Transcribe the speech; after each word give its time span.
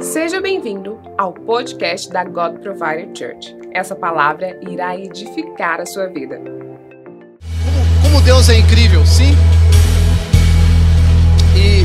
Seja 0.00 0.40
bem-vindo 0.40 0.98
ao 1.18 1.34
podcast 1.34 2.10
da 2.10 2.24
God 2.24 2.58
Provider 2.60 3.06
Church. 3.14 3.54
Essa 3.70 3.94
palavra 3.94 4.58
irá 4.62 4.96
edificar 4.96 5.78
a 5.78 5.84
sua 5.84 6.06
vida. 6.06 6.38
Como, 6.38 8.02
como 8.02 8.20
Deus 8.22 8.48
é 8.48 8.58
incrível, 8.58 9.04
sim? 9.04 9.34
E 11.54 11.84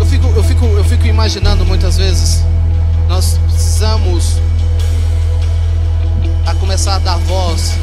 eu 0.00 0.06
fico, 0.06 0.26
eu 0.26 0.42
fico, 0.42 0.64
eu 0.64 0.84
fico 0.84 1.06
imaginando 1.06 1.64
muitas 1.64 1.96
vezes, 1.96 2.42
nós 3.08 3.38
precisamos 3.38 4.38
a 6.46 6.54
começar 6.56 6.96
a 6.96 6.98
dar 6.98 7.18
voz 7.18 7.74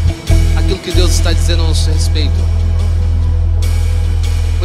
àquilo 0.58 0.80
que 0.80 0.92
Deus 0.92 1.12
está 1.12 1.32
dizendo 1.32 1.64
a 1.64 1.68
nosso 1.68 1.90
respeito. 1.90 2.57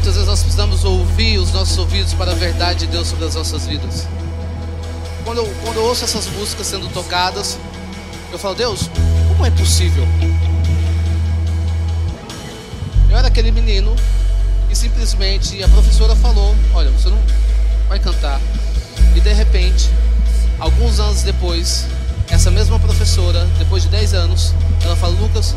Muitas 0.03 0.17
vezes 0.17 0.29
nós 0.29 0.41
precisamos 0.43 0.85
ouvir 0.85 1.39
os 1.39 1.53
nossos 1.53 1.79
ouvidos 1.79 2.13
para 2.13 2.33
a 2.33 2.35
verdade 2.35 2.81
de 2.81 2.87
Deus 2.89 3.07
sobre 3.07 3.25
as 3.25 3.37
nossas 3.37 3.69
vidas. 3.69 4.09
Quando 5.25 5.39
eu, 5.39 5.55
quando 5.63 5.77
eu 5.77 5.85
ouço 5.85 6.03
essas 6.03 6.27
músicas 6.27 6.67
sendo 6.67 6.93
tocadas, 6.93 7.57
eu 8.33 8.37
falo, 8.37 8.57
Deus, 8.57 8.91
como 9.29 9.47
é 9.47 9.51
possível? 9.53 10.05
Eu 13.09 13.17
era 13.17 13.29
aquele 13.29 13.53
menino 13.53 13.95
e 14.69 14.75
simplesmente 14.75 15.63
a 15.63 15.69
professora 15.69 16.17
falou: 16.17 16.53
Olha, 16.75 16.91
você 16.91 17.09
não 17.09 17.23
vai 17.89 18.01
cantar. 18.01 18.41
E 19.15 19.21
de 19.21 19.33
repente, 19.33 19.89
alguns 20.59 20.99
anos 20.99 21.23
depois, 21.23 21.87
essa 22.29 22.51
mesma 22.51 22.77
professora, 22.81 23.47
depois 23.57 23.85
de 23.85 23.89
10 23.91 24.15
anos, 24.15 24.53
ela 24.83 24.97
fala: 24.97 25.15
Lucas, 25.21 25.55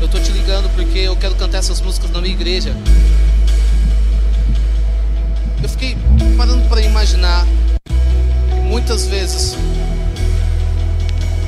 eu 0.00 0.08
tô 0.08 0.18
te 0.18 0.32
ligando 0.32 0.74
porque 0.74 1.00
eu 1.00 1.14
quero 1.14 1.34
cantar 1.34 1.58
essas 1.58 1.78
músicas 1.82 2.10
na 2.10 2.22
minha 2.22 2.32
igreja. 2.32 2.74
Eu 5.62 5.68
fiquei 5.68 5.96
parando 6.36 6.68
para 6.68 6.80
imaginar 6.80 7.46
que 7.84 8.60
muitas 8.68 9.06
vezes 9.06 9.56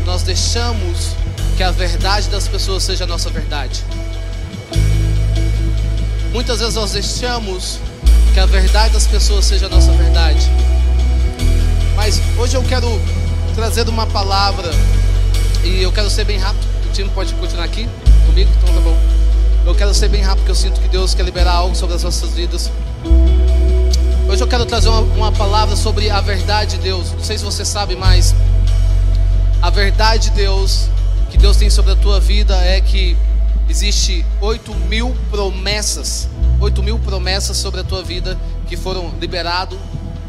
nós 0.07 0.23
deixamos 0.23 1.17
que 1.57 1.63
a 1.63 1.73
verdade 1.73 2.29
das 2.29 2.47
pessoas 2.47 2.85
seja 2.85 3.05
a 3.05 3.07
nossa 3.07 3.29
verdade. 3.29 3.83
Muitas 6.33 6.61
vezes 6.61 6.75
nós 6.75 6.93
deixamos 6.93 7.81
que 8.33 8.39
a 8.41 8.47
verdade 8.47 8.95
das 8.95 9.07
pessoas 9.07 9.45
seja 9.45 9.67
a 9.67 9.69
nossa 9.69 9.91
verdade. 9.93 10.49
Mas 11.97 12.21
hoje 12.39 12.57
eu 12.57 12.63
quero 12.63 13.01
trazer 13.55 13.89
uma 13.89 14.07
palavra 14.07 14.71
e 15.65 15.83
eu 15.83 15.91
quero 15.91 16.09
ser 16.09 16.25
bem 16.25 16.39
rápido. 16.39 16.67
O 16.89 16.93
time 16.93 17.09
pode 17.11 17.35
continuar 17.35 17.65
aqui 17.65 17.89
comigo? 18.27 18.51
Então 18.63 18.75
tá 18.75 18.81
bom. 18.81 18.97
Eu 19.67 19.75
quero 19.75 19.93
ser 19.93 20.09
bem 20.09 20.23
rápido 20.23 20.39
porque 20.39 20.53
eu 20.53 20.57
sinto 20.57 20.81
que 20.81 20.89
Deus 20.89 21.15
quer 21.15 21.25
liberar 21.25 21.55
algo 21.55 21.75
sobre 21.75 21.97
as 21.97 22.03
nossas 22.05 22.31
vidas. 22.31 22.71
Hoje 24.35 24.43
eu 24.43 24.49
quero 24.49 24.67
trazer 24.67 24.89
uma, 24.89 24.99
uma, 24.99 25.31
palavra 25.31 25.77
sobre 25.77 26.11
a 26.11 26.21
verdade 26.21 26.77
de 26.77 26.83
Deus. 26.83 27.13
Não 27.13 27.23
sei 27.23 27.39
se 27.39 27.45
você 27.45 27.65
sabe, 27.65 27.95
mas 27.95 28.35
a 29.63 29.71
verdade 29.71 30.31
de 30.31 30.35
Deus 30.35 30.89
que 31.31 31.39
Deus 31.39 31.57
tem 31.57 31.71
sobre 31.71 31.93
a 31.93 31.95
tua 31.95 32.19
vida 32.19 32.57
é 32.57 32.81
que 32.81 33.17
existe 33.69 34.27
8 34.41 34.75
mil 34.75 35.15
promessas, 35.31 36.29
8 36.61 36.83
mil 36.83 36.99
promessas 36.99 37.57
sobre 37.57 37.79
a 37.79 37.85
tua 37.85 38.03
vida 38.03 38.37
que 38.67 38.77
foram 38.77 39.15
liberadas 39.21 39.79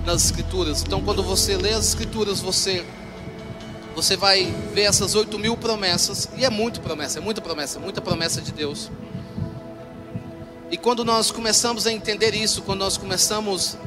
nas 0.05 0.23
escrituras. 0.23 0.83
Então 0.85 1.01
quando 1.01 1.23
você 1.23 1.57
lê 1.57 1.73
as 1.73 1.87
escrituras, 1.87 2.39
você 2.39 2.85
você 3.95 4.15
vai 4.15 4.53
ver 4.71 4.83
essas 4.83 5.15
8 5.15 5.39
mil 5.39 5.57
promessas, 5.57 6.29
e 6.37 6.45
é 6.45 6.49
muito 6.51 6.79
promessa, 6.79 7.17
é 7.17 7.21
muita 7.23 7.41
promessa, 7.41 7.79
muita 7.79 8.01
promessa 8.01 8.39
de 8.39 8.51
Deus. 8.51 8.91
E 10.69 10.77
quando 10.77 11.03
nós 11.03 11.31
começamos 11.31 11.87
a 11.87 11.91
entender 11.91 12.35
isso, 12.35 12.61
quando 12.61 12.79
nós 12.79 12.97
começamos 12.97 13.77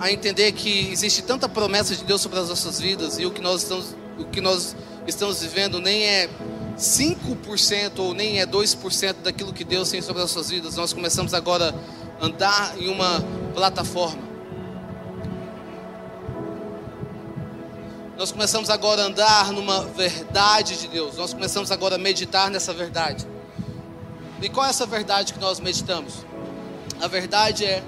a 0.00 0.10
entender 0.10 0.52
que 0.52 0.90
existe 0.90 1.22
tanta 1.22 1.46
promessa 1.46 1.94
de 1.94 2.02
Deus 2.02 2.22
sobre 2.22 2.38
as 2.38 2.48
nossas 2.48 2.80
vidas 2.80 3.18
e 3.18 3.26
o 3.26 3.30
que 3.30 3.42
nós 3.42 3.62
estamos, 3.62 3.94
o 4.18 4.24
que 4.24 4.40
nós 4.40 4.74
estamos 5.06 5.42
vivendo 5.42 5.78
nem 5.78 6.06
é 6.06 6.30
5% 6.78 7.98
ou 7.98 8.14
nem 8.14 8.40
é 8.40 8.46
2% 8.46 9.16
daquilo 9.22 9.52
que 9.52 9.62
Deus 9.62 9.90
tem 9.90 10.00
sobre 10.00 10.22
as 10.22 10.34
nossas 10.34 10.50
vidas, 10.50 10.76
nós 10.76 10.94
começamos 10.94 11.34
agora 11.34 11.74
a 12.18 12.24
andar 12.24 12.78
em 12.78 12.88
uma 12.88 13.22
plataforma. 13.54 14.30
Nós 18.16 18.32
começamos 18.32 18.70
agora 18.70 19.02
a 19.02 19.06
andar 19.06 19.52
numa 19.52 19.84
verdade 19.84 20.78
de 20.78 20.88
Deus. 20.88 21.16
Nós 21.16 21.34
começamos 21.34 21.70
agora 21.70 21.96
a 21.96 21.98
meditar 21.98 22.50
nessa 22.50 22.72
verdade. 22.72 23.26
E 24.40 24.48
qual 24.48 24.66
é 24.66 24.70
essa 24.70 24.86
verdade 24.86 25.34
que 25.34 25.38
nós 25.38 25.60
meditamos? 25.60 26.24
A 27.00 27.08
verdade 27.08 27.64
é 27.64 27.82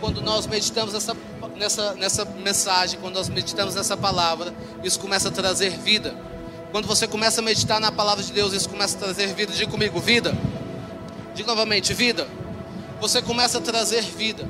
quando 0.00 0.20
nós 0.20 0.46
meditamos 0.46 0.92
nessa, 0.94 1.16
nessa, 1.56 1.94
nessa 1.94 2.24
mensagem, 2.24 2.98
quando 3.00 3.14
nós 3.14 3.28
meditamos 3.28 3.74
nessa 3.74 3.96
palavra, 3.96 4.54
isso 4.82 4.98
começa 5.00 5.28
a 5.28 5.30
trazer 5.30 5.70
vida. 5.70 6.14
Quando 6.72 6.86
você 6.86 7.06
começa 7.06 7.40
a 7.40 7.44
meditar 7.44 7.80
na 7.80 7.92
palavra 7.92 8.22
de 8.22 8.32
Deus, 8.32 8.52
isso 8.52 8.68
começa 8.68 8.96
a 8.96 9.00
trazer 9.00 9.34
vida. 9.34 9.52
Diga 9.52 9.70
comigo, 9.70 10.00
vida. 10.00 10.36
Diga 11.34 11.48
novamente, 11.48 11.94
vida. 11.94 12.26
Você 13.00 13.22
começa 13.22 13.58
a 13.58 13.60
trazer 13.60 14.02
vida. 14.02 14.48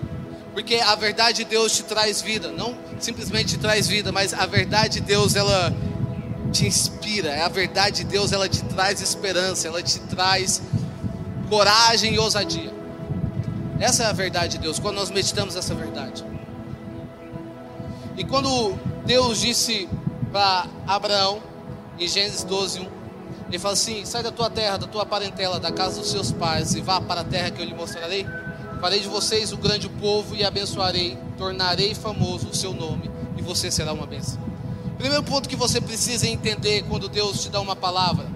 Porque 0.54 0.76
a 0.76 0.94
verdade 0.94 1.38
de 1.38 1.44
Deus 1.44 1.76
te 1.76 1.82
traz 1.82 2.22
vida. 2.22 2.50
Não 2.50 2.78
simplesmente 3.00 3.56
te 3.56 3.58
traz 3.58 3.86
vida, 3.86 4.10
mas 4.12 4.32
a 4.32 4.46
verdade 4.46 5.00
de 5.00 5.06
Deus, 5.06 5.36
ela 5.36 5.70
te 6.52 6.66
inspira, 6.66 7.44
a 7.44 7.48
verdade 7.48 7.96
de 7.96 8.04
Deus, 8.04 8.32
ela 8.32 8.48
te 8.48 8.62
traz 8.64 9.00
esperança, 9.00 9.66
ela 9.66 9.82
te 9.82 9.98
traz 10.00 10.62
coragem 11.50 12.14
e 12.14 12.18
ousadia. 12.18 12.72
Essa 13.80 14.04
é 14.04 14.06
a 14.06 14.12
verdade 14.12 14.52
de 14.52 14.58
Deus, 14.58 14.78
quando 14.78 14.96
nós 14.96 15.10
meditamos 15.10 15.56
essa 15.56 15.74
verdade. 15.74 16.24
E 18.16 18.24
quando 18.24 18.78
Deus 19.04 19.40
disse 19.40 19.88
para 20.30 20.66
Abraão, 20.86 21.42
em 21.98 22.06
Gênesis 22.06 22.44
12, 22.44 22.80
1, 22.80 22.88
ele 23.48 23.58
fala 23.58 23.74
assim: 23.74 24.04
sai 24.04 24.22
da 24.22 24.30
tua 24.30 24.48
terra, 24.48 24.76
da 24.76 24.86
tua 24.86 25.04
parentela, 25.04 25.58
da 25.58 25.72
casa 25.72 26.00
dos 26.00 26.10
seus 26.10 26.30
pais, 26.32 26.74
e 26.74 26.80
vá 26.80 27.00
para 27.00 27.22
a 27.22 27.24
terra 27.24 27.50
que 27.50 27.60
eu 27.60 27.66
lhe 27.66 27.74
mostrarei. 27.74 28.26
Farei 28.80 29.00
de 29.00 29.08
vocês 29.08 29.52
o 29.52 29.56
grande 29.56 29.88
povo 29.88 30.34
e 30.34 30.44
abençoarei, 30.44 31.16
tornarei 31.36 31.94
famoso 31.94 32.48
o 32.48 32.54
seu 32.54 32.72
nome, 32.72 33.10
e 33.36 33.42
você 33.42 33.70
será 33.70 33.92
uma 33.92 34.06
bênção. 34.06 34.38
Primeiro 34.98 35.22
ponto 35.22 35.48
que 35.48 35.56
você 35.56 35.80
precisa 35.80 36.26
entender 36.26 36.84
quando 36.88 37.08
Deus 37.08 37.42
te 37.42 37.48
dá 37.48 37.60
uma 37.60 37.74
palavra. 37.74 38.26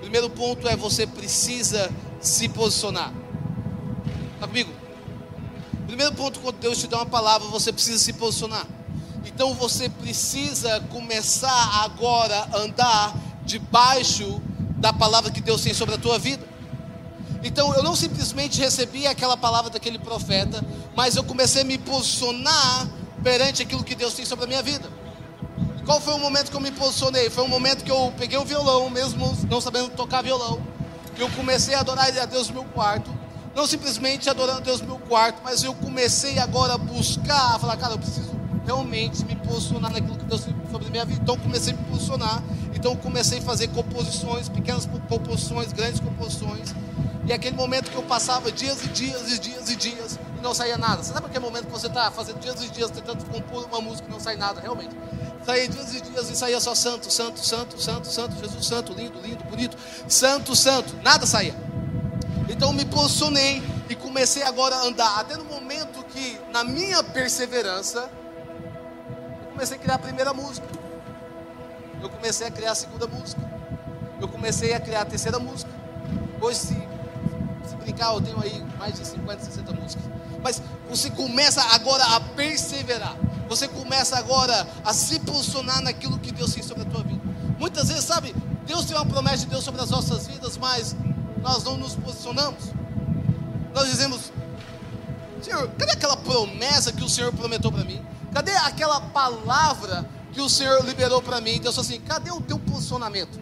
Primeiro 0.00 0.28
ponto 0.28 0.68
é 0.68 0.76
você 0.76 1.06
precisa 1.06 1.90
se 2.20 2.48
posicionar. 2.48 3.12
Está 4.36 4.46
comigo? 4.46 4.70
Primeiro 5.86 6.14
ponto 6.14 6.40
quando 6.40 6.58
Deus 6.58 6.78
te 6.78 6.86
dá 6.86 6.98
uma 6.98 7.06
palavra, 7.06 7.48
você 7.48 7.72
precisa 7.72 7.98
se 7.98 8.12
posicionar. 8.12 8.66
Então 9.24 9.54
você 9.54 9.88
precisa 9.88 10.80
começar 10.90 11.82
agora 11.82 12.46
a 12.52 12.58
andar 12.58 13.16
debaixo 13.44 14.40
da 14.76 14.92
palavra 14.92 15.30
que 15.30 15.40
Deus 15.40 15.62
tem 15.62 15.72
sobre 15.72 15.94
a 15.94 15.98
tua 15.98 16.18
vida. 16.18 16.46
Então 17.42 17.74
eu 17.74 17.82
não 17.82 17.96
simplesmente 17.96 18.60
recebi 18.60 19.06
aquela 19.06 19.38
palavra 19.38 19.70
daquele 19.70 19.98
profeta, 19.98 20.62
mas 20.94 21.16
eu 21.16 21.24
comecei 21.24 21.62
a 21.62 21.64
me 21.64 21.78
posicionar 21.78 22.88
perante 23.22 23.62
aquilo 23.62 23.82
que 23.82 23.94
Deus 23.94 24.12
tem 24.12 24.26
sobre 24.26 24.44
a 24.44 24.48
minha 24.48 24.62
vida. 24.62 24.90
Qual 25.86 25.98
foi 25.98 26.12
o 26.12 26.18
momento 26.18 26.50
que 26.50 26.56
eu 26.56 26.60
me 26.60 26.72
posicionei? 26.72 27.30
Foi 27.30 27.44
um 27.44 27.48
momento 27.48 27.84
que 27.84 27.90
eu 27.90 28.12
peguei 28.18 28.36
o 28.36 28.44
violão, 28.44 28.90
mesmo 28.90 29.34
não 29.48 29.62
sabendo 29.62 29.88
tocar 29.90 30.20
violão, 30.20 30.60
e 31.16 31.20
eu 31.22 31.30
comecei 31.30 31.74
a 31.74 31.80
adorar 31.80 32.06
a 32.18 32.24
Deus 32.26 32.48
no 32.48 32.54
meu 32.54 32.64
quarto. 32.64 33.10
Não 33.56 33.66
simplesmente 33.66 34.28
adorando 34.28 34.60
Deus 34.60 34.82
no 34.82 34.86
meu 34.86 34.98
quarto, 34.98 35.40
mas 35.42 35.64
eu 35.64 35.72
comecei 35.72 36.38
agora 36.38 36.74
a 36.74 36.78
buscar, 36.78 37.54
a 37.54 37.58
falar, 37.58 37.78
cara, 37.78 37.94
eu 37.94 37.98
preciso 37.98 38.30
realmente 38.66 39.24
me 39.24 39.34
posicionar 39.34 39.90
naquilo 39.90 40.14
que 40.18 40.26
Deus 40.26 40.44
tem 40.44 40.54
sobre 40.70 40.88
a 40.88 40.90
minha 40.90 41.06
vida. 41.06 41.22
Então 41.22 41.38
comecei 41.38 41.72
a 41.72 41.76
me 41.76 41.82
posicionar. 41.84 42.42
Então 42.74 42.94
comecei 42.96 43.38
a 43.38 43.42
fazer 43.42 43.68
composições, 43.68 44.50
pequenas 44.50 44.84
composições, 44.84 45.72
grandes 45.72 46.00
composições. 46.00 46.74
E 47.26 47.32
aquele 47.32 47.56
momento 47.56 47.90
que 47.90 47.96
eu 47.96 48.02
passava 48.02 48.52
dias 48.52 48.84
e 48.84 48.88
dias 48.88 49.32
e 49.32 49.38
dias 49.38 49.70
e 49.70 49.76
dias 49.76 50.18
e 50.38 50.42
não 50.42 50.52
saía 50.52 50.76
nada. 50.76 51.02
Você 51.02 51.14
sabe 51.14 51.24
aquele 51.24 51.42
momento 51.42 51.64
que 51.64 51.72
você 51.72 51.86
está 51.86 52.10
fazendo 52.10 52.38
dias 52.38 52.62
e 52.62 52.68
dias 52.68 52.90
tentando 52.90 53.24
compor 53.24 53.64
uma 53.64 53.80
música 53.80 54.06
e 54.06 54.10
não 54.10 54.20
sai 54.20 54.36
nada, 54.36 54.60
realmente? 54.60 54.94
Saía 55.46 55.66
dias 55.66 55.94
e 55.94 56.00
dias 56.02 56.28
e 56.28 56.36
saía 56.36 56.60
só 56.60 56.74
santo, 56.74 57.10
santo, 57.10 57.42
santo, 57.42 57.80
santo, 57.80 58.06
santo, 58.06 58.38
Jesus 58.38 58.66
santo, 58.66 58.92
lindo, 58.92 59.18
lindo, 59.18 59.42
bonito, 59.44 59.78
santo, 60.06 60.54
santo, 60.54 60.94
nada 61.02 61.24
saía. 61.24 61.54
Então 62.48 62.72
me 62.72 62.84
posicionei 62.84 63.62
e 63.88 63.94
comecei 63.94 64.42
agora 64.42 64.76
a 64.76 64.82
andar, 64.82 65.18
até 65.18 65.36
no 65.36 65.44
momento 65.44 66.04
que, 66.04 66.40
na 66.52 66.64
minha 66.64 67.02
perseverança, 67.02 68.08
eu 69.40 69.52
comecei 69.52 69.76
a 69.76 69.80
criar 69.80 69.94
a 69.94 69.98
primeira 69.98 70.32
música, 70.32 70.66
eu 72.00 72.08
comecei 72.08 72.46
a 72.46 72.50
criar 72.50 72.72
a 72.72 72.74
segunda 72.74 73.06
música, 73.06 73.40
eu 74.20 74.28
comecei 74.28 74.74
a 74.74 74.80
criar 74.80 75.02
a 75.02 75.04
terceira 75.04 75.38
música. 75.38 75.70
Hoje, 76.40 76.58
se, 76.58 76.88
se 77.68 77.76
brincar, 77.76 78.14
eu 78.14 78.20
tenho 78.20 78.40
aí 78.40 78.64
mais 78.78 78.94
de 78.94 79.06
50, 79.06 79.44
60 79.44 79.72
músicas. 79.72 80.04
Mas 80.42 80.62
você 80.88 81.10
começa 81.10 81.62
agora 81.74 82.04
a 82.04 82.20
perseverar. 82.20 83.16
Você 83.48 83.68
começa 83.68 84.16
agora 84.16 84.66
a 84.84 84.92
se 84.92 85.20
posicionar 85.20 85.80
naquilo 85.82 86.18
que 86.18 86.32
Deus 86.32 86.54
tem 86.54 86.62
sobre 86.62 86.82
a 86.82 86.86
tua 86.86 87.02
vida. 87.02 87.20
Muitas 87.58 87.88
vezes, 87.88 88.04
sabe, 88.04 88.34
Deus 88.66 88.84
tem 88.84 88.96
uma 88.96 89.06
promessa 89.06 89.38
de 89.38 89.46
Deus 89.46 89.64
sobre 89.64 89.80
as 89.80 89.90
nossas 89.90 90.26
vidas, 90.26 90.56
mas 90.56 90.96
nós 91.46 91.62
não 91.62 91.76
nos 91.76 91.94
posicionamos. 91.94 92.72
Nós 93.72 93.88
dizemos, 93.88 94.32
Senhor, 95.40 95.68
cadê 95.78 95.92
aquela 95.92 96.16
promessa 96.16 96.92
que 96.92 97.04
o 97.04 97.08
Senhor 97.08 97.32
prometeu 97.32 97.70
para 97.70 97.84
mim? 97.84 98.02
Cadê 98.32 98.50
aquela 98.56 99.00
palavra 99.00 100.04
que 100.32 100.40
o 100.40 100.48
Senhor 100.48 100.84
liberou 100.84 101.22
para 101.22 101.40
mim? 101.40 101.60
Deus 101.60 101.76
falou 101.76 101.88
assim: 101.88 102.00
cadê 102.00 102.32
o 102.32 102.40
teu 102.40 102.58
posicionamento? 102.58 103.38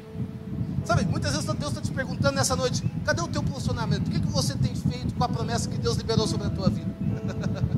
Sabe, 0.84 1.06
muitas 1.06 1.32
vezes 1.32 1.46
Deus 1.46 1.72
está 1.72 1.80
te 1.80 1.90
perguntando 1.92 2.34
nessa 2.34 2.54
noite: 2.54 2.84
cadê 3.06 3.22
o 3.22 3.28
teu 3.28 3.42
posicionamento? 3.42 4.08
O 4.08 4.10
que, 4.10 4.20
que 4.20 4.28
você 4.28 4.54
tem 4.54 4.74
feito 4.74 5.14
com 5.14 5.24
a 5.24 5.28
promessa 5.28 5.70
que 5.70 5.78
Deus 5.78 5.96
liberou 5.96 6.28
sobre 6.28 6.48
a 6.48 6.50
tua 6.50 6.68
vida? 6.68 6.94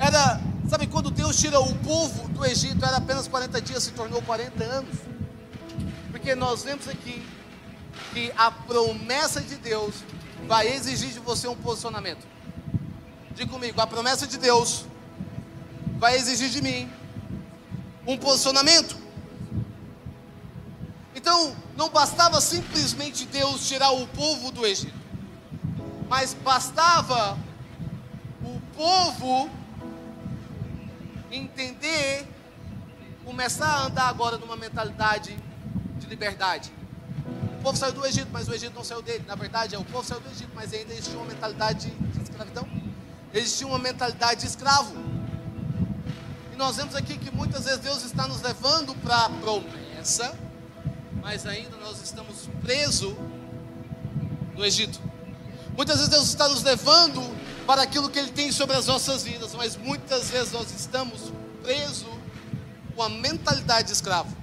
Era, 0.00 0.40
sabe, 0.66 0.86
quando 0.86 1.10
Deus 1.10 1.36
tira 1.36 1.60
o 1.60 1.74
povo 1.74 2.26
do 2.28 2.42
Egito, 2.46 2.82
era 2.84 2.98
apenas 2.98 3.26
40 3.26 3.60
dias, 3.60 3.82
se 3.82 3.90
tornou 3.90 4.22
40 4.22 4.64
anos. 4.64 5.07
Porque 6.28 6.38
nós 6.38 6.62
vemos 6.62 6.86
aqui 6.86 7.26
que 8.12 8.30
a 8.36 8.50
promessa 8.50 9.40
de 9.40 9.56
Deus 9.56 9.94
vai 10.46 10.68
exigir 10.68 11.08
de 11.08 11.20
você 11.20 11.48
um 11.48 11.56
posicionamento. 11.56 12.22
Diga 13.34 13.50
comigo, 13.50 13.80
a 13.80 13.86
promessa 13.86 14.26
de 14.26 14.36
Deus 14.36 14.84
vai 15.96 16.16
exigir 16.16 16.50
de 16.50 16.60
mim 16.60 16.92
um 18.06 18.18
posicionamento. 18.18 18.94
Então, 21.14 21.56
não 21.74 21.88
bastava 21.88 22.42
simplesmente 22.42 23.24
Deus 23.24 23.66
tirar 23.66 23.92
o 23.92 24.06
povo 24.08 24.50
do 24.50 24.66
Egito, 24.66 24.92
mas 26.10 26.34
bastava 26.34 27.38
o 28.44 28.60
povo 28.76 29.48
entender, 31.32 32.28
começar 33.24 33.66
a 33.66 33.86
andar 33.86 34.08
agora 34.10 34.36
numa 34.36 34.58
mentalidade 34.58 35.34
de 35.34 35.47
liberdade. 36.08 36.72
O 37.58 37.62
povo 37.62 37.76
saiu 37.76 37.92
do 37.92 38.06
Egito, 38.06 38.28
mas 38.32 38.48
o 38.48 38.54
Egito 38.54 38.74
não 38.74 38.84
saiu 38.84 39.02
dele. 39.02 39.24
Na 39.26 39.34
verdade, 39.34 39.74
é 39.74 39.78
o 39.78 39.84
povo 39.84 40.06
saiu 40.06 40.20
do 40.20 40.30
Egito, 40.30 40.50
mas 40.54 40.72
ainda 40.72 40.92
existia 40.92 41.16
uma 41.16 41.26
mentalidade 41.26 41.90
de 41.90 42.22
escravidão. 42.22 42.68
Existia 43.34 43.66
uma 43.66 43.78
mentalidade 43.78 44.40
de 44.40 44.46
escravo. 44.46 44.94
E 46.52 46.56
nós 46.56 46.76
vemos 46.76 46.94
aqui 46.94 47.18
que 47.18 47.30
muitas 47.30 47.64
vezes 47.64 47.80
Deus 47.80 48.04
está 48.04 48.26
nos 48.26 48.40
levando 48.40 48.94
para 49.02 49.26
a 49.26 49.30
promessa, 49.30 50.34
mas 51.20 51.46
ainda 51.46 51.76
nós 51.76 52.00
estamos 52.00 52.48
presos 52.62 53.14
no 54.56 54.64
Egito. 54.64 55.00
Muitas 55.76 55.96
vezes 55.96 56.10
Deus 56.10 56.28
está 56.28 56.48
nos 56.48 56.62
levando 56.62 57.22
para 57.66 57.82
aquilo 57.82 58.08
que 58.08 58.18
Ele 58.18 58.30
tem 58.30 58.50
sobre 58.50 58.76
as 58.76 58.86
nossas 58.86 59.22
vidas, 59.22 59.54
mas 59.54 59.76
muitas 59.76 60.30
vezes 60.30 60.52
nós 60.52 60.70
estamos 60.70 61.32
presos 61.62 62.08
com 62.96 63.02
a 63.02 63.08
mentalidade 63.08 63.88
de 63.88 63.92
escravo. 63.92 64.37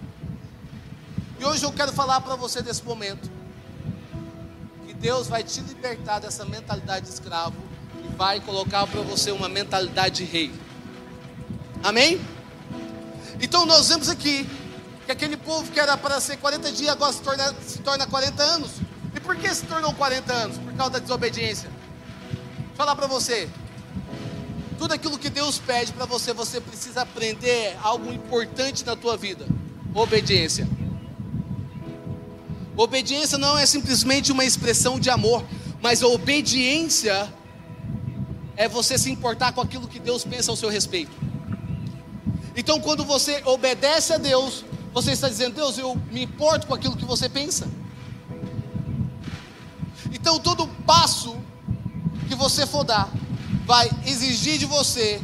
E 1.39 1.45
hoje 1.45 1.63
eu 1.63 1.71
quero 1.71 1.91
falar 1.91 2.21
para 2.21 2.35
você 2.35 2.61
desse 2.61 2.83
momento 2.83 3.29
que 4.87 4.93
Deus 4.93 5.27
vai 5.27 5.43
te 5.43 5.59
libertar 5.61 6.19
dessa 6.19 6.45
mentalidade 6.45 7.05
de 7.05 7.11
escravo 7.11 7.55
e 8.03 8.15
vai 8.15 8.39
colocar 8.39 8.87
para 8.87 9.01
você 9.01 9.31
uma 9.31 9.49
mentalidade 9.49 10.23
de 10.23 10.31
rei. 10.31 10.53
Amém? 11.83 12.21
Então 13.41 13.65
nós 13.65 13.89
vemos 13.89 14.09
aqui 14.09 14.47
que 15.05 15.11
aquele 15.11 15.37
povo 15.37 15.71
que 15.71 15.79
era 15.79 15.97
para 15.97 16.19
ser 16.19 16.37
40 16.37 16.71
dias 16.71 16.89
agora 16.89 17.11
se 17.11 17.21
torna, 17.21 17.53
se 17.61 17.79
torna 17.79 18.07
40 18.07 18.41
anos. 18.41 18.71
E 19.13 19.19
por 19.19 19.35
que 19.35 19.53
se 19.53 19.65
tornou 19.65 19.93
40 19.93 20.33
anos? 20.33 20.57
Por 20.57 20.73
causa 20.73 20.93
da 20.93 20.99
desobediência. 20.99 21.69
Vou 22.67 22.75
falar 22.75 22.95
para 22.95 23.07
você. 23.07 23.49
Tudo 24.77 24.93
aquilo 24.93 25.17
que 25.17 25.29
Deus 25.29 25.59
pede 25.59 25.93
para 25.93 26.05
você, 26.05 26.33
você 26.33 26.59
precisa 26.59 27.01
aprender 27.01 27.77
algo 27.81 28.11
importante 28.11 28.85
na 28.85 28.95
tua 28.95 29.15
vida: 29.15 29.45
obediência. 29.93 30.67
Obediência 32.77 33.37
não 33.37 33.57
é 33.57 33.65
simplesmente 33.65 34.31
uma 34.31 34.43
expressão 34.43 34.99
de 34.99 35.09
amor, 35.09 35.43
mas 35.81 36.03
a 36.03 36.07
obediência 36.07 37.31
é 38.57 38.67
você 38.67 38.97
se 38.97 39.11
importar 39.11 39.53
com 39.53 39.61
aquilo 39.61 39.87
que 39.87 39.99
Deus 39.99 40.23
pensa 40.23 40.51
ao 40.51 40.57
seu 40.57 40.69
respeito. 40.69 41.15
Então, 42.55 42.79
quando 42.79 43.03
você 43.03 43.41
obedece 43.45 44.13
a 44.13 44.17
Deus, 44.17 44.63
você 44.93 45.11
está 45.11 45.27
dizendo: 45.27 45.55
Deus, 45.55 45.77
eu 45.77 45.95
me 46.11 46.23
importo 46.23 46.67
com 46.67 46.73
aquilo 46.73 46.95
que 46.95 47.05
você 47.05 47.27
pensa. 47.27 47.67
Então, 50.11 50.39
todo 50.39 50.67
passo 50.85 51.35
que 52.27 52.35
você 52.35 52.65
for 52.65 52.83
dar 52.83 53.09
vai 53.65 53.89
exigir 54.05 54.57
de 54.57 54.65
você 54.65 55.21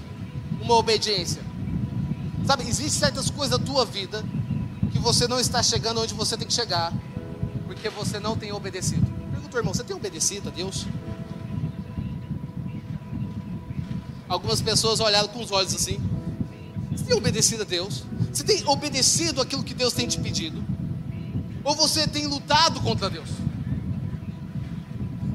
uma 0.62 0.76
obediência. 0.76 1.42
Sabe, 2.46 2.64
existem 2.64 2.90
certas 2.90 3.30
coisas 3.30 3.58
da 3.58 3.66
tua 3.66 3.86
vida 3.86 4.24
que 4.92 5.00
você 5.00 5.28
não 5.28 5.40
está 5.40 5.64
chegando 5.64 6.02
onde 6.02 6.14
você 6.14 6.36
tem 6.36 6.48
que 6.48 6.54
chegar, 6.54 6.92
porque 7.82 7.90
você 7.90 8.20
não 8.20 8.38
tem 8.38 8.52
obedecido. 8.52 9.08
Pergunta, 9.32 9.58
irmão, 9.58 9.74
você 9.74 9.84
tem 9.84 9.96
obedecido 9.96 10.50
a 10.50 10.52
Deus? 10.52 10.86
Algumas 14.30 14.62
pessoas 14.62 15.00
olharam 15.00 15.28
com 15.30 15.42
os 15.42 15.52
olhos 15.52 15.74
assim. 15.74 16.00
Você 16.92 17.06
tem 17.06 17.16
obedecido 17.16 17.64
a 17.64 17.66
Deus? 17.66 18.04
Você 18.32 18.44
tem 18.44 18.64
obedecido 18.68 19.42
aquilo 19.42 19.64
que 19.64 19.74
Deus 19.74 19.94
tem 19.94 20.08
te 20.08 20.20
pedido? 20.20 20.64
Ou 21.64 21.74
você 21.74 22.08
tem 22.08 22.28
lutado 22.28 22.80
contra 22.82 23.10
Deus? 23.10 23.30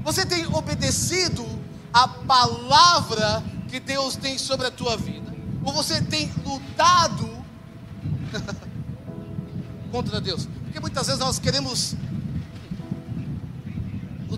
Você 0.04 0.24
tem 0.24 0.46
obedecido 0.46 1.44
a 1.92 2.06
palavra 2.06 3.42
que 3.68 3.80
Deus 3.80 4.14
tem 4.14 4.38
sobre 4.38 4.68
a 4.68 4.70
tua 4.70 4.96
vida? 4.96 5.34
Ou 5.64 5.72
você 5.72 6.00
tem 6.00 6.32
lutado 6.44 7.28
contra 9.90 10.20
Deus? 10.20 10.46
Porque 10.62 10.78
muitas 10.78 11.08
vezes 11.08 11.18
nós 11.18 11.40
queremos 11.40 11.96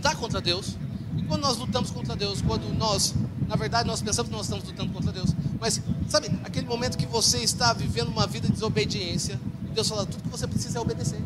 lutar 0.08 0.16
contra 0.16 0.40
Deus. 0.40 0.76
E 1.16 1.22
quando 1.22 1.42
nós 1.42 1.56
lutamos 1.56 1.90
contra 1.90 2.16
Deus, 2.16 2.40
quando 2.40 2.72
nós, 2.76 3.14
na 3.46 3.56
verdade, 3.56 3.86
nós 3.86 4.00
pensamos 4.00 4.28
que 4.30 4.36
nós 4.36 4.46
estamos 4.46 4.64
lutando 4.64 4.92
contra 4.92 5.12
Deus, 5.12 5.34
mas 5.60 5.80
sabe, 6.08 6.28
aquele 6.44 6.66
momento 6.66 6.96
que 6.96 7.06
você 7.06 7.38
está 7.38 7.72
vivendo 7.72 8.08
uma 8.08 8.26
vida 8.26 8.46
de 8.46 8.52
desobediência, 8.52 9.40
Deus 9.74 9.88
fala: 9.88 10.06
tudo 10.06 10.22
que 10.22 10.28
você 10.28 10.46
precisa 10.46 10.78
é 10.78 10.80
obedecer. 10.80 11.20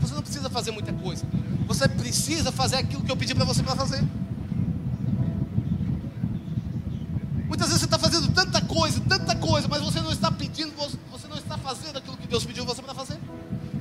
Você 0.00 0.14
não 0.14 0.22
precisa 0.22 0.50
fazer 0.50 0.70
muita 0.72 0.92
coisa. 0.92 1.24
Você 1.66 1.88
precisa 1.88 2.50
fazer 2.50 2.76
aquilo 2.76 3.02
que 3.02 3.10
eu 3.10 3.16
pedi 3.16 3.34
para 3.34 3.44
você 3.44 3.62
para 3.62 3.76
fazer. 3.76 4.02
Muitas 7.46 7.68
vezes 7.68 7.80
você 7.80 7.84
está 7.84 7.98
fazendo 7.98 8.32
tanta 8.32 8.60
coisa, 8.62 9.00
tanta 9.00 9.36
coisa, 9.36 9.68
mas 9.68 9.80
você 9.82 10.00
não 10.00 10.10
está 10.10 10.30
pedindo, 10.30 10.72
você 10.76 11.28
não 11.28 11.36
está 11.36 11.56
fazendo 11.56 11.98
aquilo 11.98 12.16
que 12.16 12.26
Deus 12.26 12.44
pediu 12.44 12.64
você 12.64 12.82
para 12.82 12.94
fazer. 12.94 13.18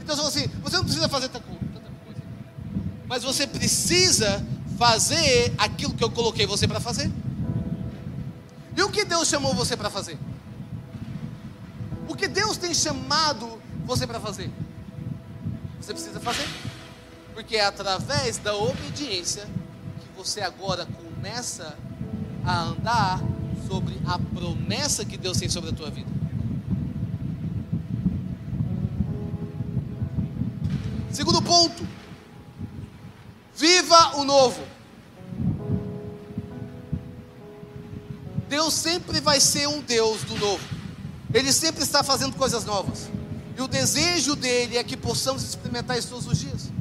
Então, 0.01 0.27
assim, 0.27 0.47
você 0.61 0.77
não 0.77 0.83
precisa 0.83 1.07
fazer 1.07 1.29
tanta 1.29 1.45
coisa, 1.45 1.50
mas 3.21 3.35
você 3.35 3.45
precisa 3.45 4.43
fazer 4.79 5.53
aquilo 5.59 5.93
que 5.93 6.03
eu 6.03 6.09
coloquei 6.09 6.47
você 6.47 6.67
para 6.67 6.79
fazer. 6.79 7.11
E 8.75 8.81
o 8.81 8.89
que 8.89 9.05
Deus 9.05 9.27
chamou 9.27 9.53
você 9.53 9.77
para 9.77 9.91
fazer? 9.91 10.17
O 12.07 12.15
que 12.15 12.27
Deus 12.27 12.57
tem 12.57 12.73
chamado 12.73 13.61
você 13.85 14.07
para 14.07 14.19
fazer? 14.19 14.49
Você 15.79 15.93
precisa 15.93 16.19
fazer. 16.19 16.47
Porque 17.35 17.57
é 17.57 17.65
através 17.65 18.37
da 18.37 18.55
obediência 18.55 19.45
que 19.99 20.17
você 20.17 20.41
agora 20.41 20.87
começa 20.87 21.77
a 22.43 22.61
andar 22.63 23.21
sobre 23.67 24.01
a 24.07 24.17
promessa 24.17 25.05
que 25.05 25.15
Deus 25.15 25.37
tem 25.37 25.47
sobre 25.47 25.69
a 25.69 25.73
tua 25.73 25.91
vida. 25.91 26.09
Segundo 31.11 31.41
ponto, 31.41 32.00
viva 33.61 34.17
o 34.17 34.23
novo. 34.23 34.59
Deus 38.49 38.73
sempre 38.73 39.21
vai 39.21 39.39
ser 39.39 39.67
um 39.67 39.79
Deus 39.81 40.23
do 40.23 40.35
novo. 40.35 40.63
Ele 41.31 41.53
sempre 41.53 41.83
está 41.83 42.03
fazendo 42.03 42.35
coisas 42.35 42.65
novas. 42.65 43.07
E 43.55 43.61
o 43.61 43.67
desejo 43.67 44.35
dele 44.35 44.77
é 44.77 44.83
que 44.83 44.97
possamos 44.97 45.43
experimentar 45.43 45.97
isso 45.97 46.09
todos 46.09 46.25
os 46.25 46.39
dias. 46.39 46.71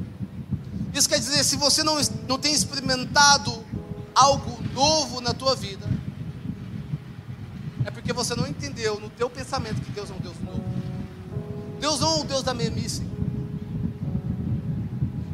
Isso 0.91 1.07
quer 1.07 1.19
dizer, 1.19 1.43
se 1.43 1.55
você 1.55 1.83
não, 1.83 1.97
não 2.27 2.39
tem 2.39 2.51
experimentado 2.51 3.63
algo 4.15 4.61
novo 4.73 5.21
na 5.21 5.33
tua 5.33 5.55
vida, 5.55 5.87
é 7.85 7.91
porque 7.91 8.11
você 8.11 8.35
não 8.35 8.47
entendeu 8.47 8.99
no 8.99 9.09
teu 9.09 9.29
pensamento 9.29 9.81
que 9.81 9.91
Deus 9.91 10.09
é 10.09 10.13
um 10.13 10.19
Deus 10.19 10.39
novo. 10.41 10.63
Deus 11.79 11.99
não 11.99 12.17
é 12.17 12.21
o 12.21 12.23
Deus 12.23 12.43
da 12.43 12.53
mesmice. 12.53 13.10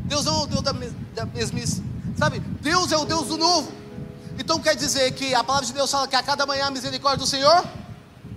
Deus 0.07 0.25
não 0.25 0.41
é 0.41 0.43
o 0.43 0.47
Deus 0.47 0.61
da, 0.61 0.71
da 1.15 1.25
mesmice. 1.25 1.83
Sabe? 2.17 2.39
Deus 2.39 2.91
é 2.91 2.97
o 2.97 3.05
Deus 3.05 3.27
do 3.27 3.37
novo. 3.37 3.71
Então 4.39 4.59
quer 4.59 4.75
dizer 4.75 5.11
que 5.11 5.35
a 5.35 5.43
palavra 5.43 5.67
de 5.67 5.73
Deus 5.73 5.91
fala 5.91 6.07
que 6.07 6.15
a 6.15 6.23
cada 6.23 6.45
manhã 6.45 6.67
a 6.67 6.71
misericórdia 6.71 7.19
do 7.19 7.27
Senhor 7.27 7.63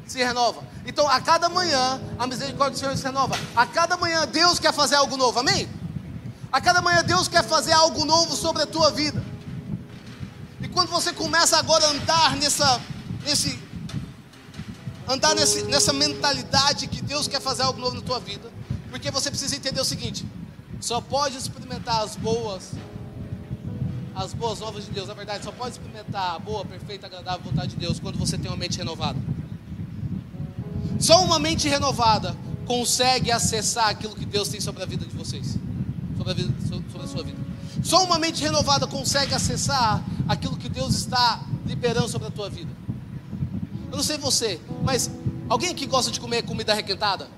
se 0.06 0.18
renova. 0.18 0.62
Então, 0.84 1.08
a 1.08 1.20
cada 1.20 1.48
manhã, 1.48 2.00
a 2.18 2.26
misericórdia 2.26 2.72
do 2.72 2.78
Senhor 2.78 2.96
se 2.96 3.04
renova. 3.04 3.38
A 3.54 3.64
cada 3.64 3.96
manhã, 3.96 4.26
Deus 4.26 4.58
quer 4.58 4.72
fazer 4.72 4.96
algo 4.96 5.16
novo, 5.16 5.38
amém? 5.38 5.68
A 6.50 6.60
cada 6.60 6.82
manhã, 6.82 7.04
Deus 7.04 7.28
quer 7.28 7.44
fazer 7.44 7.72
algo 7.72 8.04
novo 8.04 8.34
sobre 8.34 8.62
a 8.62 8.66
tua 8.66 8.90
vida. 8.90 9.22
E 10.60 10.68
quando 10.68 10.88
você 10.88 11.12
começa 11.12 11.56
agora 11.58 11.86
a 11.86 11.90
andar 11.90 12.36
nessa, 12.36 12.80
nesse, 13.24 13.58
andar 15.06 15.34
nesse, 15.34 15.62
nessa 15.62 15.92
mentalidade 15.92 16.88
que 16.88 17.00
Deus 17.02 17.28
quer 17.28 17.40
fazer 17.40 17.62
algo 17.62 17.80
novo 17.80 17.94
na 17.94 18.02
tua 18.02 18.18
vida, 18.18 18.50
porque 18.90 19.10
você 19.10 19.30
precisa 19.30 19.54
entender 19.54 19.80
o 19.80 19.84
seguinte: 19.84 20.26
só 20.80 21.00
pode 21.00 21.36
experimentar 21.36 22.02
as 22.02 22.16
boas, 22.16 22.72
as 24.14 24.32
boas 24.32 24.60
novas 24.60 24.86
de 24.86 24.90
Deus. 24.90 25.08
Na 25.08 25.14
verdade, 25.14 25.44
só 25.44 25.52
pode 25.52 25.72
experimentar 25.72 26.34
a 26.36 26.38
boa, 26.38 26.64
perfeita, 26.64 27.06
agradável 27.06 27.44
vontade 27.44 27.70
de 27.70 27.76
Deus 27.76 28.00
quando 28.00 28.18
você 28.18 28.38
tem 28.38 28.50
uma 28.50 28.56
mente 28.56 28.78
renovada. 28.78 29.18
Só 30.98 31.22
uma 31.22 31.38
mente 31.38 31.68
renovada 31.68 32.36
consegue 32.66 33.30
acessar 33.30 33.88
aquilo 33.88 34.14
que 34.14 34.24
Deus 34.24 34.48
tem 34.48 34.60
sobre 34.60 34.82
a 34.82 34.86
vida 34.86 35.04
de 35.04 35.14
vocês, 35.14 35.56
sobre 36.16 36.32
a, 36.32 36.34
vida, 36.34 36.54
sobre 36.68 37.04
a 37.04 37.08
sua 37.08 37.22
vida. 37.22 37.38
Só 37.82 38.04
uma 38.04 38.18
mente 38.18 38.42
renovada 38.42 38.86
consegue 38.86 39.34
acessar 39.34 40.02
aquilo 40.28 40.56
que 40.56 40.68
Deus 40.68 40.94
está 40.94 41.40
liberando 41.66 42.08
sobre 42.08 42.28
a 42.28 42.30
tua 42.30 42.48
vida. 42.48 42.70
Eu 43.90 43.96
não 43.96 44.04
sei 44.04 44.16
você, 44.18 44.60
mas 44.82 45.10
alguém 45.48 45.70
aqui 45.70 45.86
gosta 45.86 46.10
de 46.10 46.20
comer 46.20 46.42
comida 46.42 46.72
requentada? 46.72 47.28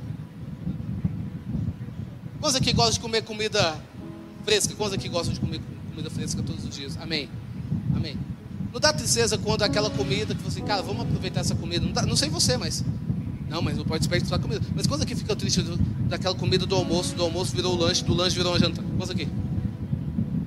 Quantos 2.42 2.56
aqui 2.56 2.72
gostam 2.72 2.94
de 2.94 3.00
comer 3.00 3.22
comida 3.22 3.76
fresca? 4.44 4.74
Quantos 4.74 4.94
aqui 4.94 5.08
gostam 5.08 5.32
de 5.32 5.38
comer 5.38 5.60
comida 5.90 6.10
fresca 6.10 6.42
todos 6.42 6.64
os 6.64 6.74
dias? 6.74 6.98
Amém. 7.00 7.28
Amém. 7.94 8.16
Não 8.72 8.80
dá 8.80 8.92
tristeza 8.92 9.38
quando 9.38 9.62
aquela 9.62 9.88
comida 9.88 10.34
que 10.34 10.42
você, 10.42 10.60
cara, 10.60 10.82
vamos 10.82 11.02
aproveitar 11.02 11.38
essa 11.38 11.54
comida. 11.54 11.86
Não, 11.86 11.92
dá, 11.92 12.02
não 12.02 12.16
sei 12.16 12.28
você, 12.28 12.56
mas. 12.56 12.84
Não, 13.48 13.62
mas 13.62 13.76
não 13.76 13.84
pode 13.84 14.00
desperdiçar 14.00 14.40
comida. 14.40 14.60
Mas 14.74 14.88
quantos 14.88 15.04
aqui 15.04 15.14
fica 15.14 15.36
triste 15.36 15.62
daquela 16.08 16.34
comida 16.34 16.66
do 16.66 16.74
almoço, 16.74 17.14
do 17.14 17.22
almoço 17.22 17.54
virou 17.54 17.76
lanche, 17.76 18.02
do 18.02 18.12
lanche 18.12 18.34
virou 18.34 18.58
janta? 18.58 18.82
Quantos 18.82 19.10
aqui? 19.10 19.28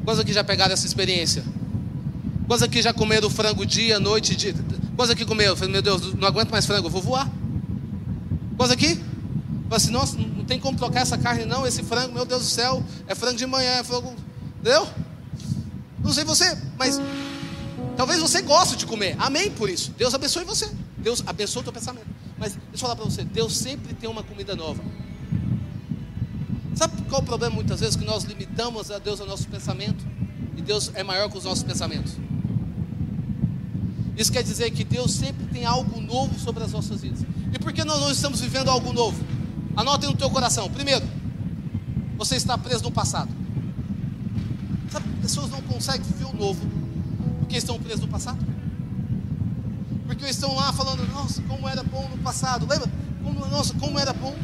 Quantos 0.04 0.20
aqui 0.20 0.34
já 0.34 0.44
pegaram 0.44 0.74
essa 0.74 0.86
experiência? 0.86 1.46
Quantos 2.46 2.62
aqui 2.62 2.82
já 2.82 2.92
comeram 2.92 3.30
frango 3.30 3.66
dia, 3.66 4.02
noite, 4.02 4.36
dia? 4.36 4.54
Quantos 4.98 5.12
aqui 5.12 5.24
comeram? 5.24 5.56
Meu 5.70 5.82
Deus, 5.82 6.14
não 6.16 6.28
aguento 6.28 6.52
mais 6.52 6.66
frango, 6.66 6.88
eu 6.88 6.92
vou 6.92 7.02
voar. 7.02 7.32
Quantos 8.58 8.72
aqui? 8.72 9.00
Fala 9.66 9.78
assim, 9.78 9.92
nossa, 9.92 10.18
não 10.18 10.46
tem 10.46 10.60
como 10.60 10.78
trocar 10.78 11.02
essa 11.02 11.18
carne, 11.18 11.46
não. 11.46 11.66
Esse 11.66 11.84
frango, 11.84 12.14
meu 12.14 12.26
Deus 12.26 12.44
do 12.44 12.48
céu, 12.48 12.84
é 13.08 13.16
frango 13.16 13.38
de 13.38 13.46
manhã, 13.46 13.72
é 13.72 13.84
frango. 13.84 14.14
Entendeu? 14.60 14.88
Não 16.04 16.14
sei 16.14 16.24
você, 16.24 16.56
mas 16.78 17.02
talvez 17.98 18.20
você 18.20 18.42
goste 18.42 18.76
de 18.76 18.86
comer. 18.86 19.16
Amém 19.18 19.50
por 19.50 19.70
isso. 19.70 19.92
Deus 19.98 20.14
abençoe 20.14 20.44
você. 20.44 20.70
Deus 20.98 21.24
abençoe 21.26 21.62
o 21.62 21.64
teu 21.64 21.74
pensamento. 21.74 22.08
Mas 22.38 22.54
deixa 22.54 22.70
eu 22.74 22.80
falar 22.80 22.96
para 22.96 23.06
você, 23.06 23.24
Deus 23.24 23.58
sempre 23.58 23.94
tem 23.94 24.10
uma 24.10 24.24
comida 24.24 24.56
nova. 24.56 24.84
Sabe 26.76 27.02
qual 27.04 27.22
é 27.22 27.24
o 27.24 27.26
problema 27.26 27.56
muitas 27.56 27.80
vezes? 27.80 27.96
Que 27.96 28.06
nós 28.06 28.24
limitamos 28.24 28.92
a 28.92 29.00
Deus 29.00 29.20
ao 29.22 29.26
nosso 29.26 29.48
pensamento. 29.48 30.06
E 30.58 30.62
Deus 30.62 30.92
é 30.94 31.04
maior 31.04 31.30
que 31.30 31.38
os 31.38 31.46
nossos 31.46 31.64
pensamentos. 31.64 32.14
Isso 34.18 34.32
quer 34.32 34.44
dizer 34.44 34.72
que 34.72 34.84
Deus 34.84 35.12
sempre 35.14 35.46
tem 35.48 35.66
algo 35.66 36.00
novo 36.00 36.38
sobre 36.40 36.64
as 36.64 36.72
nossas 36.72 37.02
vidas. 37.02 37.22
E 37.54 37.60
por 37.60 37.74
que 37.74 37.84
nós 37.84 38.00
não 38.00 38.12
estamos 38.12 38.42
vivendo 38.42 38.70
algo 38.70 38.94
novo? 38.94 39.24
Anotem 39.76 40.10
no 40.10 40.16
teu 40.16 40.30
coração. 40.30 40.70
Primeiro, 40.70 41.06
você 42.18 42.36
está 42.36 42.58
preso 42.58 42.84
no 42.84 42.92
passado. 42.92 43.30
Sabe, 44.92 45.08
pessoas 45.22 45.50
não 45.50 45.62
conseguem 45.62 46.02
viver 46.02 46.26
o 46.26 46.34
novo 46.34 46.76
porque 47.46 47.58
estão 47.58 47.80
presos 47.80 48.02
no 48.02 48.08
passado. 48.08 48.40
Porque 50.06 50.26
estão 50.26 50.56
lá 50.56 50.74
falando, 50.74 51.08
nossa, 51.12 51.42
como 51.44 51.70
era 51.70 51.84
bom 51.84 52.08
no 52.10 52.18
passado. 52.18 52.68
Lembra? 52.68 52.90
Como, 53.24 53.46
nossa, 53.48 53.74
como 53.76 54.00
era 54.00 54.14
bom. 54.14 54.36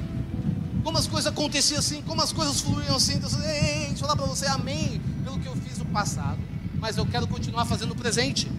Como 0.84 0.98
as 0.98 1.08
coisas 1.08 1.32
aconteciam 1.32 1.80
assim, 1.80 2.02
como 2.04 2.22
as 2.22 2.32
coisas 2.32 2.62
fluíam 2.62 2.96
assim. 2.96 3.18
Deus, 3.20 3.34
ei, 3.44 3.50
ei, 3.50 3.88
deixa 3.88 3.94
eu 3.94 3.98
falar 4.00 4.16
para 4.16 4.26
você, 4.26 4.46
amém, 4.48 5.02
pelo 5.24 5.40
que 5.40 5.48
eu 5.48 5.56
fiz 5.56 5.78
no 5.78 5.86
passado. 5.86 6.40
Mas 6.80 6.98
eu 6.98 7.06
quero 7.06 7.28
continuar 7.28 7.66
fazendo 7.66 7.90
no 7.90 7.96
presente. 7.96 8.52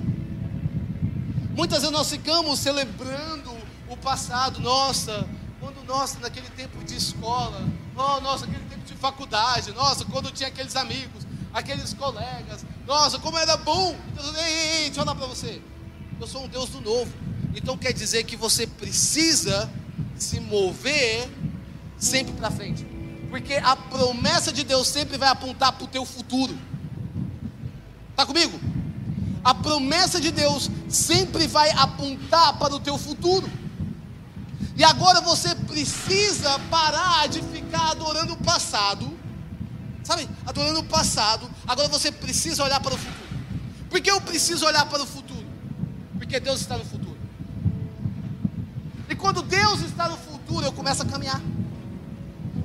Muitas 1.56 1.80
vezes 1.80 1.92
nós 1.92 2.10
ficamos 2.10 2.58
celebrando 2.58 3.50
o 3.88 3.96
passado, 3.96 4.60
nossa, 4.60 5.26
quando, 5.62 5.80
nossa, 5.86 6.18
naquele 6.18 6.48
tempo 6.50 6.82
de 6.82 6.96
escola, 6.96 7.64
oh, 7.94 8.20
nossa, 8.20 8.46
aquele 8.46 8.64
tempo 8.64 8.84
de 8.84 8.94
faculdade, 8.94 9.70
nossa, 9.70 10.04
quando 10.06 10.32
tinha 10.32 10.48
aqueles 10.48 10.74
amigos, 10.74 11.24
aqueles 11.54 11.94
colegas, 11.94 12.66
nossa, 12.84 13.16
como 13.20 13.38
era 13.38 13.56
bom. 13.58 13.96
Deus, 14.12 14.36
ei, 14.38 14.42
ei, 14.42 14.68
ei, 14.70 14.84
deixa 14.86 15.00
eu 15.00 15.04
falar 15.04 15.14
para 15.14 15.26
você, 15.28 15.62
eu 16.20 16.26
sou 16.26 16.42
um 16.42 16.48
Deus 16.48 16.68
do 16.70 16.80
novo, 16.80 17.12
então 17.54 17.78
quer 17.78 17.92
dizer 17.92 18.24
que 18.24 18.34
você 18.34 18.66
precisa 18.66 19.70
se 20.18 20.40
mover 20.40 21.30
sempre 21.96 22.32
para 22.32 22.50
frente, 22.50 22.84
porque 23.30 23.54
a 23.54 23.76
promessa 23.76 24.52
de 24.52 24.64
Deus 24.64 24.88
sempre 24.88 25.16
vai 25.16 25.28
apontar 25.28 25.70
para 25.74 25.84
o 25.84 25.86
teu 25.86 26.04
futuro. 26.04 26.58
Está 28.10 28.26
comigo? 28.26 28.58
A 29.44 29.54
promessa 29.54 30.20
de 30.20 30.32
Deus 30.32 30.68
sempre 30.88 31.46
vai 31.46 31.70
apontar 31.70 32.58
para 32.58 32.74
o 32.74 32.80
teu 32.80 32.98
futuro. 32.98 33.61
E 34.76 34.84
agora 34.84 35.20
você 35.20 35.54
precisa 35.54 36.58
parar 36.70 37.28
de 37.28 37.42
ficar 37.42 37.90
adorando 37.90 38.32
o 38.32 38.36
passado. 38.38 39.18
Sabe? 40.02 40.28
Adorando 40.46 40.80
o 40.80 40.84
passado. 40.84 41.48
Agora 41.66 41.88
você 41.88 42.10
precisa 42.10 42.64
olhar 42.64 42.80
para 42.80 42.94
o 42.94 42.98
futuro. 42.98 43.22
Por 43.90 44.00
que 44.00 44.10
eu 44.10 44.20
preciso 44.20 44.64
olhar 44.66 44.86
para 44.86 45.02
o 45.02 45.06
futuro? 45.06 45.44
Porque 46.18 46.40
Deus 46.40 46.60
está 46.60 46.78
no 46.78 46.84
futuro. 46.84 47.18
E 49.08 49.14
quando 49.14 49.42
Deus 49.42 49.82
está 49.82 50.08
no 50.08 50.16
futuro, 50.16 50.64
eu 50.64 50.72
começo 50.72 51.02
a 51.02 51.04
caminhar. 51.04 51.40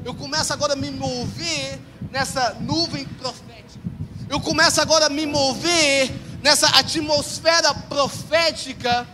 Eu 0.06 0.14
começo 0.14 0.54
agora 0.54 0.74
a 0.74 0.76
me 0.78 0.90
mover 0.90 1.82
nessa 2.10 2.54
nuvem 2.62 3.06
profética. 3.06 3.58
Eu 4.30 4.40
começo 4.40 4.80
agora 4.80 5.08
a 5.08 5.10
me 5.10 5.26
mover 5.26 6.10
nessa 6.42 6.68
atmosfera 6.68 7.74
profética 7.74 9.06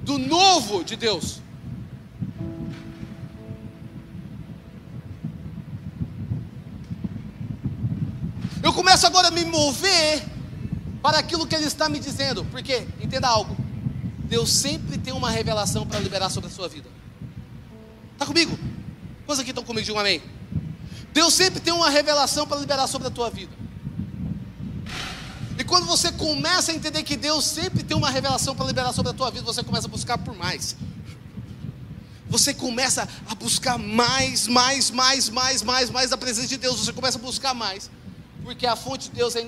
do 0.00 0.18
novo 0.18 0.84
de 0.84 0.96
Deus. 0.96 1.40
Eu 8.66 8.72
começo 8.72 9.06
agora 9.06 9.28
a 9.28 9.30
me 9.30 9.44
mover 9.44 10.24
para 11.00 11.18
aquilo 11.18 11.46
que 11.46 11.54
Ele 11.54 11.66
está 11.66 11.88
me 11.88 12.00
dizendo. 12.00 12.44
Porque, 12.46 12.84
entenda 13.00 13.28
algo: 13.28 13.56
Deus 14.24 14.50
sempre 14.50 14.98
tem 14.98 15.14
uma 15.14 15.30
revelação 15.30 15.86
para 15.86 16.00
liberar 16.00 16.30
sobre 16.30 16.50
a 16.50 16.52
sua 16.52 16.68
vida. 16.68 16.88
Está 18.14 18.26
comigo? 18.26 18.58
Quantos 19.24 19.40
aqui 19.40 19.50
estão 19.50 19.62
comigo? 19.62 19.92
Um 19.92 20.00
amém. 20.00 20.20
Deus 21.12 21.32
sempre 21.32 21.60
tem 21.60 21.72
uma 21.72 21.88
revelação 21.88 22.44
para 22.44 22.58
liberar 22.58 22.88
sobre 22.88 23.06
a 23.06 23.10
tua 23.12 23.30
vida. 23.30 23.52
E 25.56 25.62
quando 25.62 25.86
você 25.86 26.10
começa 26.10 26.72
a 26.72 26.74
entender 26.74 27.04
que 27.04 27.16
Deus 27.16 27.44
sempre 27.44 27.84
tem 27.84 27.96
uma 27.96 28.10
revelação 28.10 28.56
para 28.56 28.66
liberar 28.66 28.92
sobre 28.92 29.12
a 29.12 29.14
tua 29.14 29.30
vida, 29.30 29.44
você 29.44 29.62
começa 29.62 29.86
a 29.86 29.90
buscar 29.90 30.18
por 30.18 30.34
mais. 30.34 30.76
Você 32.28 32.52
começa 32.52 33.08
a 33.28 33.34
buscar 33.36 33.78
mais, 33.78 34.48
mais, 34.48 34.90
mais, 34.90 35.30
mais, 35.30 35.62
mais, 35.62 35.88
mais 35.88 36.10
da 36.10 36.16
presença 36.16 36.48
de 36.48 36.56
Deus. 36.56 36.80
Você 36.80 36.92
começa 36.92 37.16
a 37.16 37.20
buscar 37.20 37.54
mais. 37.54 37.88
Porque 38.46 38.64
a 38.64 38.76
fonte 38.76 39.10
de 39.10 39.16
Deus 39.16 39.34
é. 39.34 39.44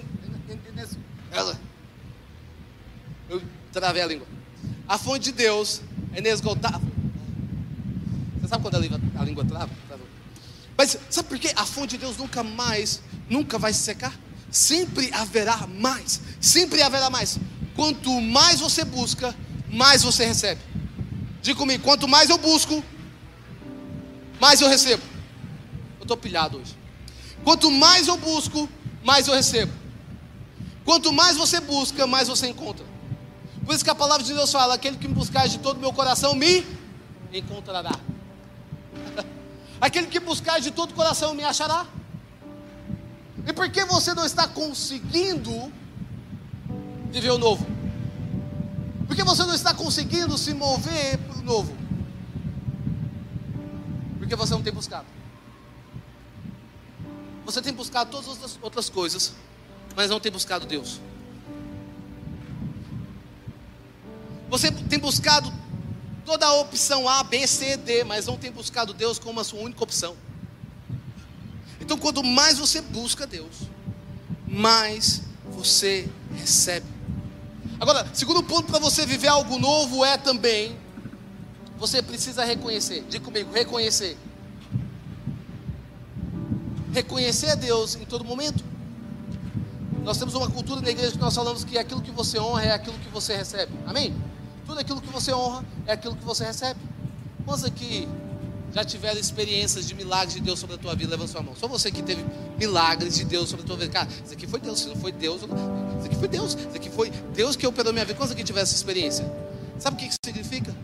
Ela. 1.30 1.56
Eu 3.30 3.40
travei 3.72 4.02
a 4.02 4.06
língua. 4.06 4.26
A 4.88 4.98
fonte 4.98 5.26
de 5.26 5.32
Deus 5.32 5.82
é 6.12 6.18
inesgotável. 6.18 6.90
Você 8.40 8.48
sabe 8.48 8.60
quando 8.60 8.74
a 8.74 8.78
língua, 8.80 9.00
a 9.16 9.24
língua 9.24 9.44
trava? 9.44 9.70
Mas 10.76 10.98
sabe 11.08 11.28
por 11.28 11.38
quê? 11.38 11.52
A 11.54 11.64
fonte 11.64 11.90
de 11.90 11.98
Deus 11.98 12.16
nunca 12.16 12.42
mais, 12.42 13.00
nunca 13.30 13.56
vai 13.56 13.72
se 13.72 13.78
secar. 13.80 14.12
Sempre 14.50 15.12
haverá 15.14 15.64
mais. 15.68 16.20
Sempre 16.40 16.82
haverá 16.82 17.08
mais. 17.08 17.38
Quanto 17.76 18.20
mais 18.20 18.58
você 18.58 18.84
busca, 18.84 19.32
mais 19.70 20.02
você 20.02 20.26
recebe. 20.26 20.60
Diga 21.40 21.56
comigo, 21.56 21.84
quanto 21.84 22.08
mais 22.08 22.30
eu 22.30 22.38
busco, 22.38 22.82
mais 24.40 24.60
eu 24.60 24.68
recebo. 24.68 25.04
Eu 26.00 26.02
estou 26.02 26.16
pilhado 26.16 26.58
hoje. 26.58 26.76
Quanto 27.44 27.70
mais 27.70 28.08
eu 28.08 28.16
busco, 28.16 28.68
mais 29.02 29.28
eu 29.28 29.34
recebo. 29.34 29.72
Quanto 30.84 31.12
mais 31.12 31.36
você 31.36 31.60
busca, 31.60 32.06
mais 32.06 32.28
você 32.28 32.48
encontra. 32.48 32.84
Por 33.64 33.74
isso 33.74 33.84
que 33.84 33.90
a 33.90 33.94
palavra 33.94 34.24
de 34.24 34.32
Deus 34.32 34.50
fala: 34.50 34.74
aquele 34.74 34.96
que 34.96 35.06
me 35.06 35.14
buscar 35.14 35.46
de 35.46 35.58
todo 35.58 35.76
o 35.76 35.80
meu 35.80 35.92
coração 35.92 36.34
me 36.34 36.66
encontrará. 37.32 37.92
aquele 39.80 40.06
que 40.06 40.18
buscar 40.18 40.60
de 40.60 40.70
todo 40.70 40.92
o 40.92 40.94
coração 40.94 41.34
me 41.34 41.44
achará. 41.44 41.86
E 43.46 43.52
por 43.52 43.68
que 43.70 43.84
você 43.84 44.14
não 44.14 44.24
está 44.24 44.48
conseguindo 44.48 45.72
viver 47.10 47.30
o 47.30 47.38
novo? 47.38 47.66
Por 49.06 49.16
que 49.16 49.22
você 49.22 49.42
não 49.44 49.54
está 49.54 49.72
conseguindo 49.74 50.36
se 50.36 50.52
mover 50.52 51.18
para 51.18 51.38
o 51.38 51.42
novo? 51.42 51.76
Porque 54.18 54.36
você 54.36 54.52
não 54.52 54.62
tem 54.62 54.72
buscado. 54.72 55.17
Você 57.48 57.62
tem 57.62 57.72
buscado 57.72 58.10
todas 58.10 58.44
as 58.44 58.58
outras 58.60 58.90
coisas, 58.90 59.32
mas 59.96 60.10
não 60.10 60.20
tem 60.20 60.30
buscado 60.30 60.66
Deus. 60.66 61.00
Você 64.50 64.70
tem 64.70 64.98
buscado 64.98 65.50
toda 66.26 66.44
a 66.44 66.52
opção 66.60 67.08
A, 67.08 67.24
B, 67.24 67.46
C, 67.46 67.78
D, 67.78 68.04
mas 68.04 68.26
não 68.26 68.36
tem 68.36 68.52
buscado 68.52 68.92
Deus 68.92 69.18
como 69.18 69.40
a 69.40 69.44
sua 69.44 69.60
única 69.60 69.82
opção. 69.82 70.14
Então, 71.80 71.96
quanto 71.96 72.22
mais 72.22 72.58
você 72.58 72.82
busca 72.82 73.26
Deus, 73.26 73.62
mais 74.46 75.22
você 75.46 76.06
recebe. 76.34 76.86
Agora, 77.80 78.06
segundo 78.12 78.42
ponto 78.42 78.70
para 78.70 78.78
você 78.78 79.06
viver 79.06 79.28
algo 79.28 79.58
novo 79.58 80.04
é 80.04 80.18
também 80.18 80.78
você 81.78 82.02
precisa 82.02 82.44
reconhecer. 82.44 83.06
Diga 83.08 83.24
comigo, 83.24 83.50
reconhecer 83.50 84.18
reconhecer 86.92 87.50
a 87.50 87.54
Deus 87.54 87.96
em 87.96 88.04
todo 88.04 88.24
momento. 88.24 88.64
Nós 90.02 90.16
temos 90.18 90.34
uma 90.34 90.50
cultura 90.50 90.80
na 90.80 90.90
igreja 90.90 91.12
que 91.12 91.18
nós 91.18 91.34
falamos 91.34 91.64
que 91.64 91.76
aquilo 91.76 92.00
que 92.00 92.10
você 92.10 92.38
honra 92.38 92.64
é 92.64 92.72
aquilo 92.72 92.98
que 92.98 93.08
você 93.10 93.36
recebe. 93.36 93.72
Amém? 93.86 94.14
Tudo 94.66 94.80
aquilo 94.80 95.00
que 95.00 95.08
você 95.08 95.32
honra 95.32 95.64
é 95.86 95.92
aquilo 95.92 96.16
que 96.16 96.24
você 96.24 96.44
recebe. 96.44 96.80
Quantos 97.44 97.64
aqui 97.64 98.08
já 98.72 98.84
tiveram 98.84 99.18
experiências 99.18 99.86
de 99.86 99.94
milagres 99.94 100.34
de 100.34 100.40
Deus 100.40 100.58
sobre 100.58 100.76
a 100.76 100.78
tua 100.78 100.94
vida? 100.94 101.10
Levanta 101.10 101.32
sua 101.32 101.42
mão. 101.42 101.54
Só 101.56 101.66
você 101.66 101.90
que 101.90 102.02
teve 102.02 102.24
milagres 102.58 103.16
de 103.16 103.24
Deus 103.24 103.48
sobre 103.48 103.64
a 103.64 103.66
tua 103.66 103.76
vida. 103.76 103.90
Cara, 103.90 104.08
isso 104.24 104.32
aqui 104.32 104.46
foi 104.46 104.60
Deus, 104.60 104.80
se 104.80 104.88
não 104.88 104.96
foi 104.96 105.12
Deus, 105.12 105.42
isso 105.42 106.06
aqui 106.06 106.16
foi 106.16 106.28
Deus, 106.28 106.54
isso 106.54 106.76
aqui 106.76 106.90
foi 106.90 107.10
Deus 107.34 107.56
que 107.56 107.66
operou 107.66 107.92
minha 107.92 108.04
vida. 108.04 108.16
Quantos 108.16 108.32
aqui 108.32 108.44
tiveram 108.44 108.64
essa 108.64 108.74
experiência? 108.74 109.30
Sabe 109.78 109.96
o 109.96 109.98
que 109.98 110.06
isso 110.06 110.18
significa? 110.24 110.74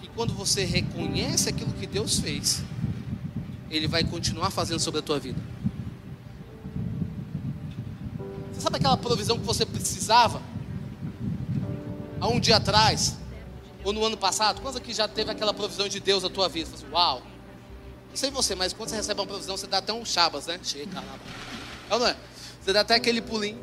Que 0.00 0.08
quando 0.08 0.34
você 0.34 0.64
reconhece 0.64 1.48
aquilo 1.48 1.72
que 1.72 1.86
Deus 1.86 2.18
fez, 2.18 2.62
Ele 3.70 3.86
vai 3.86 4.04
continuar 4.04 4.50
fazendo 4.50 4.80
sobre 4.80 5.00
a 5.00 5.02
tua 5.02 5.18
vida. 5.18 5.40
Você 8.52 8.60
sabe 8.60 8.76
aquela 8.76 8.96
provisão 8.96 9.38
que 9.38 9.46
você 9.46 9.64
precisava? 9.64 10.42
há 12.20 12.28
um 12.28 12.38
dia 12.38 12.56
atrás, 12.56 13.16
ou 13.82 13.92
no 13.92 14.04
ano 14.04 14.16
passado, 14.16 14.60
quantos 14.60 14.76
aqui 14.76 14.92
já 14.92 15.08
teve 15.08 15.30
aquela 15.30 15.54
provisão 15.54 15.88
de 15.88 15.98
Deus 15.98 16.22
na 16.22 16.28
tua 16.28 16.48
vida? 16.48 16.68
Você 16.70 16.84
Uau! 16.92 17.22
Não 18.10 18.16
sei 18.16 18.30
você, 18.30 18.54
mas 18.54 18.72
quando 18.72 18.90
você 18.90 18.96
recebe 18.96 19.20
uma 19.20 19.26
provisão, 19.26 19.56
você 19.56 19.66
dá 19.66 19.78
até 19.78 19.92
um 19.92 20.04
chabas, 20.04 20.46
né? 20.46 20.60
Chega, 20.62 20.92
caramba. 20.92 21.18
É 21.88 21.94
ou 21.94 22.00
não 22.00 22.06
é? 22.08 22.16
Você 22.60 22.72
dá 22.72 22.80
até 22.80 22.96
aquele 22.96 23.22
pulinho. 23.22 23.58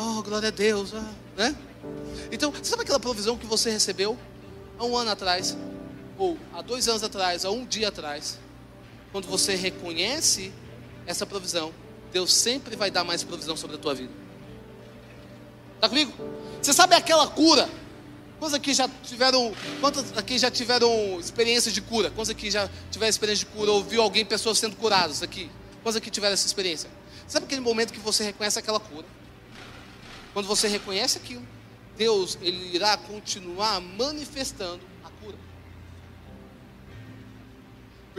Oh, 0.00 0.22
glória 0.22 0.48
a 0.48 0.52
Deus. 0.52 0.94
Ah, 0.94 1.12
né? 1.36 1.56
Então, 2.30 2.52
você 2.52 2.64
sabe 2.64 2.82
aquela 2.82 3.00
provisão 3.00 3.36
que 3.36 3.46
você 3.46 3.70
recebeu 3.70 4.16
há 4.78 4.84
um 4.84 4.96
ano 4.96 5.10
atrás? 5.10 5.56
Ou 6.16 6.38
há 6.54 6.62
dois 6.62 6.88
anos 6.88 7.02
atrás, 7.02 7.44
há 7.44 7.50
um 7.50 7.66
dia 7.66 7.88
atrás? 7.88 8.38
Quando 9.12 9.26
você 9.26 9.54
reconhece 9.54 10.52
essa 11.06 11.26
provisão, 11.26 11.72
Deus 12.12 12.32
sempre 12.32 12.76
vai 12.76 12.90
dar 12.90 13.04
mais 13.04 13.22
provisão 13.22 13.56
sobre 13.56 13.76
a 13.76 13.78
tua 13.78 13.94
vida. 13.94 14.12
Está 15.74 15.88
comigo? 15.88 16.12
Você 16.60 16.72
sabe 16.72 16.94
aquela 16.94 17.26
cura? 17.26 17.68
Quantos 18.38 18.54
aqui 18.54 18.72
já 18.72 18.88
tiveram, 19.02 19.52
quantos 19.80 20.16
aqui 20.16 20.38
já 20.38 20.50
tiveram 20.50 21.18
experiência 21.20 21.70
de 21.70 21.80
cura? 21.80 22.10
Quantos 22.10 22.30
aqui 22.30 22.50
já 22.50 22.70
tiveram 22.90 23.10
experiência 23.10 23.46
de 23.46 23.52
cura? 23.52 23.70
Ouviu 23.70 24.00
alguém, 24.00 24.24
pessoas 24.24 24.58
sendo 24.58 24.76
curadas 24.76 25.22
aqui? 25.22 25.50
Quantos 25.82 25.96
aqui 25.96 26.10
tiveram 26.10 26.34
essa 26.34 26.46
experiência? 26.46 26.88
Sabe 27.26 27.46
aquele 27.46 27.60
momento 27.60 27.92
que 27.92 28.00
você 28.00 28.24
reconhece 28.24 28.58
aquela 28.58 28.80
cura? 28.80 29.06
Quando 30.32 30.46
você 30.46 30.68
reconhece 30.68 31.18
aquilo, 31.18 31.46
Deus 31.96 32.38
ele 32.40 32.74
irá 32.74 32.96
continuar 32.96 33.80
manifestando 33.80 34.80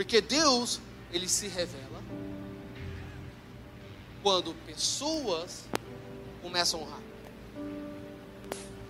Porque 0.02 0.20
Deus 0.20 0.80
ele 1.12 1.28
se 1.28 1.46
revela 1.46 2.02
quando 4.20 4.52
pessoas 4.66 5.60
começam 6.42 6.80
a 6.80 6.82
honrar. 6.82 7.00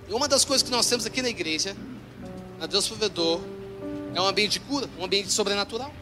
E 0.08 0.14
uma 0.14 0.26
das 0.26 0.42
coisas 0.42 0.62
que 0.62 0.70
nós 0.70 0.86
temos 0.86 1.04
aqui 1.04 1.20
na 1.20 1.28
igreja, 1.28 1.76
na 2.58 2.64
Deus 2.64 2.88
Provedor, 2.88 3.42
é 4.14 4.22
um 4.22 4.26
ambiente 4.26 4.52
de 4.52 4.60
cura, 4.60 4.88
um 4.98 5.04
ambiente 5.04 5.30
sobrenatural, 5.30 5.92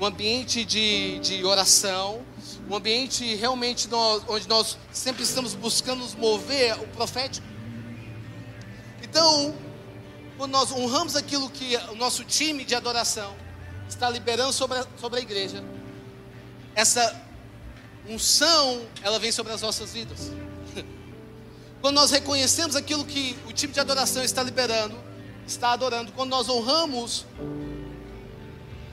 um 0.00 0.06
ambiente 0.06 0.64
de, 0.64 1.18
de 1.18 1.44
oração, 1.44 2.24
um 2.66 2.74
ambiente 2.74 3.34
realmente 3.34 3.88
nós, 3.88 4.22
onde 4.26 4.48
nós 4.48 4.78
sempre 4.90 5.22
estamos 5.22 5.52
buscando 5.52 5.98
nos 5.98 6.14
mover 6.14 6.80
o 6.80 6.86
profético. 6.88 7.46
Então, 9.02 9.54
quando 10.38 10.52
nós 10.52 10.72
honramos 10.72 11.14
aquilo 11.14 11.50
que 11.50 11.76
o 11.92 11.94
nosso 11.94 12.24
time 12.24 12.64
de 12.64 12.74
adoração 12.74 13.36
está 13.90 14.08
liberando 14.08 14.52
sobre 14.52 14.78
a, 14.78 14.86
sobre 14.98 15.18
a 15.18 15.22
igreja, 15.22 15.62
essa 16.74 17.20
unção, 18.08 18.82
ela 19.02 19.18
vem 19.18 19.30
sobre 19.30 19.52
as 19.52 19.62
nossas 19.62 19.92
vidas. 19.92 20.32
Quando 21.80 21.96
nós 21.96 22.10
reconhecemos 22.10 22.76
aquilo 22.76 23.04
que 23.04 23.36
o 23.46 23.52
tipo 23.52 23.72
de 23.72 23.80
adoração 23.80 24.22
está 24.22 24.42
liberando, 24.42 24.96
está 25.46 25.72
adorando, 25.72 26.12
quando 26.12 26.30
nós 26.30 26.48
honramos 26.48 27.26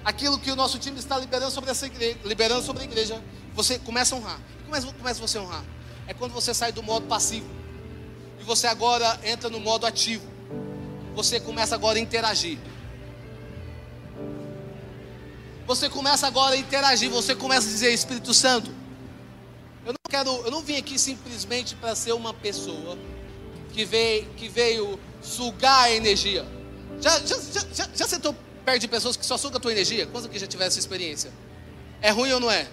aquilo 0.03 0.39
que 0.39 0.49
o 0.49 0.55
nosso 0.55 0.79
time 0.79 0.97
está 0.97 1.17
liberando 1.19 1.51
sobre 1.51 1.69
essa 1.69 1.85
igreja, 1.85 2.17
liberando 2.23 2.63
sobre 2.63 2.83
a 2.83 2.85
igreja, 2.85 3.21
você 3.53 3.77
começa 3.77 4.15
a 4.15 4.17
honrar. 4.17 4.39
Como 4.63 4.75
é, 4.75 4.81
começa 4.81 5.19
você 5.19 5.37
a 5.37 5.41
honrar? 5.41 5.63
É 6.07 6.13
quando 6.13 6.31
você 6.31 6.53
sai 6.53 6.71
do 6.71 6.81
modo 6.81 7.05
passivo 7.07 7.47
e 8.39 8.43
você 8.43 8.67
agora 8.67 9.19
entra 9.23 9.49
no 9.49 9.59
modo 9.59 9.85
ativo. 9.85 10.25
Você 11.13 11.39
começa 11.39 11.75
agora 11.75 11.97
a 11.97 12.01
interagir. 12.01 12.57
Você 15.67 15.89
começa 15.89 16.25
agora 16.25 16.55
a 16.55 16.57
interagir, 16.57 17.09
você 17.09 17.35
começa 17.35 17.67
a 17.67 17.69
dizer 17.69 17.93
Espírito 17.93 18.33
Santo, 18.33 18.71
eu 19.85 19.91
não 19.91 20.09
quero, 20.09 20.29
eu 20.45 20.49
não 20.49 20.61
vim 20.61 20.77
aqui 20.77 20.97
simplesmente 20.97 21.75
para 21.75 21.93
ser 21.93 22.13
uma 22.13 22.33
pessoa 22.33 22.97
que 23.73 23.83
veio, 23.83 24.25
que 24.35 24.47
veio 24.47 24.97
sugar 25.21 25.83
a 25.83 25.91
energia. 25.91 26.45
Já, 27.01 27.19
já, 27.19 27.35
já, 27.73 27.87
já 27.93 28.07
sentou 28.07 28.33
perto 28.63 28.79
de 28.79 28.87
pessoas 28.87 29.17
que 29.17 29.25
só 29.25 29.37
sugam 29.37 29.57
a 29.57 29.61
tua 29.61 29.71
energia? 29.73 30.07
Quantos 30.07 30.29
aqui 30.29 30.39
já 30.39 30.47
tiveram 30.47 30.67
essa 30.67 30.79
experiência? 30.79 31.31
É 32.01 32.11
ruim 32.11 32.31
ou 32.31 32.39
não 32.39 32.49
é? 32.49 32.67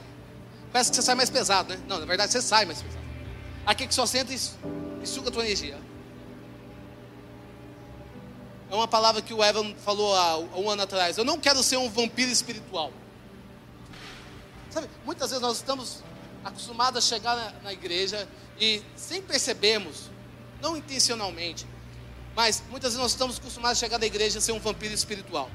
Parece 0.72 0.90
que 0.90 0.96
você 0.96 1.02
sai 1.02 1.14
mais 1.16 1.30
pesado, 1.30 1.74
né? 1.74 1.80
Não, 1.88 1.98
na 1.98 2.06
verdade 2.06 2.32
você 2.32 2.40
sai 2.40 2.64
mais 2.64 2.80
pesado. 2.80 3.04
Aqui 3.66 3.86
que 3.86 3.94
só 3.94 4.06
senta 4.06 4.32
e, 4.32 4.38
e 5.02 5.06
suga 5.06 5.30
a 5.30 5.32
tua 5.32 5.44
energia. 5.44 5.76
É 8.70 8.74
uma 8.74 8.88
palavra 8.88 9.20
que 9.20 9.34
o 9.34 9.44
Evan 9.44 9.74
falou 9.76 10.14
há 10.14 10.38
um 10.58 10.68
ano 10.70 10.82
atrás. 10.82 11.18
Eu 11.18 11.24
não 11.24 11.38
quero 11.38 11.62
ser 11.62 11.76
um 11.76 11.88
vampiro 11.88 12.30
espiritual. 12.30 12.92
Sabe, 14.70 14.88
muitas 15.04 15.30
vezes 15.30 15.42
nós 15.42 15.56
estamos 15.58 16.02
acostumados 16.44 16.98
a 16.98 17.08
chegar 17.08 17.36
na, 17.36 17.50
na 17.62 17.72
igreja 17.72 18.28
e 18.58 18.82
sem 18.96 19.22
percebermos, 19.22 20.10
não 20.60 20.76
intencionalmente, 20.76 21.66
mas 22.34 22.62
muitas 22.70 22.92
vezes 22.92 23.00
nós 23.00 23.12
estamos 23.12 23.38
acostumados 23.38 23.78
a 23.78 23.80
chegar 23.80 23.98
na 23.98 24.06
igreja 24.06 24.38
e 24.38 24.42
ser 24.42 24.52
um 24.52 24.58
vampiro 24.58 24.92
espiritual. 24.92 25.50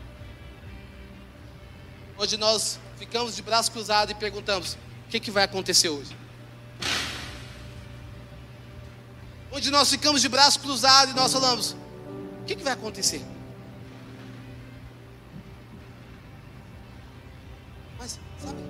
Onde 2.17 2.37
nós 2.37 2.79
ficamos 2.97 3.35
de 3.35 3.41
braço 3.41 3.71
cruzado 3.71 4.11
e 4.11 4.15
perguntamos: 4.15 4.73
o 5.05 5.09
que, 5.09 5.19
que 5.19 5.31
vai 5.31 5.43
acontecer 5.43 5.89
hoje? 5.89 6.15
Onde 9.51 9.71
nós 9.71 9.89
ficamos 9.89 10.21
de 10.21 10.29
braço 10.29 10.59
cruzado 10.59 11.11
e 11.11 11.13
nós 11.13 11.31
falamos: 11.31 11.75
que, 12.49 12.55
que 12.55 12.63
vai 12.63 12.73
acontecer? 12.73 13.23
Mas, 17.99 18.19
sabe, 18.43 18.63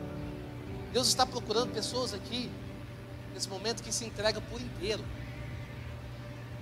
Deus 0.91 1.07
está 1.07 1.25
procurando 1.25 1.71
pessoas 1.71 2.13
aqui, 2.13 2.51
nesse 3.33 3.47
momento, 3.47 3.81
que 3.81 3.93
se 3.93 4.03
entregam 4.03 4.41
por 4.49 4.59
inteiro. 4.59 5.03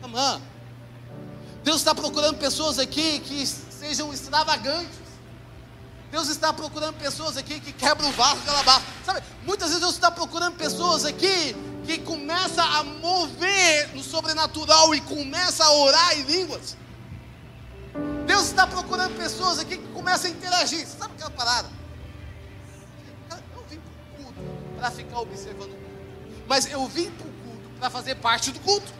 Amã. 0.03 0.39
Deus 1.63 1.77
está 1.77 1.95
procurando 1.95 2.37
pessoas 2.37 2.77
aqui 2.77 3.19
que 3.19 3.47
sejam 3.47 4.13
extravagantes. 4.13 5.07
Deus 6.11 6.29
está 6.29 6.53
procurando 6.53 6.97
pessoas 6.99 7.35
aqui 7.35 7.59
que 7.59 7.73
quebram 7.73 8.09
o 8.09 8.13
vaso 8.13 8.41
de 8.41 8.49
alabar. 8.49 8.81
Sabe, 9.03 9.23
muitas 9.43 9.69
vezes 9.69 9.81
Deus 9.81 9.95
está 9.95 10.11
procurando 10.11 10.55
pessoas 10.55 11.03
aqui 11.03 11.55
que 11.83 11.97
começa 11.97 12.61
a 12.61 12.83
mover 12.83 13.95
no 13.95 14.03
sobrenatural 14.03 14.93
e 14.93 15.01
começa 15.01 15.63
a 15.65 15.71
orar 15.71 16.19
em 16.19 16.23
línguas. 16.23 16.77
Deus 18.37 18.49
está 18.49 18.67
procurando 18.67 19.17
pessoas 19.17 19.57
aqui 19.57 19.77
que 19.77 19.87
começam 19.87 20.29
a 20.29 20.33
interagir. 20.33 20.85
Sabe 20.85 21.15
aquela 21.15 21.31
parada? 21.31 21.69
para 24.77 24.91
ficar 24.91 25.21
observando 25.21 25.71
o 25.71 25.75
culto. 25.75 26.43
Mas 26.47 26.71
eu 26.71 26.87
vim 26.87 27.09
para 27.09 27.25
o 27.25 27.31
culto 27.31 27.69
para 27.79 27.89
fazer 27.89 28.13
parte 28.13 28.51
do 28.51 28.59
culto. 28.59 28.93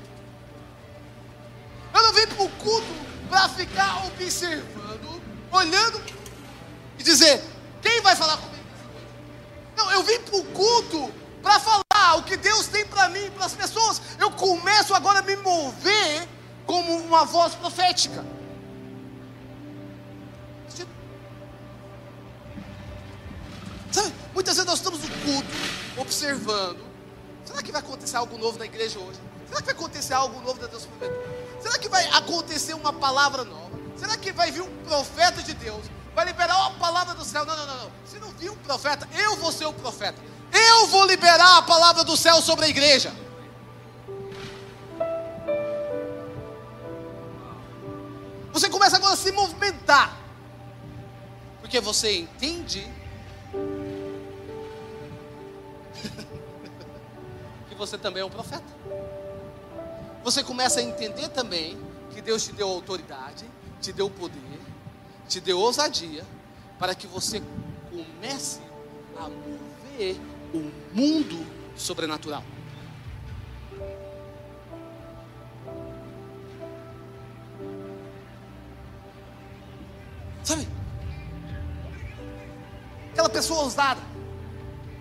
Eu 1.93 2.01
não 2.01 2.13
vim 2.13 2.25
para 2.25 2.43
o 2.43 2.49
culto 2.49 2.87
para 3.29 3.47
ficar 3.49 4.07
observando, 4.07 5.21
olhando 5.51 6.01
e 6.97 7.03
dizer: 7.03 7.43
quem 7.79 8.01
vai 8.01 8.15
falar 8.15 8.37
comigo 8.37 8.65
Não, 9.75 9.91
eu 9.91 10.01
vim 10.01 10.19
para 10.21 10.37
o 10.37 10.45
culto 10.45 11.13
para 11.43 11.59
falar 11.59 12.15
o 12.15 12.23
que 12.23 12.37
Deus 12.37 12.65
tem 12.65 12.87
para 12.87 13.07
mim, 13.09 13.29
para 13.35 13.45
as 13.45 13.53
pessoas. 13.53 14.01
Eu 14.17 14.31
começo 14.31 14.95
agora 14.95 15.19
a 15.19 15.21
me 15.21 15.35
mover 15.35 16.27
como 16.65 16.97
uma 16.97 17.23
voz 17.23 17.53
profética. 17.53 18.25
Muitas 24.37 24.55
vezes 24.55 24.69
nós 24.69 24.77
estamos 24.77 24.99
no 24.99 25.09
culto, 25.25 25.47
observando. 25.97 26.85
Será 27.43 27.63
que 27.63 27.71
vai 27.71 27.81
acontecer 27.81 28.17
algo 28.17 28.37
novo 28.37 28.59
na 28.59 28.65
igreja 28.65 28.99
hoje? 28.99 29.19
Será 29.47 29.61
que 29.61 29.65
vai 29.65 29.73
acontecer 29.73 30.13
algo 30.13 30.39
novo 30.41 30.59
da 30.59 30.67
Deus 30.67 30.85
prometeu? 30.85 31.59
Será 31.59 31.79
que 31.79 31.89
vai 31.89 32.07
acontecer 32.09 32.75
uma 32.75 32.93
palavra 32.93 33.43
nova? 33.43 33.71
Será 33.95 34.15
que 34.15 34.31
vai 34.31 34.51
vir 34.51 34.61
um 34.61 34.83
profeta 34.83 35.41
de 35.41 35.55
Deus? 35.55 35.83
Vai 36.13 36.25
liberar 36.25 36.55
uma 36.67 36.77
palavra 36.77 37.15
do 37.15 37.25
céu? 37.25 37.47
Não, 37.47 37.57
não, 37.57 37.65
não, 37.65 37.77
não. 37.85 37.91
Se 38.05 38.19
não 38.19 38.29
vir 38.29 38.51
um 38.51 38.55
profeta, 38.57 39.09
eu 39.17 39.37
vou 39.37 39.51
ser 39.51 39.65
o 39.65 39.73
profeta. 39.73 40.21
Eu 40.51 40.85
vou 40.85 41.07
liberar 41.07 41.57
a 41.57 41.63
palavra 41.63 42.03
do 42.03 42.15
céu 42.15 42.39
sobre 42.39 42.65
a 42.65 42.69
igreja. 42.69 43.11
Você 48.53 48.69
começa 48.69 48.97
agora 48.97 49.13
a 49.13 49.17
se 49.17 49.31
movimentar. 49.31 50.15
Porque 51.59 51.79
você 51.79 52.19
entende 52.19 52.87
você 57.77 57.97
também 57.97 58.21
é 58.21 58.25
um 58.25 58.29
profeta. 58.29 58.65
Você 60.23 60.43
começa 60.43 60.79
a 60.79 60.83
entender 60.83 61.29
também 61.29 61.77
que 62.11 62.21
Deus 62.21 62.43
te 62.43 62.51
deu 62.51 62.67
autoridade, 62.67 63.45
te 63.79 63.93
deu 63.93 64.09
poder, 64.09 64.59
te 65.27 65.39
deu 65.39 65.59
ousadia, 65.59 66.25
para 66.79 66.95
que 66.95 67.07
você 67.07 67.41
comece 67.89 68.59
a 69.15 69.29
mover 69.29 70.19
o 70.53 70.71
mundo 70.93 71.45
sobrenatural. 71.77 72.43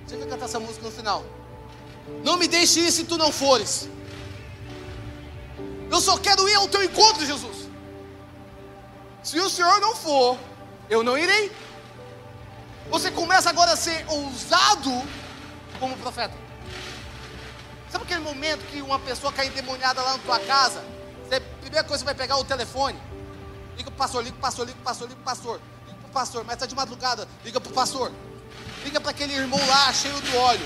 Você 0.07 0.17
vai 0.17 0.29
cantar 0.29 0.45
essa 0.45 0.61
música 0.61 0.87
no 0.87 0.93
final. 0.93 1.25
Não 2.23 2.37
me 2.37 2.47
deixe 2.47 2.81
ir 2.81 2.93
se 2.93 3.05
tu 3.05 3.19
não 3.19 3.33
fores. 3.33 3.89
Eu 5.91 6.01
só 6.01 6.17
quero 6.19 6.49
ir 6.49 6.55
ao 6.55 6.69
teu 6.69 6.83
encontro, 6.83 7.27
Jesus. 7.27 7.69
Se 9.23 9.41
o 9.41 9.51
Senhor 9.51 9.81
não 9.81 9.95
for, 9.97 10.39
eu 10.89 11.03
não 11.03 11.19
irei. 11.19 11.51
Você 12.91 13.11
começa 13.11 13.51
agora 13.51 13.73
a 13.73 13.77
ser 13.77 14.05
ousado 14.09 14.91
como 15.81 15.97
profeta. 15.97 16.35
Sabe 17.91 18.05
aquele 18.05 18.21
momento 18.21 18.65
que 18.71 18.81
uma 18.81 18.99
pessoa 19.01 19.33
cai 19.33 19.49
endemoniada 19.49 20.01
lá 20.03 20.13
na 20.13 20.19
tua 20.19 20.39
casa? 20.41 20.85
Você, 21.25 21.41
primeira 21.61 21.85
coisa, 21.85 21.99
você 21.99 22.05
vai 22.05 22.15
pegar 22.15 22.37
o 22.37 22.45
telefone. 22.45 23.01
Liga 23.77 23.91
pro 23.91 23.99
pastor, 23.99 24.23
liga 24.23 24.35
pro 24.35 24.43
pastor, 24.43 24.67
liga 24.67 24.77
pro 24.77 24.85
pastor, 24.85 25.09
liga 25.09 25.17
pro 25.17 25.25
pastor. 25.25 25.61
Liga 25.87 25.99
pro 26.01 26.11
pastor, 26.11 26.45
mas 26.45 26.55
está 26.55 26.67
de 26.67 26.75
madrugada, 26.77 27.29
liga 27.45 27.61
pro 27.61 27.73
pastor. 27.73 28.13
Liga 28.87 29.01
para 29.01 29.11
aquele 29.11 29.35
irmão 29.35 29.59
lá, 29.67 29.93
cheio 29.93 30.15
do 30.21 30.37
óleo. 30.37 30.65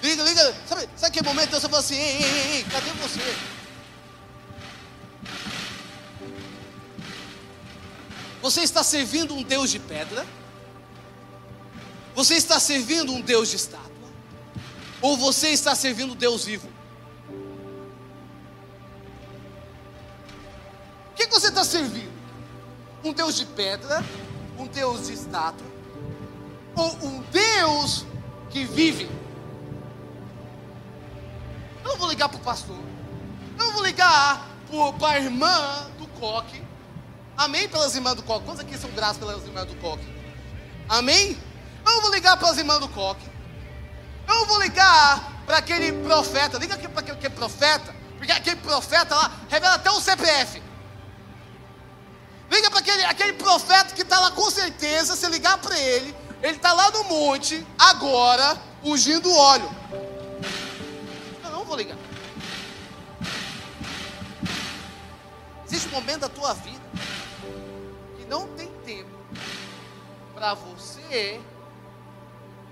Liga, 0.00 0.22
liga. 0.22 0.54
Sabe, 0.68 0.88
sabe 0.94 1.18
aquele 1.18 1.26
momento 1.26 1.48
que 1.48 1.60
você 1.60 1.68
fala 1.68 1.80
assim, 1.80 1.96
ei, 1.96 2.22
ei, 2.22 2.56
ei, 2.58 2.64
cadê 2.64 2.90
você? 2.92 3.36
Você 8.40 8.60
está 8.60 8.84
servindo 8.84 9.34
um 9.34 9.42
Deus 9.42 9.68
de 9.68 9.80
pedra? 9.80 10.24
Você 12.14 12.34
está 12.34 12.60
servindo 12.60 13.12
um 13.12 13.20
Deus 13.20 13.50
de 13.50 13.56
estátua? 13.56 13.90
Ou 15.02 15.16
você 15.16 15.48
está 15.48 15.74
servindo 15.74 16.12
um 16.12 16.16
Deus 16.16 16.44
vivo? 16.44 16.68
O 21.10 21.14
que 21.16 21.26
você 21.26 21.48
está 21.48 21.64
servindo? 21.64 22.12
Um 23.02 23.12
Deus 23.12 23.34
de 23.34 23.44
pedra? 23.44 24.04
Um 24.56 24.68
Deus 24.68 25.08
de 25.08 25.14
estátua? 25.14 25.75
Ou 26.76 26.94
um 27.02 27.22
Deus 27.22 28.04
que 28.50 28.64
vive? 28.64 29.10
Não 31.82 31.96
vou 31.96 32.08
ligar 32.08 32.28
para 32.28 32.38
o 32.38 32.42
pastor. 32.42 32.78
Não 33.56 33.72
vou 33.72 33.82
ligar 33.82 34.46
para 34.98 35.08
a 35.08 35.18
irmã 35.18 35.90
do 35.98 36.06
coque. 36.08 36.62
Amém 37.36 37.68
pelas 37.68 37.94
irmãs 37.94 38.14
do 38.14 38.22
coque. 38.22 38.44
Quantos 38.44 38.60
aqui 38.60 38.76
são 38.76 38.90
graças 38.90 39.16
pelas 39.16 39.42
irmãs 39.44 39.66
do 39.66 39.74
coque? 39.76 40.06
Amém? 40.88 41.38
Não 41.84 42.00
vou 42.02 42.10
ligar 42.12 42.36
para 42.36 42.50
as 42.50 42.58
irmãs 42.58 42.80
do 42.80 42.88
coque. 42.88 43.26
Não 44.26 44.46
vou 44.46 44.60
ligar 44.60 45.42
para 45.46 45.58
aquele 45.58 45.92
profeta. 46.04 46.58
Liga 46.58 46.76
para 46.76 47.00
aquele, 47.00 47.18
aquele 47.18 47.34
profeta. 47.34 47.94
Porque 48.18 48.32
aquele 48.32 48.56
profeta 48.56 49.14
lá 49.14 49.32
revela 49.48 49.76
até 49.76 49.90
o 49.90 50.00
CPF. 50.00 50.62
Liga 52.50 52.70
para 52.70 52.80
aquele, 52.80 53.04
aquele 53.04 53.32
profeta 53.34 53.94
que 53.94 54.02
está 54.02 54.20
lá 54.20 54.30
com 54.32 54.50
certeza. 54.50 55.16
Se 55.16 55.26
ligar 55.28 55.58
para 55.58 55.78
ele, 55.78 56.14
ele 56.42 56.56
está 56.56 56.72
lá 56.72 56.90
no 56.90 57.04
monte, 57.04 57.66
agora, 57.78 58.60
ungindo 58.82 59.32
óleo. 59.32 59.70
Eu 61.44 61.50
não 61.50 61.64
vou 61.64 61.76
ligar. 61.76 61.96
Existe 65.66 65.88
um 65.88 65.92
momento 65.92 66.20
da 66.20 66.28
tua 66.28 66.54
vida 66.54 66.86
que 68.16 68.24
não 68.26 68.46
tem 68.48 68.68
tempo 68.84 69.10
para 70.34 70.54
você 70.54 71.40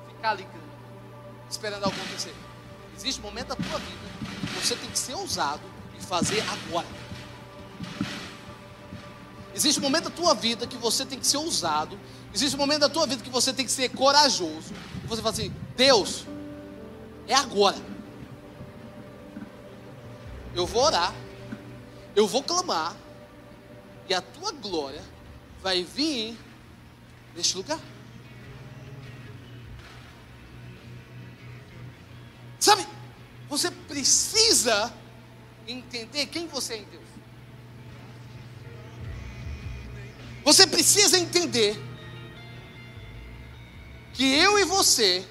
ficar 0.08 0.34
ligando, 0.34 0.70
esperando 1.50 1.84
algo 1.84 1.96
acontecer. 1.96 2.34
Existe 2.96 3.20
um 3.20 3.24
momento 3.24 3.48
da 3.48 3.56
tua 3.56 3.78
vida 3.78 3.98
que 4.46 4.60
você 4.60 4.76
tem 4.76 4.90
que 4.90 4.98
ser 4.98 5.14
ousado 5.14 5.62
e 5.98 6.02
fazer 6.02 6.42
agora. 6.42 6.86
Existe 9.54 9.78
um 9.78 9.82
momento 9.82 10.04
da 10.04 10.10
tua 10.10 10.34
vida 10.34 10.66
que 10.66 10.76
você 10.76 11.04
tem 11.04 11.18
que 11.18 11.26
ser 11.26 11.36
ousado. 11.36 11.98
Existe 12.34 12.56
um 12.56 12.58
momento 12.58 12.80
da 12.80 12.88
tua 12.88 13.06
vida 13.06 13.22
que 13.22 13.30
você 13.30 13.52
tem 13.52 13.64
que 13.64 13.70
ser 13.70 13.90
corajoso. 13.90 14.74
Você 15.06 15.22
fala 15.22 15.32
assim: 15.32 15.54
Deus, 15.76 16.26
é 17.28 17.34
agora. 17.34 17.76
Eu 20.52 20.66
vou 20.66 20.82
orar, 20.82 21.14
eu 22.14 22.26
vou 22.26 22.42
clamar, 22.42 22.96
e 24.08 24.14
a 24.14 24.20
tua 24.20 24.50
glória 24.52 25.02
vai 25.62 25.84
vir 25.84 26.36
neste 27.36 27.56
lugar. 27.56 27.78
Sabe, 32.58 32.86
você 33.48 33.70
precisa 33.70 34.92
entender 35.68 36.26
quem 36.26 36.46
você 36.46 36.74
é 36.74 36.78
em 36.78 36.84
Deus. 36.84 37.04
Você 40.44 40.66
precisa 40.66 41.18
entender 41.18 41.93
que 44.14 44.24
eu 44.24 44.58
e 44.58 44.64
você 44.64 45.26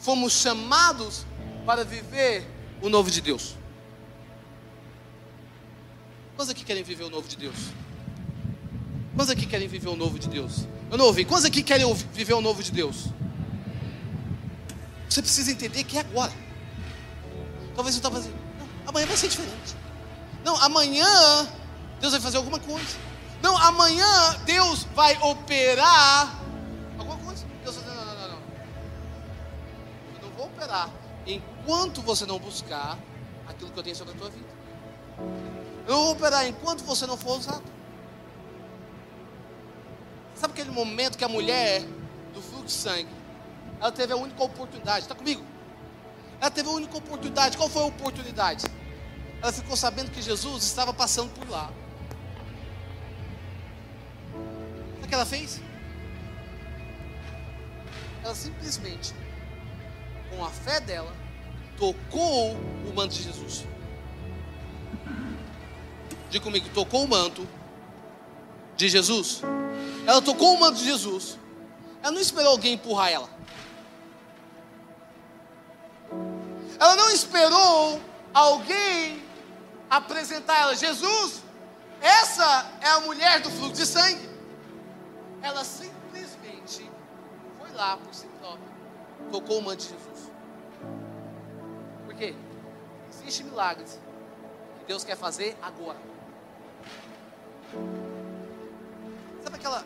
fomos 0.00 0.32
chamados 0.32 1.24
para 1.64 1.84
viver 1.84 2.44
o 2.82 2.88
novo 2.88 3.10
de 3.10 3.20
Deus. 3.20 3.56
Quantos 6.36 6.50
aqui 6.50 6.64
querem 6.64 6.82
viver 6.82 7.04
o 7.04 7.10
novo 7.10 7.28
de 7.28 7.36
Deus? 7.36 7.54
Quantos 9.14 9.30
aqui 9.30 9.46
querem 9.46 9.68
viver 9.68 9.88
o 9.88 9.96
novo 9.96 10.18
de 10.18 10.28
Deus? 10.28 10.66
Eu 10.90 10.98
não 10.98 11.06
ouvi. 11.06 11.24
Quantos 11.24 11.44
aqui 11.44 11.62
querem 11.62 11.90
viver 12.12 12.34
o 12.34 12.40
novo 12.40 12.60
de 12.60 12.72
Deus? 12.72 13.06
Você 15.08 15.22
precisa 15.22 15.52
entender 15.52 15.84
que 15.84 15.96
é 15.96 16.00
agora. 16.00 16.32
Talvez 17.76 17.94
você 17.94 18.00
está 18.00 18.10
fazendo. 18.10 18.34
Não, 18.58 18.88
amanhã 18.88 19.06
vai 19.06 19.16
ser 19.16 19.28
diferente. 19.28 19.76
Não, 20.44 20.56
amanhã 20.56 21.48
Deus 22.00 22.12
vai 22.12 22.20
fazer 22.20 22.36
alguma 22.36 22.58
coisa. 22.58 22.98
Não, 23.40 23.56
amanhã 23.56 24.40
Deus 24.44 24.84
vai 24.92 25.16
operar 25.22 26.43
Operar 30.64 30.90
enquanto 31.26 32.00
você 32.00 32.24
não 32.24 32.38
buscar 32.38 32.98
aquilo 33.46 33.70
que 33.70 33.78
eu 33.78 33.82
tenho 33.82 33.96
sobre 33.96 34.14
a 34.14 34.16
tua 34.16 34.30
vida. 34.30 34.48
Eu 35.86 35.94
vou 35.94 36.12
operar 36.12 36.46
enquanto 36.46 36.82
você 36.84 37.06
não 37.06 37.18
for 37.18 37.38
usado. 37.38 37.64
Sabe 40.34 40.54
aquele 40.54 40.70
momento 40.70 41.18
que 41.18 41.24
a 41.24 41.28
mulher 41.28 41.82
do 42.32 42.40
fluxo 42.40 42.64
de 42.64 42.72
sangue, 42.72 43.14
ela 43.78 43.92
teve 43.92 44.14
a 44.14 44.16
única 44.16 44.42
oportunidade, 44.42 45.00
está 45.00 45.14
comigo? 45.14 45.44
Ela 46.40 46.50
teve 46.50 46.68
a 46.68 46.72
única 46.72 46.96
oportunidade. 46.96 47.58
Qual 47.58 47.68
foi 47.68 47.82
a 47.82 47.86
oportunidade? 47.86 48.64
Ela 49.42 49.52
ficou 49.52 49.76
sabendo 49.76 50.10
que 50.10 50.22
Jesus 50.22 50.64
estava 50.64 50.94
passando 50.94 51.30
por 51.34 51.48
lá. 51.48 51.70
Sabe 54.94 55.04
o 55.04 55.08
que 55.08 55.14
ela 55.14 55.26
fez? 55.26 55.60
Ela 58.22 58.34
simplesmente, 58.34 59.14
com 60.34 60.44
a 60.44 60.50
fé 60.50 60.80
dela, 60.80 61.12
tocou 61.78 62.52
o 62.52 62.92
manto 62.94 63.14
de 63.14 63.22
Jesus. 63.22 63.64
Diga 66.30 66.44
comigo, 66.44 66.68
tocou 66.70 67.04
o 67.04 67.08
manto 67.08 67.46
de 68.76 68.88
Jesus. 68.88 69.42
Ela 70.06 70.20
tocou 70.20 70.54
o 70.54 70.60
manto 70.60 70.78
de 70.78 70.84
Jesus. 70.84 71.38
Ela 72.02 72.12
não 72.12 72.20
esperou 72.20 72.52
alguém 72.52 72.74
empurrar 72.74 73.10
ela. 73.10 73.28
Ela 76.78 76.96
não 76.96 77.10
esperou 77.10 78.00
alguém 78.32 79.22
apresentar 79.88 80.58
ela. 80.58 80.76
Jesus, 80.76 81.42
essa 82.00 82.70
é 82.80 82.88
a 82.88 83.00
mulher 83.00 83.40
do 83.40 83.50
fluxo 83.50 83.74
de 83.74 83.86
sangue. 83.86 84.28
Ela 85.40 85.64
simplesmente 85.64 86.90
foi 87.58 87.70
lá 87.72 87.96
por 87.96 88.12
si 88.14 88.26
própria. 88.40 88.83
Tocou 89.30 89.58
o 89.58 89.62
manto 89.62 89.82
de 89.82 89.90
Jesus. 89.90 90.30
Por 92.06 92.14
quê? 92.14 92.34
Existem 93.10 93.46
milagres 93.46 93.98
que 94.78 94.84
Deus 94.86 95.04
quer 95.04 95.16
fazer 95.16 95.56
agora. 95.62 95.98
Sabe 99.42 99.56
aquela. 99.56 99.84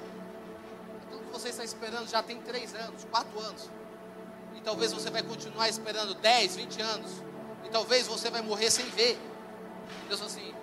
Aquilo 1.06 1.20
que 1.22 1.32
você 1.32 1.48
está 1.48 1.64
esperando 1.64 2.08
já 2.08 2.22
tem 2.22 2.40
três 2.42 2.74
anos, 2.74 3.04
quatro 3.04 3.38
anos. 3.40 3.70
E 4.56 4.60
talvez 4.60 4.92
você 4.92 5.10
vai 5.10 5.22
continuar 5.22 5.68
esperando 5.68 6.14
10, 6.14 6.56
20 6.56 6.82
anos. 6.82 7.22
E 7.64 7.68
talvez 7.70 8.06
você 8.06 8.30
vai 8.30 8.42
morrer 8.42 8.70
sem 8.70 8.86
ver. 8.90 9.18
Deus 10.08 10.20
assim, 10.20 10.54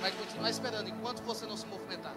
vai 0.00 0.12
continuar 0.12 0.50
esperando 0.50 0.88
enquanto 0.88 1.22
você 1.22 1.46
não 1.46 1.56
se 1.56 1.66
movimentar. 1.66 2.14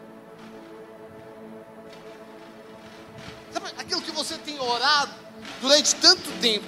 Aquilo 3.77 4.01
que 4.01 4.11
você 4.11 4.37
tem 4.37 4.59
orado 4.59 5.11
durante 5.61 5.95
tanto 5.95 6.29
tempo? 6.39 6.65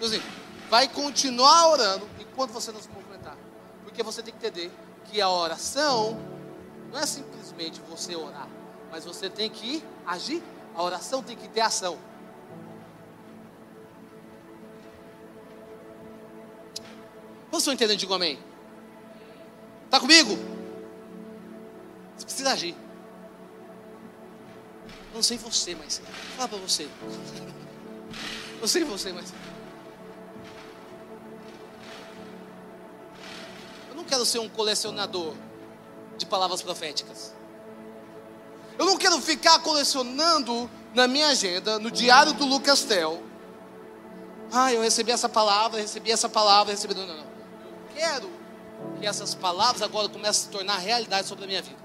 Deus 0.00 0.12
assim, 0.12 0.22
vai 0.68 0.88
continuar 0.88 1.68
orando 1.68 2.08
enquanto 2.20 2.50
você 2.50 2.72
não 2.72 2.80
se 2.80 2.88
movimentar. 2.88 3.36
Porque 3.84 4.02
você 4.02 4.22
tem 4.22 4.32
que 4.32 4.46
entender 4.46 4.72
que 5.04 5.20
a 5.20 5.28
oração 5.28 6.18
não 6.90 6.98
é 6.98 7.06
simplesmente 7.06 7.80
você 7.88 8.16
orar, 8.16 8.48
mas 8.90 9.04
você 9.04 9.28
tem 9.28 9.50
que 9.50 9.82
agir. 10.06 10.42
A 10.74 10.82
oração 10.82 11.22
tem 11.22 11.36
que 11.36 11.48
ter 11.48 11.60
ação. 11.60 11.96
Vocês 17.50 17.62
estão 17.62 17.74
entendendo? 17.74 17.98
Digo 17.98 18.12
amém. 18.12 18.38
Está 19.84 20.00
comigo? 20.00 20.36
Você 22.16 22.24
precisa 22.24 22.52
agir. 22.52 22.83
Não 25.14 25.22
sei 25.22 25.38
você, 25.38 25.76
mas 25.76 26.02
fala 26.36 26.48
para 26.48 26.58
você. 26.58 26.88
Eu 28.60 28.68
sei 28.68 28.82
você, 28.82 29.12
mas 29.12 29.30
eu 33.90 33.94
não 33.94 34.04
quero 34.04 34.24
ser 34.24 34.38
um 34.38 34.48
colecionador 34.48 35.34
de 36.16 36.24
palavras 36.24 36.62
proféticas. 36.62 37.34
Eu 38.78 38.86
não 38.86 38.96
quero 38.96 39.20
ficar 39.20 39.58
colecionando 39.58 40.70
na 40.94 41.06
minha 41.06 41.28
agenda, 41.28 41.78
no 41.78 41.90
diário 41.90 42.32
do 42.32 42.46
Lucas 42.46 42.84
Tel. 42.84 43.22
Ah, 44.50 44.72
eu 44.72 44.80
recebi 44.80 45.12
essa 45.12 45.28
palavra, 45.28 45.80
recebi 45.80 46.10
essa 46.10 46.28
palavra, 46.28 46.72
recebi. 46.72 46.94
Não, 46.94 47.06
não, 47.06 47.16
não. 47.16 47.24
Eu 47.24 47.94
quero 47.94 48.30
que 48.98 49.06
essas 49.06 49.34
palavras 49.34 49.82
agora 49.82 50.08
comecem 50.08 50.30
a 50.30 50.32
se 50.32 50.48
tornar 50.48 50.78
realidade 50.78 51.28
sobre 51.28 51.44
a 51.44 51.46
minha 51.46 51.60
vida. 51.60 51.83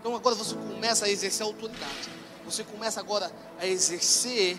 Então 0.00 0.16
agora 0.16 0.34
você 0.34 0.54
começa 0.54 1.04
a 1.04 1.10
exercer 1.10 1.44
a 1.44 1.46
autoridade. 1.46 2.10
Você 2.44 2.64
começa 2.64 2.98
agora 2.98 3.30
a 3.58 3.66
exercer 3.66 4.58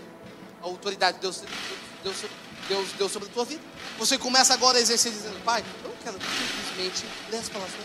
a 0.61 0.65
autoridade 0.65 1.17
que 1.17 1.21
Deus, 1.23 1.43
Deus, 2.03 2.25
Deus 2.67 2.91
deu 2.93 3.09
sobre 3.09 3.27
a 3.27 3.31
tua 3.31 3.43
vida. 3.43 3.61
Você 3.97 4.17
começa 4.17 4.53
agora 4.53 4.77
a 4.77 4.81
exercer 4.81 5.11
dizendo, 5.11 5.43
Pai, 5.43 5.63
eu 5.83 5.89
não 5.89 5.97
quero 5.97 6.17
simplesmente 6.21 7.05
ler 7.31 7.37
as 7.39 7.49
palavras 7.49 7.75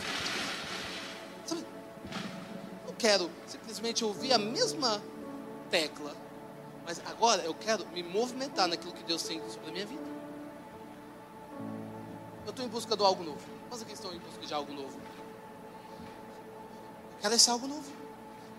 Sabe? 1.47 1.67
Eu 2.87 2.95
quero 2.99 3.31
simplesmente 3.47 4.05
ouvir 4.05 4.33
a 4.35 4.39
mesma 4.39 5.03
tecla. 5.71 6.15
Mas 6.85 7.01
agora 7.07 7.43
eu 7.43 7.55
quero 7.55 7.87
me 7.89 8.03
movimentar 8.03 8.69
naquilo 8.69 8.93
que 8.93 9.03
Deus 9.03 9.23
tem 9.23 9.41
sobre 9.49 9.71
a 9.71 9.73
minha 9.73 9.87
vida. 9.87 10.05
Eu 12.45 12.51
estou 12.51 12.65
em 12.65 12.69
busca 12.69 12.97
de 12.97 13.03
algo 13.03 13.25
novo. 13.25 13.41
Quantos 13.69 13.83
aqui 13.83 13.93
em 13.93 14.19
busca 14.21 14.47
de 14.47 14.55
algo 14.55 14.73
novo? 14.73 15.01
Quero 17.27 17.35
esse 17.35 17.51
algo 17.51 17.67
novo. 17.67 17.91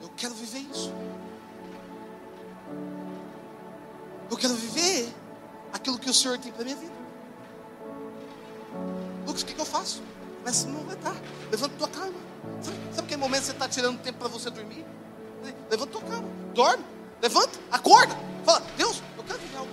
Eu 0.01 0.11
quero 0.17 0.33
viver 0.33 0.59
isso. 0.59 0.93
Eu 4.29 4.35
quero 4.35 4.55
viver 4.55 5.07
aquilo 5.71 5.97
que 5.97 6.09
o 6.09 6.13
Senhor 6.13 6.37
tem 6.37 6.51
para 6.51 6.65
minha 6.65 6.75
vida. 6.75 6.91
Lucas, 9.25 9.43
o 9.43 9.45
que, 9.45 9.53
que 9.53 9.61
eu 9.61 9.65
faço? 9.65 10.03
Começa 10.39 10.49
a 10.49 10.53
se 10.63 10.67
movimentar. 10.67 11.15
Levanta 11.49 11.75
tua 11.77 11.87
cama. 11.87 12.19
Sabe, 12.61 12.77
sabe 12.91 13.01
aquele 13.03 13.21
momento 13.21 13.39
que 13.39 13.45
você 13.45 13.51
está 13.53 13.69
tirando 13.69 14.01
tempo 14.01 14.19
para 14.19 14.27
você 14.27 14.49
dormir? 14.49 14.85
Levanta 15.71 15.91
tua 15.93 16.01
cama. 16.01 16.27
Dorme. 16.53 16.83
Levanta. 17.21 17.57
Acorda. 17.71 18.17
Fala, 18.43 18.61
Deus, 18.75 19.01
eu 19.17 19.23
quero 19.23 19.39
viver 19.39 19.57
algo. 19.59 19.71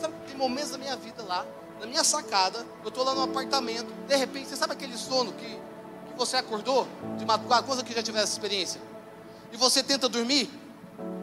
Sabe, 0.00 0.14
tem 0.26 0.34
momentos 0.34 0.70
da 0.70 0.78
minha 0.78 0.96
vida 0.96 1.22
lá, 1.24 1.44
na 1.78 1.84
minha 1.84 2.02
sacada, 2.02 2.66
eu 2.82 2.88
estou 2.88 3.04
lá 3.04 3.14
no 3.14 3.22
apartamento, 3.22 3.92
de 4.08 4.16
repente, 4.16 4.48
você 4.48 4.56
sabe 4.56 4.72
aquele 4.72 4.96
sono 4.96 5.30
que 5.34 5.58
você 6.20 6.36
acordou 6.36 6.86
de 7.16 7.24
madrugada, 7.24 7.62
coisa 7.62 7.82
que 7.82 7.94
já 7.94 8.02
tivesse 8.02 8.24
essa 8.24 8.32
experiência? 8.34 8.80
E 9.50 9.56
você 9.56 9.82
tenta 9.82 10.06
dormir 10.08 10.50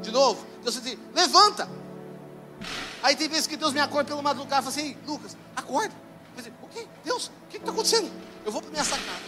de 0.02 0.12
novo, 0.12 0.44
Deus 0.64 0.82
diz, 0.82 0.98
levanta. 1.14 1.70
Aí 3.04 3.16
tem 3.16 3.30
vezes 3.30 3.46
que 3.46 3.56
Deus 3.56 3.74
me 3.74 3.80
acorda 3.80 4.10
pelo 4.10 4.24
madrugada 4.24 4.68
e 4.68 4.72
fala 4.72 4.76
assim, 4.76 4.98
Lucas, 5.06 5.38
acorda. 5.56 5.94
Eu 6.36 6.38
dizer, 6.38 6.54
o 6.64 6.68
que? 6.68 6.88
Deus, 7.06 7.28
o 7.28 7.48
que 7.48 7.58
está 7.58 7.72
acontecendo? 7.72 8.12
Eu 8.44 8.52
vou 8.52 8.60
para 8.60 8.72
minha 8.72 8.84
sacada. 8.84 9.22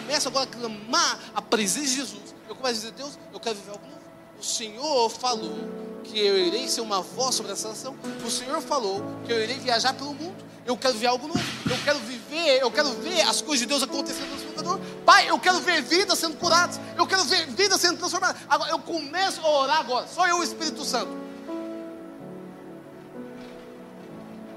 Começo 0.00 0.28
agora 0.28 0.44
a 0.44 0.52
clamar 0.52 1.20
a 1.34 1.40
presença 1.40 1.86
de 1.86 1.94
Jesus. 1.94 2.34
Eu 2.48 2.56
começo 2.56 2.80
a 2.80 2.90
dizer, 2.90 2.92
Deus, 2.92 3.18
eu 3.32 3.38
quero 3.38 3.54
viver 3.54 3.70
algo 3.70 3.86
novo. 3.86 4.02
O 4.40 4.44
Senhor 4.44 5.08
falou 5.08 5.56
que 6.02 6.18
eu 6.18 6.36
irei 6.36 6.68
ser 6.68 6.80
uma 6.80 7.00
voz 7.00 7.36
sobre 7.36 7.52
essa 7.52 7.68
nação. 7.68 7.96
O 8.26 8.30
Senhor 8.30 8.60
falou 8.60 9.04
que 9.24 9.32
eu 9.32 9.40
irei 9.40 9.58
viajar 9.58 9.94
pelo 9.94 10.12
mundo. 10.14 10.44
Eu 10.66 10.76
quero 10.76 10.94
ver 10.94 11.06
algo 11.06 11.28
novo. 11.28 11.40
Eu 11.70 11.78
quero 11.84 12.00
viver, 12.00 12.21
eu 12.36 12.70
quero 12.70 12.90
ver 12.94 13.20
as 13.22 13.40
coisas 13.40 13.60
de 13.60 13.66
Deus 13.66 13.82
acontecendo 13.82 14.30
no 14.30 14.38
Salvador. 14.38 14.80
Pai, 15.04 15.28
eu 15.28 15.38
quero 15.38 15.60
ver 15.60 15.82
vidas 15.82 16.18
sendo 16.18 16.36
curadas. 16.36 16.80
Eu 16.96 17.06
quero 17.06 17.24
ver 17.24 17.46
vidas 17.46 17.80
sendo 17.80 17.98
transformadas. 17.98 18.40
Agora, 18.48 18.70
eu 18.70 18.78
começo 18.78 19.40
a 19.40 19.48
orar 19.48 19.80
agora. 19.80 20.06
Só 20.06 20.26
eu, 20.26 20.38
o 20.38 20.42
Espírito 20.42 20.84
Santo. 20.84 21.10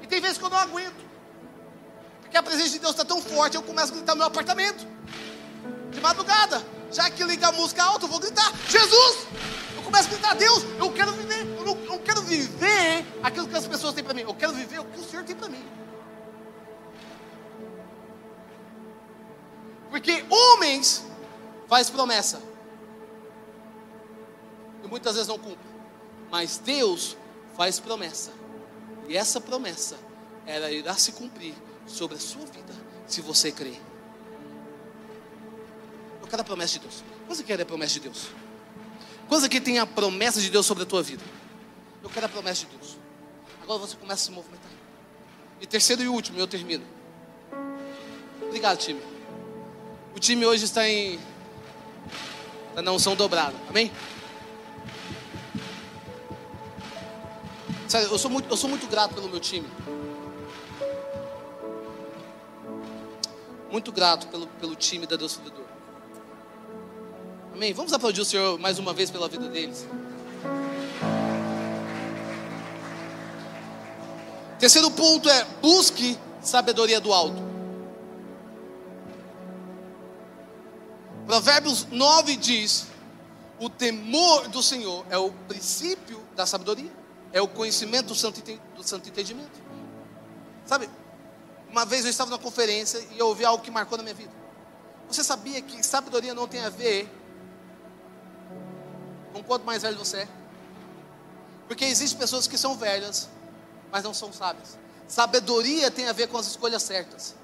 E 0.01 0.07
tem 0.07 0.21
vezes 0.21 0.37
que 0.37 0.43
eu 0.43 0.49
não 0.49 0.57
aguento. 0.57 1.05
Porque 2.21 2.37
a 2.37 2.43
presença 2.43 2.69
de 2.69 2.79
Deus 2.79 2.91
está 2.91 3.05
tão 3.05 3.21
forte, 3.21 3.55
eu 3.55 3.63
começo 3.63 3.91
a 3.91 3.95
gritar 3.95 4.13
no 4.13 4.17
meu 4.19 4.27
apartamento. 4.27 4.85
De 5.91 6.01
madrugada. 6.01 6.61
Já 6.91 7.09
que 7.09 7.23
liga 7.23 7.47
a 7.47 7.51
música 7.51 7.83
alta, 7.83 8.05
eu 8.05 8.09
vou 8.09 8.19
gritar: 8.19 8.51
Jesus! 8.69 9.27
Eu 9.75 9.81
começo 9.83 10.07
a 10.07 10.11
gritar: 10.11 10.35
Deus, 10.35 10.63
eu 10.77 10.91
quero 10.91 11.11
viver. 11.13 11.45
Eu 11.57 11.65
não, 11.65 11.93
eu 11.93 11.99
quero 11.99 12.21
viver 12.21 13.05
aquilo 13.23 13.47
que 13.47 13.55
as 13.55 13.67
pessoas 13.67 13.93
têm 13.93 14.03
para 14.03 14.13
mim. 14.13 14.21
Eu 14.21 14.33
quero 14.33 14.53
viver 14.53 14.79
o 14.79 14.85
que 14.85 14.99
o 14.99 15.03
Senhor 15.03 15.25
tem 15.25 15.35
para 15.35 15.49
mim. 15.49 15.63
Porque 19.95 20.25
homens 20.29 21.05
faz 21.69 21.89
promessa. 21.89 22.41
E 24.83 24.87
muitas 24.89 25.13
vezes 25.13 25.29
não 25.29 25.39
cumpre. 25.39 25.65
Mas 26.29 26.57
Deus 26.57 27.15
faz 27.55 27.79
promessa. 27.79 28.33
E 29.07 29.15
essa 29.15 29.39
promessa 29.39 29.95
ela 30.45 30.69
irá 30.69 30.95
se 30.95 31.13
cumprir 31.13 31.53
sobre 31.87 32.17
a 32.17 32.19
sua 32.19 32.45
vida, 32.45 32.73
se 33.07 33.21
você 33.21 33.53
crer. 33.53 33.79
Eu 36.21 36.27
quero 36.27 36.41
a 36.41 36.45
promessa 36.45 36.73
de 36.73 36.79
Deus. 36.79 37.01
Quantos 37.25 37.45
quer 37.45 37.61
a 37.61 37.65
promessa 37.65 37.93
de 37.93 38.01
Deus? 38.01 38.27
Quantos 39.29 39.45
aqui 39.45 39.61
tem 39.61 39.79
a 39.79 39.85
promessa 39.85 40.41
de 40.41 40.49
Deus 40.49 40.65
sobre 40.65 40.83
a 40.83 40.85
tua 40.85 41.01
vida? 41.01 41.23
Eu 42.03 42.09
quero 42.09 42.25
a 42.25 42.29
promessa 42.29 42.65
de 42.65 42.75
Deus. 42.75 42.97
Agora 43.63 43.79
você 43.79 43.95
começa 43.95 44.23
a 44.23 44.25
se 44.25 44.31
movimentar. 44.31 44.71
E 45.61 45.65
terceiro 45.65 46.03
e 46.03 46.09
último, 46.09 46.37
eu 46.37 46.47
termino. 46.47 46.83
Obrigado, 48.41 48.77
time. 48.77 49.14
O 50.15 50.19
time 50.19 50.45
hoje 50.45 50.63
está 50.63 50.87
em. 50.87 51.19
Na 52.81 52.91
unção 52.91 53.15
dobrada. 53.15 53.53
Amém? 53.69 53.91
Sério, 57.87 58.07
eu 58.09 58.17
sou 58.17 58.31
muito, 58.31 58.49
eu 58.49 58.57
sou 58.57 58.69
muito 58.69 58.87
grato 58.87 59.13
pelo 59.13 59.27
meu 59.27 59.39
time. 59.39 59.67
Muito 63.69 63.91
grato 63.91 64.27
pelo, 64.27 64.47
pelo 64.47 64.75
time 64.75 65.05
da 65.05 65.17
Deus 65.17 65.33
Sofredor. 65.33 65.65
Amém? 67.53 67.73
Vamos 67.73 67.91
aplaudir 67.91 68.21
o 68.21 68.25
Senhor 68.25 68.57
mais 68.57 68.79
uma 68.79 68.93
vez 68.93 69.11
pela 69.11 69.27
vida 69.27 69.49
deles. 69.49 69.85
Terceiro 74.59 74.89
ponto 74.91 75.29
é 75.29 75.45
busque 75.61 76.17
sabedoria 76.41 77.01
do 77.01 77.11
alto. 77.13 77.54
Provérbios 81.25 81.85
9 81.85 82.35
diz: 82.35 82.87
o 83.59 83.69
temor 83.69 84.47
do 84.47 84.61
Senhor 84.61 85.05
é 85.09 85.17
o 85.17 85.31
princípio 85.47 86.21
da 86.35 86.45
sabedoria, 86.45 86.91
é 87.31 87.41
o 87.41 87.47
conhecimento 87.47 88.07
do 88.07 88.15
santo, 88.15 89.09
entendimento. 89.09 89.61
Sabe, 90.65 90.89
uma 91.69 91.85
vez 91.85 92.05
eu 92.05 92.11
estava 92.11 92.29
numa 92.29 92.39
conferência 92.39 92.99
e 93.11 93.19
eu 93.19 93.27
ouvi 93.27 93.45
algo 93.45 93.63
que 93.63 93.71
marcou 93.71 93.97
na 93.97 94.03
minha 94.03 94.15
vida. 94.15 94.31
Você 95.07 95.23
sabia 95.23 95.61
que 95.61 95.83
sabedoria 95.83 96.33
não 96.33 96.47
tem 96.47 96.61
a 96.61 96.69
ver 96.69 97.09
com 99.33 99.43
quanto 99.43 99.65
mais 99.65 99.83
velho 99.83 99.97
você 99.97 100.19
é? 100.19 100.27
Porque 101.67 101.85
existem 101.85 102.17
pessoas 102.17 102.47
que 102.47 102.57
são 102.57 102.75
velhas, 102.75 103.29
mas 103.91 104.03
não 104.03 104.13
são 104.13 104.31
sábias. 104.31 104.77
Sabedoria 105.07 105.91
tem 105.91 106.07
a 106.07 106.13
ver 106.13 106.27
com 106.27 106.37
as 106.37 106.47
escolhas 106.47 106.81
certas. 106.83 107.35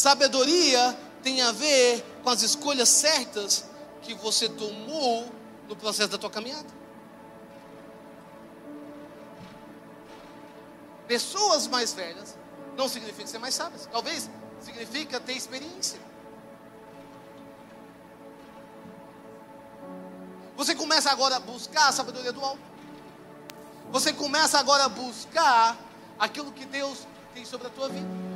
Sabedoria 0.00 0.98
tem 1.22 1.42
a 1.42 1.52
ver 1.52 2.02
com 2.22 2.30
as 2.30 2.40
escolhas 2.40 2.88
certas 2.88 3.66
que 4.00 4.14
você 4.14 4.48
tomou 4.48 5.30
no 5.68 5.76
processo 5.76 6.08
da 6.08 6.16
tua 6.16 6.30
caminhada. 6.30 6.66
Pessoas 11.06 11.66
mais 11.66 11.92
velhas 11.92 12.34
não 12.78 12.88
significa 12.88 13.26
ser 13.26 13.36
mais 13.36 13.54
sábias. 13.54 13.86
Talvez 13.92 14.30
significa 14.62 15.20
ter 15.20 15.34
experiência. 15.34 16.00
Você 20.56 20.74
começa 20.74 21.10
agora 21.10 21.36
a 21.36 21.40
buscar 21.40 21.88
a 21.88 21.92
sabedoria 21.92 22.32
do 22.32 22.42
alto. 22.42 22.62
Você 23.90 24.14
começa 24.14 24.58
agora 24.58 24.84
a 24.84 24.88
buscar 24.88 25.76
aquilo 26.18 26.50
que 26.52 26.64
Deus 26.64 27.06
tem 27.34 27.44
sobre 27.44 27.66
a 27.66 27.70
tua 27.70 27.90
vida. 27.90 28.29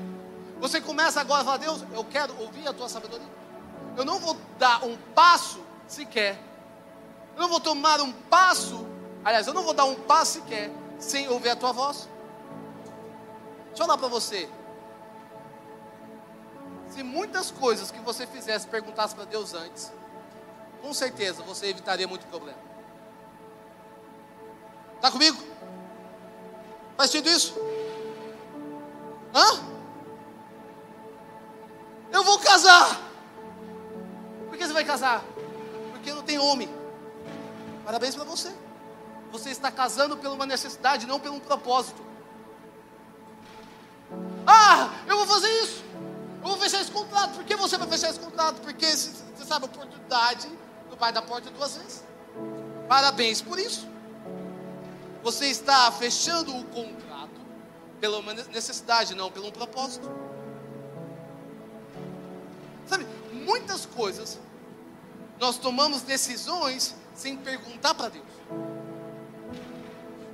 Você 0.61 0.81
começa 0.81 1.21
agora 1.21 1.43
a 1.43 1.45
falar, 1.45 1.57
Deus, 1.59 1.85
eu 1.93 2.05
quero 2.05 2.39
ouvir 2.41 2.67
a 2.67 2.73
tua 2.73 2.89
sabedoria. 2.89 3.27
Eu 3.97 4.05
não 4.05 4.19
vou 4.19 4.37
dar 4.59 4.85
um 4.85 4.97
passo 5.15 5.63
sequer 5.87 6.39
Eu 7.37 7.43
não 7.43 7.49
vou 7.49 7.61
tomar 7.61 8.01
um 8.01 8.13
passo, 8.13 8.87
aliás, 9.25 9.47
eu 9.47 9.55
não 9.55 9.65
vou 9.65 9.75
dar 9.75 9.85
um 9.85 9.95
passo 9.95 10.35
sequer 10.35 10.71
sem 10.99 11.29
ouvir 11.29 11.51
a 11.51 11.57
tua 11.57 11.73
voz. 11.73 12.09
Deixa 13.67 13.83
eu 13.83 13.87
falar 13.87 13.99
para 13.99 14.09
você. 14.09 14.49
Se 16.89 17.03
muitas 17.03 17.51
coisas 17.51 17.91
que 17.91 17.99
você 17.99 18.25
fizesse 18.25 18.69
perguntasse 18.69 19.17
para 19.17 19.25
Deus 19.25 19.53
antes, 19.53 19.93
com 20.81 20.95
certeza 20.95 21.43
você 21.43 21.67
evitaria 21.67 22.07
muito 22.07 22.25
problema. 22.29 22.59
Está 24.95 25.11
comigo? 25.11 25.43
Faz 26.97 27.11
sentido 27.11 27.31
isso? 27.31 27.55
Hã? 29.35 29.74
Eu 32.15 32.23
vou 32.23 32.39
casar. 32.39 33.01
Por 34.49 34.57
que 34.57 34.65
você 34.65 34.73
vai 34.73 34.85
casar? 34.85 35.25
Porque 35.91 36.13
não 36.13 36.23
tem 36.23 36.39
homem. 36.39 36.73
Parabéns 37.85 38.15
para 38.15 38.23
você. 38.23 38.55
Você 39.33 39.51
está 39.51 39.69
casando 39.69 40.17
por 40.17 40.31
uma 40.31 40.47
necessidade, 40.47 41.09
não 41.09 41.19
por 41.19 41.33
um 41.33 41.41
propósito. 41.41 42.01
Ah, 44.47 44.91
eu 45.09 45.17
vou 45.17 45.27
fazer 45.27 45.51
isso. 45.65 45.83
Eu 46.41 46.51
vou 46.51 46.57
fechar 46.57 46.81
esse 46.83 46.93
contrato. 46.93 47.35
Por 47.35 47.43
que 47.43 47.57
você 47.57 47.77
vai 47.77 47.89
fechar 47.89 48.11
esse 48.11 48.21
contrato? 48.21 48.61
Porque 48.61 48.87
você 48.87 49.45
sabe 49.45 49.65
a 49.65 49.67
oportunidade 49.67 50.49
do 50.89 50.97
pai 50.97 51.11
da 51.13 51.21
porta 51.21 51.51
duas 51.51 51.77
vezes. 51.77 52.05
Parabéns 52.89 53.43
por 53.43 53.59
isso. 53.59 53.89
Você 55.25 55.47
está 55.47 55.91
fechando 55.91 56.57
o 56.57 56.65
contrato 56.67 57.41
pela 58.01 58.19
uma 58.19 58.35
necessidade, 58.35 59.17
não 59.17 59.33
pelo 59.33 59.49
um 59.49 59.51
propósito. 59.51 60.09
Sabe, 62.87 63.07
muitas 63.33 63.87
coisas 63.87 64.39
nós 65.39 65.59
tomamos 65.59 66.03
decisões 66.03 66.95
sem 67.15 67.37
perguntar 67.37 67.95
para 67.95 68.09
Deus. 68.09 68.25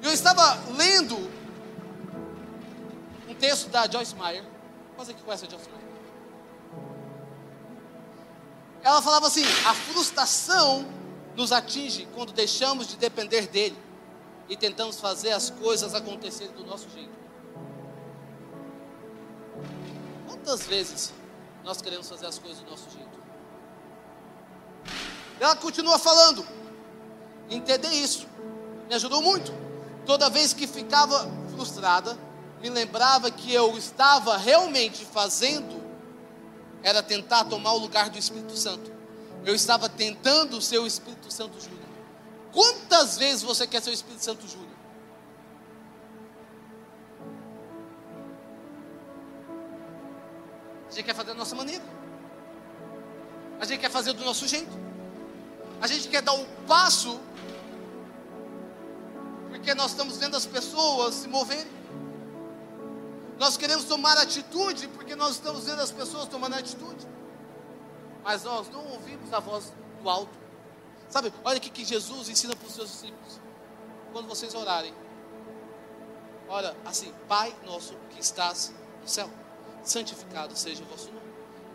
Eu 0.03 0.13
estava 0.13 0.59
lendo 0.77 1.17
um 3.29 3.35
texto 3.35 3.69
da 3.69 3.89
Joyce 3.89 4.15
Meyer. 4.15 4.45
Quase 4.97 5.15
que 5.15 5.23
conhece 5.23 5.47
a 5.47 5.49
Joyce 5.49 5.69
Meyer? 5.69 5.81
Ela 8.83 9.03
falava 9.03 9.27
assim: 9.27 9.45
a 9.67 9.75
frustração 9.75 10.87
nos 11.37 11.53
atinge 11.53 12.09
quando 12.15 12.33
deixamos 12.33 12.87
de 12.87 12.97
depender 12.97 13.47
dele 13.47 13.79
e 14.49 14.57
tentamos 14.57 14.99
fazer 14.99 15.31
as 15.31 15.51
coisas 15.51 15.95
acontecerem 15.95 16.55
do 16.55 16.65
nosso 16.65 16.89
jeito. 16.91 17.21
Quantas 20.27 20.67
vezes 20.67 21.13
nós 21.65 21.81
queremos 21.81 22.09
fazer 22.09 22.27
as 22.27 22.39
coisas 22.39 22.63
do 22.63 22.71
nosso 22.71 22.91
jeito? 22.91 23.21
Ela 25.39 25.57
continua 25.57 25.99
falando. 25.99 26.47
Entender 27.49 27.89
isso 27.89 28.27
me 28.91 28.97
ajudou 28.97 29.23
muito. 29.23 29.53
Toda 30.05 30.29
vez 30.29 30.53
que 30.53 30.67
ficava 30.67 31.31
frustrada, 31.55 32.19
me 32.61 32.69
lembrava 32.69 33.31
que 33.31 33.55
eu 33.55 33.79
estava 33.79 34.37
realmente 34.37 35.05
fazendo 35.05 35.81
era 36.83 37.01
tentar 37.01 37.45
tomar 37.45 37.73
o 37.75 37.79
lugar 37.79 38.11
do 38.11 38.19
Espírito 38.19 38.57
Santo. 38.57 38.91
Eu 39.45 39.55
estava 39.55 39.89
tentando 39.89 40.61
ser 40.61 40.79
o 40.79 40.87
Espírito 40.89 41.33
Santo 41.33 41.61
Júnior. 41.61 41.79
Quantas 42.53 43.17
vezes 43.17 43.43
você 43.43 43.65
quer 43.65 43.81
ser 43.81 43.91
o 43.91 43.93
Espírito 43.93 44.25
Santo 44.25 44.49
Júnior? 44.49 44.70
A 50.91 50.93
gente 50.93 51.05
quer 51.05 51.15
fazer 51.15 51.29
da 51.29 51.35
nossa 51.35 51.55
maneira. 51.55 51.85
A 53.61 53.65
gente 53.65 53.81
quer 53.81 53.91
fazer 53.91 54.13
do 54.13 54.25
nosso 54.25 54.49
jeito. 54.49 54.73
A 55.81 55.87
gente 55.87 56.09
quer 56.09 56.21
dar 56.21 56.35
o 56.35 56.45
passo 56.67 57.21
porque 59.49 59.73
nós 59.75 59.93
estamos 59.93 60.17
vendo 60.17 60.37
as 60.37 60.47
pessoas 60.47 61.15
se 61.15 61.29
moverem. 61.29 61.71
Nós 63.39 63.57
queremos 63.57 63.85
tomar 63.85 64.19
atitude 64.19 64.89
porque 64.89 65.15
nós 65.15 65.37
estamos 65.37 65.65
vendo 65.65 65.81
as 65.81 65.93
pessoas 65.93 66.29
tomando 66.29 66.55
atitude. 66.57 67.07
Mas 68.25 68.43
nós 68.43 68.69
não 68.69 68.85
ouvimos 68.89 69.33
a 69.33 69.39
voz 69.39 69.73
do 70.03 70.11
alto. 70.11 70.37
Sabe, 71.09 71.33
olha 71.45 71.59
o 71.59 71.61
que 71.61 71.85
Jesus 71.85 72.29
ensina 72.29 72.57
para 72.57 72.67
os 72.67 72.75
seus 72.75 72.91
discípulos. 72.91 73.41
Quando 74.13 74.27
vocês 74.27 74.55
orarem, 74.55 74.93
ora 76.49 76.77
assim: 76.85 77.15
Pai 77.29 77.55
nosso 77.65 77.95
que 78.11 78.21
estás 78.21 78.75
no 79.01 79.09
céu, 79.09 79.31
santificado 79.83 80.57
seja 80.57 80.83
o 80.83 80.87
vosso 80.87 81.07
nome. 81.07 81.27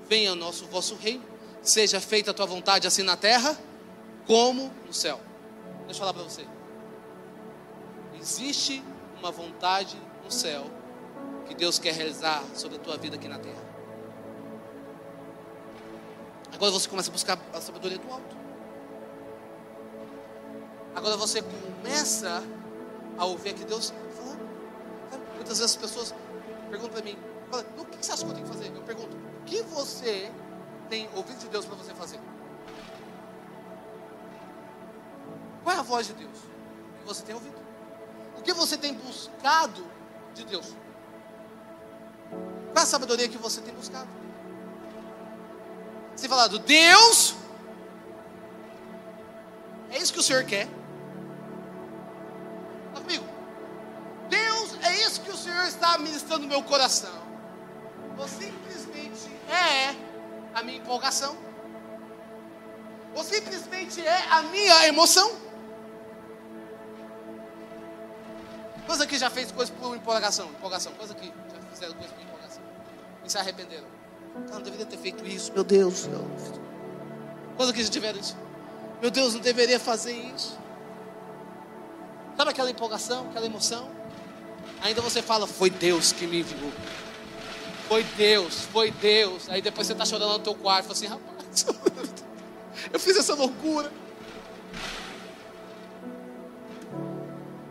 Venha 0.08 0.34
o 0.34 0.36
nosso 0.36 0.66
vosso 0.66 0.96
reino. 0.96 1.24
Seja 1.62 2.00
feita 2.00 2.32
a 2.32 2.34
tua 2.34 2.46
vontade 2.46 2.88
assim 2.88 3.04
na 3.04 3.18
terra 3.18 3.58
como 4.28 4.72
no 4.86 4.94
céu. 4.94 5.20
Deixa 5.86 5.94
eu 5.94 6.00
falar 6.00 6.14
para 6.14 6.24
você. 6.24 6.46
Existe 8.20 8.84
uma 9.20 9.32
vontade 9.32 9.98
no 10.24 10.32
céu 10.32 10.66
que 11.48 11.54
Deus 11.54 11.80
quer 11.80 11.94
realizar 11.94 12.44
sobre 12.56 12.78
a 12.78 12.80
tua 12.80 12.98
vida 12.98 13.16
aqui 13.16 13.28
na 13.28 13.40
terra. 13.40 13.64
Agora 16.54 16.72
você 16.72 16.88
começa 16.88 17.10
a 17.10 17.14
buscar 17.14 17.40
a 17.54 17.62
sabedoria 17.62 17.98
do 17.98 18.12
alto. 18.12 18.36
Agora 20.96 21.18
você 21.18 21.42
começa 21.42 22.44
a 23.18 23.26
ouvir 23.26 23.50
aqui 23.50 23.66
Deus 23.66 23.94
falando. 24.16 24.40
Muitas 25.36 25.60
vezes 25.60 25.76
as 25.76 25.76
pessoas 25.76 26.16
perguntam 26.70 26.94
para 26.94 27.04
mim, 27.04 27.18
fala, 27.56 27.66
o 27.78 27.86
que 27.86 28.06
você 28.06 28.12
acha 28.12 28.24
que 28.24 28.30
eu 28.30 28.36
tenho 28.36 28.48
que 28.48 28.54
fazer? 28.54 28.72
Eu 28.76 28.82
pergunto, 28.82 29.16
o 29.16 29.46
que 29.46 29.62
você 29.64 30.32
tem 30.90 31.10
ouvido 31.16 31.40
de 31.40 31.48
Deus 31.48 31.66
para 31.66 31.76
você 31.76 31.94
fazer? 31.94 32.20
Qual 35.64 35.76
é 35.76 35.80
a 35.80 35.84
voz 35.84 36.08
de 36.08 36.14
Deus 36.14 36.38
que 37.00 37.08
você 37.08 37.24
tem 37.24 37.34
ouvido? 37.34 37.56
O 38.38 38.42
que 38.42 38.54
você 38.54 38.78
tem 38.78 38.94
buscado 38.94 39.86
de 40.34 40.44
Deus? 40.46 40.76
Qual 42.30 42.78
é 42.78 42.82
a 42.82 42.86
sabedoria 42.86 43.28
que 43.28 43.38
você 43.38 43.62
tem 43.62 43.74
buscado? 43.74 44.10
Você 46.16 46.30
falado, 46.30 46.60
Deus, 46.60 47.36
é 49.92 49.98
isso 49.98 50.14
que 50.14 50.20
o 50.20 50.24
Senhor 50.24 50.44
quer. 50.46 50.68
Está 52.90 53.02
comigo? 53.02 53.26
Deus, 54.30 54.78
é 54.82 55.06
isso 55.06 55.22
que 55.22 55.32
o 55.32 55.38
Senhor 55.38 55.66
está 55.66 55.98
ministrando 55.98 56.44
no 56.44 56.48
meu 56.48 56.64
coração. 56.64 57.26
Ou 58.18 58.28
simplesmente 58.28 59.30
é 59.50 59.96
a 60.54 60.64
minha 60.64 60.78
empolgação? 60.78 61.36
Ou 63.16 63.24
simplesmente 63.24 64.06
é 64.06 64.28
a 64.30 64.42
minha 64.44 64.88
emoção? 64.88 65.32
Coisa 68.86 69.08
que 69.08 69.18
já 69.18 69.30
fez 69.30 69.52
coisa 69.52 69.72
por 69.72 69.96
empolgação, 69.96 70.48
empolgação, 70.50 70.94
coisa 70.94 71.14
que 71.16 71.26
já 71.26 71.62
fizeram 71.72 71.94
coisa 71.96 72.14
por 72.14 72.22
empolgação 72.22 72.64
e 73.26 73.32
se 73.32 73.38
arrependeram. 73.38 73.88
Cara, 74.48 74.56
não 74.56 74.62
deveria 74.62 74.86
ter 74.86 74.98
feito 74.98 75.26
isso, 75.26 75.52
meu 75.54 75.64
Deus. 75.64 76.08
Quando 77.58 77.74
que 77.74 77.84
já 77.84 77.90
tiveram 77.90 78.20
isso? 78.20 78.38
Meu 79.02 79.10
Deus, 79.10 79.34
não 79.34 79.42
deveria 79.42 79.80
fazer 79.80 80.14
isso. 80.14 80.58
Sabe 82.38 82.52
aquela 82.52 82.70
empolgação, 82.70 83.28
aquela 83.30 83.46
emoção? 83.46 83.90
Ainda 84.82 85.02
você 85.02 85.22
fala, 85.22 85.48
foi 85.48 85.70
Deus 85.70 86.12
que 86.12 86.28
me 86.28 86.42
enviou. 86.42 86.72
Foi 87.88 88.04
Deus, 88.04 88.62
foi 88.72 88.92
Deus. 88.92 89.48
Aí 89.50 89.62
depois 89.62 89.88
você 89.88 89.94
está 89.94 90.06
chorando 90.06 90.34
no 90.34 90.40
teu 90.40 90.56
quarto, 90.56 90.86
fala 90.86 90.94
assim, 90.94 91.08
rapaz, 91.08 91.66
eu 92.92 93.00
fiz 93.00 93.16
essa 93.18 93.36
loucura. 93.36 93.92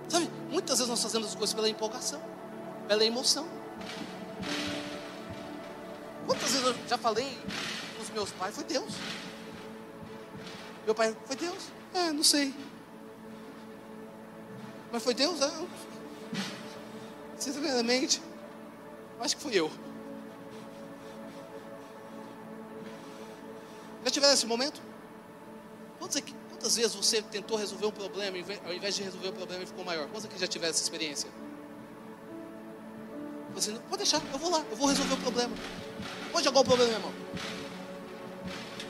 Sabe, 0.08 0.30
muitas 0.50 0.78
vezes 0.78 0.88
nós 0.88 1.02
fazemos 1.02 1.28
as 1.28 1.34
coisas 1.34 1.52
pela 1.52 1.68
empolgação, 1.68 2.22
pela 2.86 3.04
emoção. 3.04 3.48
Quantas 6.26 6.50
vezes 6.52 6.66
eu 6.66 6.74
já 6.88 6.96
falei 6.96 7.36
com 7.96 8.02
os 8.02 8.10
meus 8.10 8.30
pais? 8.30 8.54
Foi 8.54 8.64
Deus. 8.64 8.94
Meu 10.84 10.94
pai, 10.94 11.16
foi 11.26 11.36
Deus? 11.36 11.70
É, 11.92 12.12
não 12.12 12.22
sei. 12.22 12.54
Mas 14.92 15.02
foi 15.02 15.14
Deus? 15.14 15.40
É. 15.40 15.50
Sinceramente, 17.36 18.22
acho 19.20 19.36
que 19.36 19.42
fui 19.42 19.54
eu. 19.54 19.70
Já 24.04 24.10
tiveram 24.10 24.34
esse 24.34 24.46
momento? 24.46 24.82
Quantas, 25.98 26.22
quantas 26.50 26.76
vezes 26.76 26.94
você 26.94 27.22
tentou 27.22 27.56
resolver 27.56 27.86
um 27.86 27.90
problema, 27.90 28.36
ao 28.66 28.74
invés 28.74 28.94
de 28.94 29.02
resolver 29.02 29.28
o 29.28 29.32
problema, 29.32 29.62
ele 29.62 29.66
ficou 29.66 29.84
maior? 29.84 30.06
Quantas 30.08 30.30
que 30.30 30.38
já 30.38 30.46
tiveram 30.46 30.70
essa 30.70 30.82
experiência? 30.82 31.30
Você 33.54 33.70
não, 33.70 33.80
pode 33.82 33.98
deixar, 33.98 34.20
eu 34.32 34.38
vou 34.38 34.50
lá, 34.50 34.62
eu 34.70 34.76
vou 34.76 34.88
resolver 34.88 35.14
o 35.14 35.16
problema. 35.18 35.56
Pode 36.30 36.44
jogar 36.44 36.60
o 36.60 36.64
problema 36.64 36.92
na 36.92 36.98
minha 36.98 37.10
mão. 37.10 37.24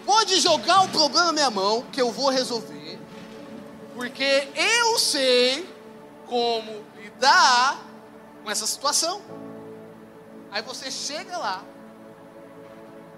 Pode 0.04 0.40
jogar 0.40 0.82
o 0.82 0.88
problema 0.88 1.26
na 1.26 1.32
minha 1.32 1.50
mão, 1.50 1.82
que 1.92 2.00
eu 2.00 2.10
vou 2.10 2.30
resolver. 2.30 2.98
Porque 3.94 4.48
eu 4.56 4.98
sei 4.98 5.68
como 6.26 6.84
lidar 7.00 7.78
com 8.42 8.50
essa 8.50 8.66
situação. 8.66 9.22
Aí 10.50 10.62
você 10.62 10.90
chega 10.90 11.38
lá, 11.38 11.62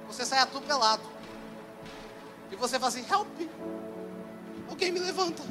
você 0.07 0.25
sai 0.25 0.41
atropelado. 0.41 1.16
E 2.51 2.57
você 2.57 2.79
fala 2.79 2.89
assim, 2.89 3.05
help 3.11 3.27
alguém 4.77 4.93
me 4.93 5.01
levanta. 5.01 5.43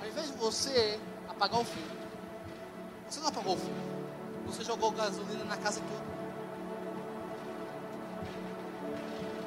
Ao 0.00 0.06
invés 0.06 0.26
de 0.28 0.36
você 0.38 1.00
apagar 1.28 1.60
o 1.60 1.64
fogo, 1.64 1.86
você 3.08 3.20
não 3.20 3.28
apagou 3.28 3.54
o 3.54 3.58
fogo, 3.58 3.74
você 4.46 4.64
jogou 4.64 4.92
gasolina 4.92 5.44
na 5.44 5.56
casa 5.56 5.80
toda. 5.80 6.14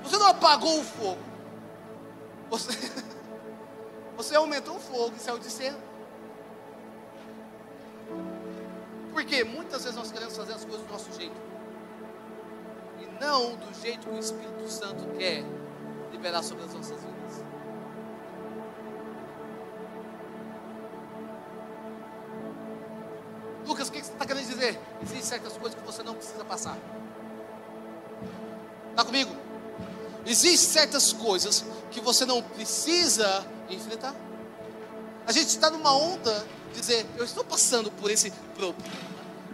Você 0.04 0.18
não 0.18 0.28
apagou 0.28 0.80
o 0.80 0.84
fogo, 0.84 1.22
você, 2.50 2.72
você 4.18 4.36
aumentou 4.36 4.76
o 4.76 4.80
fogo 4.80 5.14
e 5.16 5.20
saiu 5.20 5.40
de 5.40 5.50
cena. 5.50 5.78
Porque 9.14 9.44
muitas 9.44 9.84
vezes 9.84 9.98
nós 9.98 10.12
queremos 10.12 10.36
fazer 10.36 10.54
as 10.54 10.64
coisas 10.64 10.86
do 10.86 10.92
nosso 10.92 11.12
jeito. 11.14 11.36
Não 13.20 13.56
do 13.56 13.82
jeito 13.82 14.08
que 14.08 14.16
o 14.16 14.20
Espírito 14.20 14.70
Santo 14.70 15.06
quer 15.18 15.44
liberar 16.12 16.44
sobre 16.44 16.64
as 16.66 16.74
nossas 16.74 17.02
vidas. 17.02 17.44
Lucas, 23.66 23.90
o 23.90 23.92
que 23.92 24.02
você 24.02 24.12
está 24.12 24.26
querendo 24.26 24.48
dizer? 24.48 24.80
Existem 25.02 25.22
certas 25.24 25.58
coisas 25.58 25.78
que 25.78 25.86
você 25.86 26.04
não 26.04 26.16
precisa 26.16 26.46
passar. 26.46 26.78
Está 28.92 29.04
comigo? 29.04 29.36
Existem 30.26 30.58
certas 30.58 31.14
coisas 31.14 31.64
que 31.92 32.00
você 32.00 32.26
não 32.26 32.42
precisa 32.42 33.46
enfrentar. 33.70 34.16
A 35.26 35.32
gente 35.32 35.48
está 35.48 35.70
numa 35.70 35.94
onda 35.96 36.46
de 36.74 36.80
dizer, 36.80 37.06
eu 37.18 37.26
estou 37.26 37.44
passando 37.44 37.92
por 37.92 38.10
esse 38.10 38.32
problema. 38.56 38.78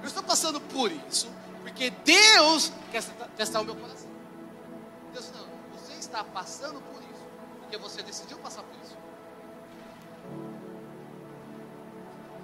Eu 0.02 0.08
estou 0.08 0.24
passando 0.24 0.62
por 0.62 0.92
isso, 0.92 1.28
porque 1.64 1.90
Deus 1.90 2.72
quer 2.92 3.02
testar 3.38 3.62
o 3.62 3.66
meu 3.66 3.76
coração. 3.76 4.10
Deus 5.14 5.32
não, 5.32 5.48
você 5.80 5.94
está 5.94 6.24
passando 6.24 6.82
por 6.82 7.02
isso, 7.02 7.26
porque 7.62 7.78
você 7.78 8.04
decidiu 8.04 8.38
passar 8.40 8.64
por 8.64 8.76
isso. 8.84 8.98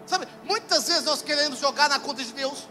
Sabe, 0.07 0.27
muitas 0.43 0.87
vezes 0.87 1.03
nós 1.03 1.21
queremos 1.21 1.59
jogar 1.59 1.89
na 1.89 1.99
conta 1.99 2.23
de 2.23 2.31
Deus. 2.31 2.67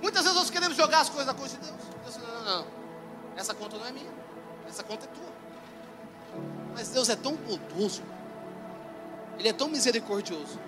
Muitas 0.00 0.22
vezes 0.22 0.38
nós 0.38 0.48
queremos 0.48 0.76
jogar 0.76 1.00
as 1.00 1.08
coisas 1.08 1.26
na 1.26 1.34
conta 1.34 1.48
de 1.48 1.56
Deus. 1.56 1.76
Deus 2.04 2.16
não, 2.16 2.34
não, 2.34 2.44
não. 2.44 2.66
Essa 3.36 3.52
conta 3.52 3.76
não 3.76 3.86
é 3.86 3.90
minha. 3.92 4.10
Essa 4.68 4.84
conta 4.84 5.04
é 5.04 5.08
tua. 5.08 5.32
Mas 6.74 6.88
Deus 6.90 7.08
é 7.08 7.16
tão 7.16 7.34
bondoso. 7.34 8.02
Ele 9.36 9.48
é 9.48 9.52
tão 9.52 9.68
misericordioso. 9.68 10.58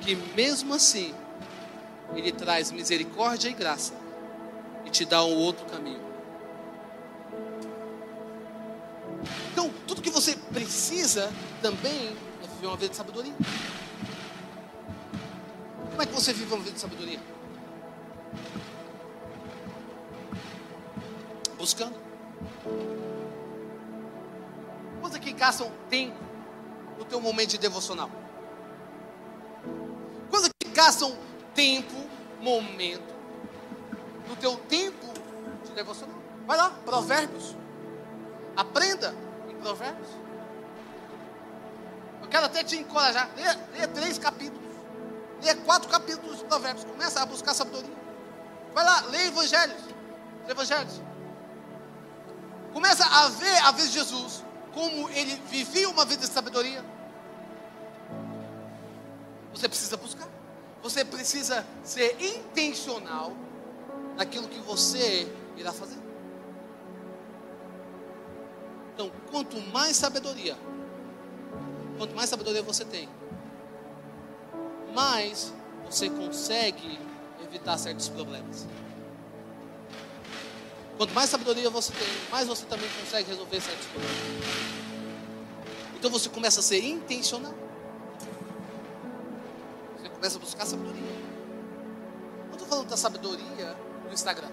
Que 0.00 0.14
mesmo 0.14 0.74
assim, 0.74 1.14
Ele 2.14 2.32
traz 2.32 2.70
misericórdia 2.70 3.48
e 3.48 3.52
graça. 3.52 3.94
E 4.84 4.90
te 4.90 5.04
dá 5.04 5.24
um 5.24 5.36
outro 5.36 5.64
caminho. 5.66 6.00
Então, 9.52 9.70
tudo 9.86 10.02
que 10.02 10.10
você 10.10 10.36
precisa 10.52 11.32
também 11.60 12.16
é 12.42 12.46
viver 12.46 12.66
uma 12.66 12.76
vida 12.76 12.90
de 12.90 12.96
sabedoria. 12.96 13.34
Como 15.90 16.02
é 16.02 16.06
que 16.06 16.12
você 16.12 16.32
vive 16.32 16.52
uma 16.52 16.62
vida 16.62 16.72
de 16.72 16.80
sabedoria? 16.80 17.20
Buscando. 21.56 21.94
Quantos 25.00 25.16
aqui 25.16 25.32
gastam 25.32 25.70
tempo 25.90 26.16
no 26.98 27.04
teu 27.04 27.20
momento 27.20 27.50
de 27.50 27.58
devocional? 27.58 28.10
Quantos 30.30 30.48
aqui 30.48 30.72
gastam 30.72 31.16
tempo, 31.54 32.01
momento, 32.42 33.14
no 34.28 34.36
teu 34.36 34.56
tempo 34.56 35.06
de 35.64 35.72
devocional? 35.72 36.16
Vai 36.46 36.56
lá, 36.56 36.70
provérbios. 36.84 37.56
Aprenda 38.56 39.14
em 39.48 39.54
provérbios. 39.56 40.08
Eu 42.20 42.28
quero 42.28 42.46
até 42.46 42.64
te 42.64 42.76
encorajar. 42.76 43.30
Leia, 43.36 43.88
três 43.88 44.18
capítulos. 44.18 44.60
Leia 45.40 45.56
quatro 45.56 45.88
capítulos 45.88 46.38
de 46.38 46.44
provérbios. 46.44 46.84
Começa 46.84 47.22
a 47.22 47.26
buscar 47.26 47.54
sabedoria. 47.54 47.94
Vai 48.74 48.84
lá, 48.84 49.02
leia 49.10 49.28
evangelhos. 49.28 49.82
Os 50.44 50.50
evangelhos. 50.50 51.00
Começa 52.72 53.04
a 53.04 53.28
ver 53.28 53.56
a 53.58 53.70
vida 53.70 53.86
de 53.86 53.94
Jesus. 53.94 54.44
Como 54.74 55.08
ele 55.10 55.40
vivia 55.46 55.88
uma 55.88 56.04
vida 56.04 56.26
de 56.26 56.32
sabedoria. 56.32 56.84
Você 59.52 59.68
precisa 59.68 59.96
buscar. 59.96 60.26
Você 60.82 61.04
precisa 61.04 61.64
ser 61.84 62.16
intencional 62.20 63.32
naquilo 64.16 64.48
que 64.48 64.58
você 64.60 65.30
irá 65.56 65.72
fazer. 65.72 65.98
Então, 68.94 69.10
quanto 69.30 69.58
mais 69.72 69.96
sabedoria, 69.96 70.56
quanto 71.96 72.14
mais 72.14 72.28
sabedoria 72.28 72.62
você 72.62 72.84
tem, 72.84 73.08
mais 74.94 75.52
você 75.86 76.10
consegue 76.10 76.98
evitar 77.42 77.78
certos 77.78 78.08
problemas. 78.08 78.66
Quanto 80.96 81.14
mais 81.14 81.30
sabedoria 81.30 81.70
você 81.70 81.92
tem, 81.92 82.08
mais 82.30 82.46
você 82.46 82.64
também 82.66 82.88
consegue 83.00 83.30
resolver 83.30 83.60
certos 83.60 83.86
problemas. 83.86 84.16
Então 85.96 86.10
você 86.10 86.28
começa 86.28 86.60
a 86.60 86.62
ser 86.62 86.84
intencional. 86.84 87.54
Começa 90.22 90.38
a 90.38 90.40
buscar 90.40 90.64
sabedoria. 90.64 91.02
Não 92.46 92.52
estou 92.52 92.68
falando 92.68 92.88
da 92.88 92.96
sabedoria 92.96 93.76
no 94.06 94.12
Instagram. 94.12 94.50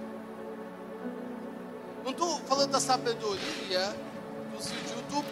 Não 2.04 2.10
estou 2.10 2.40
falando 2.40 2.72
da 2.72 2.80
sabedoria 2.80 3.96
dos 4.52 4.68
vídeos 4.68 4.92
do 4.94 4.98
YouTube. 4.98 5.28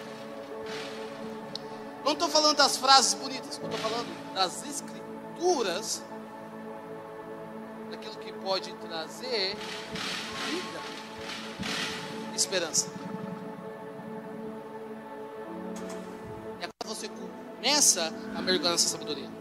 Não 2.05 2.11
estou 2.11 2.29
falando 2.29 2.55
das 2.55 2.77
frases 2.77 3.15
bonitas. 3.15 3.53
Estou 3.53 3.79
falando 3.79 4.33
das 4.35 4.63
escrituras. 4.67 6.03
Daquilo 7.89 8.17
que 8.17 8.31
pode 8.33 8.75
trazer 8.75 9.55
vida, 9.55 10.79
esperança. 12.35 12.91
E 16.61 16.63
agora 16.63 16.95
você 16.95 17.09
começa 17.09 18.13
a 18.35 18.41
mergulhar 18.43 18.73
nessa 18.73 18.87
sabedoria. 18.87 19.36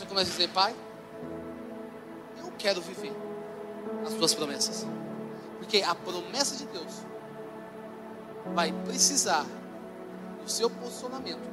Você 0.00 0.06
começa 0.06 0.30
a 0.30 0.32
dizer, 0.32 0.48
Pai, 0.48 0.74
eu 2.38 2.50
quero 2.56 2.80
viver 2.80 3.12
as 4.06 4.14
tuas 4.14 4.32
promessas. 4.32 4.86
Porque 5.58 5.82
a 5.82 5.94
promessa 5.94 6.56
de 6.56 6.64
Deus 6.68 7.02
vai 8.54 8.72
precisar 8.86 9.44
do 10.42 10.50
seu 10.50 10.70
posicionamento, 10.70 11.46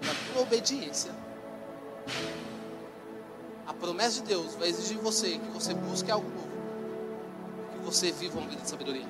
da 0.00 0.32
tua 0.32 0.40
obediência. 0.40 1.12
A 3.66 3.74
promessa 3.74 4.22
de 4.22 4.28
Deus 4.28 4.54
vai 4.54 4.68
exigir 4.68 4.96
de 4.96 5.02
você 5.02 5.36
que 5.36 5.50
você 5.50 5.74
busque 5.74 6.10
algo 6.10 6.30
novo, 6.30 6.48
que 7.72 7.84
você 7.84 8.10
viva 8.10 8.38
uma 8.38 8.48
vida 8.48 8.62
de 8.62 8.70
sabedoria. 8.70 9.06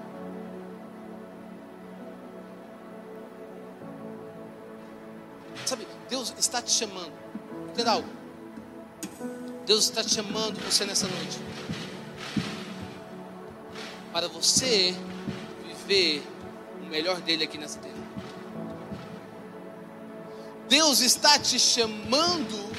Sabe, 5.64 5.86
Deus 6.10 6.34
está 6.36 6.60
te 6.60 6.72
chamando. 6.72 7.12
Entenda 7.74 7.90
algo. 7.90 8.08
Deus 9.66 9.86
está 9.86 10.04
te 10.04 10.14
chamando 10.14 10.60
você 10.60 10.84
nessa 10.84 11.08
noite. 11.08 11.40
Para 14.12 14.28
você 14.28 14.94
viver 15.66 16.22
o 16.80 16.86
melhor 16.86 17.20
dele 17.20 17.42
aqui 17.42 17.58
nessa 17.58 17.80
terra. 17.80 17.96
Deus 20.68 21.00
está 21.00 21.36
te 21.36 21.58
chamando 21.58 22.72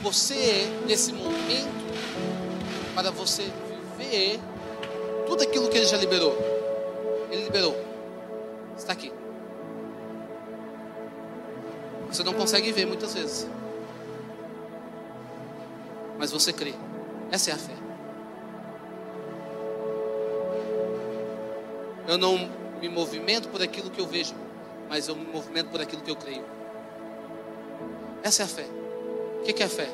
você 0.00 0.68
nesse 0.86 1.12
momento 1.12 1.84
para 2.94 3.10
você 3.10 3.50
viver 3.98 4.38
tudo 5.26 5.42
aquilo 5.42 5.68
que 5.68 5.76
ele 5.76 5.86
já 5.86 5.96
liberou. 5.96 6.38
Ele 7.32 7.42
liberou. 7.42 7.76
Está 8.78 8.92
aqui. 8.92 9.12
Você 12.06 12.22
não 12.22 12.32
consegue 12.32 12.70
ver 12.70 12.86
muitas 12.86 13.12
vezes. 13.12 13.48
Mas 16.24 16.32
você 16.32 16.54
crê. 16.54 16.72
Essa 17.30 17.50
é 17.50 17.52
a 17.52 17.58
fé. 17.58 17.74
Eu 22.08 22.16
não 22.16 22.50
me 22.80 22.88
movimento 22.88 23.50
por 23.50 23.60
aquilo 23.60 23.90
que 23.90 24.00
eu 24.00 24.06
vejo, 24.06 24.34
mas 24.88 25.06
eu 25.06 25.14
me 25.14 25.26
movimento 25.26 25.68
por 25.68 25.82
aquilo 25.82 26.00
que 26.00 26.10
eu 26.10 26.16
creio. 26.16 26.42
Essa 28.22 28.40
é 28.40 28.46
a 28.46 28.48
fé. 28.48 28.64
O 29.38 29.44
que 29.44 29.62
é 29.62 29.66
a 29.66 29.68
fé? 29.68 29.86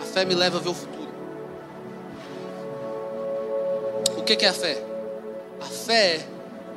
A 0.00 0.04
fé 0.06 0.24
me 0.24 0.34
leva 0.34 0.56
a 0.56 0.60
ver 0.62 0.70
o 0.70 0.74
futuro. 0.74 1.10
O 4.16 4.22
que 4.22 4.42
é 4.46 4.48
a 4.48 4.54
fé? 4.54 4.82
A 5.60 5.66
fé 5.66 6.26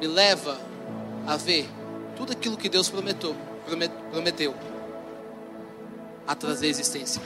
me 0.02 0.08
leva 0.08 0.58
a 1.26 1.38
ver 1.38 1.70
tudo 2.18 2.34
aquilo 2.34 2.58
que 2.58 2.68
Deus 2.68 2.90
prometeu, 2.90 3.34
prometeu 4.12 4.54
a 6.28 6.36
trazer 6.36 6.68
existência. 6.68 7.22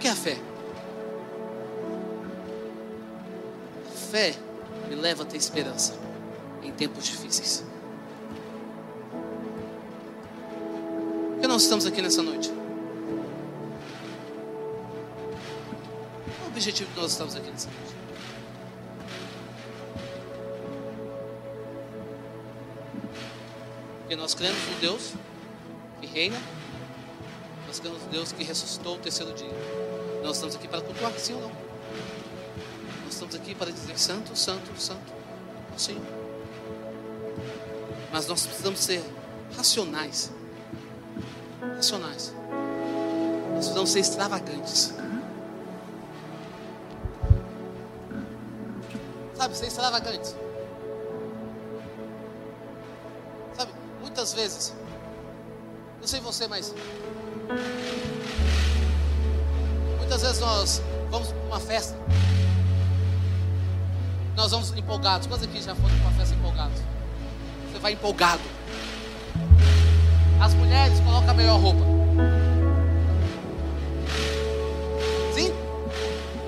Que 0.00 0.08
é 0.08 0.10
a 0.10 0.16
fé? 0.16 0.50
fé 4.10 4.34
me 4.88 4.96
leva 4.96 5.22
a 5.22 5.26
ter 5.26 5.36
esperança 5.36 5.94
em 6.62 6.72
tempos 6.72 7.04
difíceis. 7.04 7.64
Por 11.32 11.40
que 11.40 11.46
nós 11.46 11.62
estamos 11.62 11.86
aqui 11.86 12.02
nessa 12.02 12.22
noite? 12.22 12.50
Qual 16.38 16.44
o 16.44 16.46
objetivo 16.48 16.90
de 16.92 17.00
nós 17.00 17.12
estamos 17.12 17.36
aqui 17.36 17.48
nessa 17.50 17.68
noite? 17.70 17.94
Porque 24.00 24.16
nós 24.16 24.34
cremos 24.34 24.58
no 24.68 24.80
Deus 24.80 25.12
que 26.00 26.06
reina, 26.08 26.38
nós 27.68 27.78
cremos 27.78 28.02
no 28.02 28.08
Deus 28.08 28.32
que 28.32 28.42
ressuscitou 28.42 28.96
o 28.96 28.98
terceiro 28.98 29.32
dia. 29.34 29.89
Nós 30.22 30.36
estamos 30.36 30.54
aqui 30.54 30.68
para 30.68 30.80
cultuar, 30.82 31.12
sim 31.18 31.34
ou 31.34 31.40
não? 31.40 31.48
Nós 33.04 33.14
estamos 33.14 33.34
aqui 33.34 33.54
para 33.54 33.72
dizer 33.72 33.98
santo, 33.98 34.36
santo, 34.36 34.80
santo, 34.80 35.12
sim. 35.76 36.00
Mas 38.12 38.26
nós 38.26 38.46
precisamos 38.46 38.80
ser 38.80 39.02
racionais. 39.56 40.30
Racionais. 41.76 42.34
Nós 43.50 43.64
precisamos 43.64 43.90
ser 43.90 44.00
extravagantes. 44.00 44.94
Sabe, 49.34 49.56
ser 49.56 49.66
extravagantes. 49.66 50.36
Sabe, 53.56 53.72
muitas 54.00 54.34
vezes, 54.34 54.74
não 55.98 56.06
sei 56.06 56.20
você, 56.20 56.46
mas 56.46 56.74
muitas 60.10 60.22
vezes 60.22 60.40
nós 60.40 60.82
vamos 61.08 61.28
para 61.28 61.46
uma 61.46 61.60
festa. 61.60 61.96
Nós 64.34 64.50
vamos 64.50 64.76
empolgados. 64.76 65.28
Quantos 65.28 65.46
aqui 65.46 65.62
já 65.62 65.72
foram 65.72 65.94
para 65.98 66.08
uma 66.08 66.18
festa 66.18 66.34
empolgados? 66.34 66.82
Você 67.70 67.78
vai 67.78 67.92
empolgado. 67.92 68.40
As 70.40 70.52
mulheres 70.54 70.98
colocam 70.98 71.30
a 71.30 71.34
melhor 71.34 71.60
roupa. 71.60 71.84
Sim? 75.32 75.52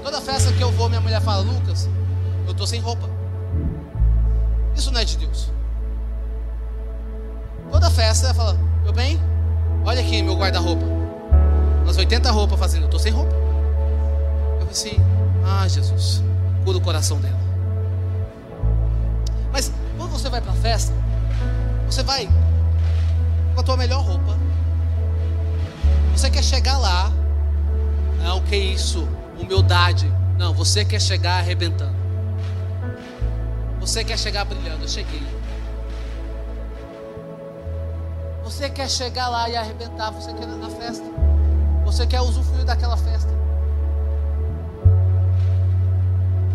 Toda 0.03 0.21
festa 0.21 0.53
que 0.53 0.61
eu 0.61 0.73
vou, 0.73 0.89
minha 0.89 1.01
mulher 1.01 1.21
fala, 1.21 1.43
Lucas, 1.43 1.89
eu 2.47 2.51
estou 2.51 2.67
sem 2.67 2.81
roupa. 2.81 3.09
Isso 4.75 4.91
não 4.91 5.01
é 5.01 5.05
de 5.05 5.19
Deus. 5.19 5.53
Toda 7.71 7.89
festa 7.93 8.27
ela 8.27 8.35
fala, 8.35 8.59
meu 8.83 8.93
bem, 8.93 9.21
olha 9.85 10.01
aqui 10.01 10.21
meu 10.21 10.35
guarda-roupa. 10.35 10.85
Umas 11.85 11.97
80 11.97 12.29
roupas 12.33 12.59
fazendo, 12.59 12.83
eu 12.83 12.87
estou 12.87 12.99
sem 12.99 13.13
roupa. 13.13 13.42
Assim, 14.73 14.97
ah 15.45 15.69
Jesus, 15.69 16.23
cura 16.65 16.79
o 16.79 16.81
coração 16.81 17.21
dela. 17.21 17.39
Mas 19.53 19.71
quando 19.99 20.13
você 20.13 20.31
vai 20.31 20.41
para 20.41 20.53
a 20.53 20.57
festa, 20.57 20.95
você 21.85 22.03
vai 22.03 22.27
com 23.55 23.61
a 23.61 23.63
tua 23.63 23.77
melhor 23.77 24.03
roupa. 24.03 24.35
Você 26.13 26.31
quer 26.31 26.43
chegar 26.43 26.79
lá. 26.79 27.13
Não, 28.25 28.41
que 28.41 28.57
isso? 28.57 29.07
Humildade. 29.39 30.11
Não, 30.39 30.55
você 30.55 30.87
quer 30.87 31.03
chegar 31.03 31.41
arrebentando. 31.41 31.95
Você 33.79 34.03
quer 34.03 34.19
chegar 34.19 34.47
brilhando. 34.47 34.85
Eu 34.85 34.89
cheguei. 34.89 35.23
Você 38.43 38.71
quer 38.71 38.89
chegar 38.89 39.29
lá 39.29 39.51
e 39.51 39.57
arrebentar. 39.57 40.11
Você 40.13 40.33
quer 40.33 40.47
na 40.47 40.71
festa. 40.71 41.05
Você 41.85 42.07
quer 42.07 42.23
usufruir 42.23 42.65
daquela 42.65 42.97
festa. 42.97 43.32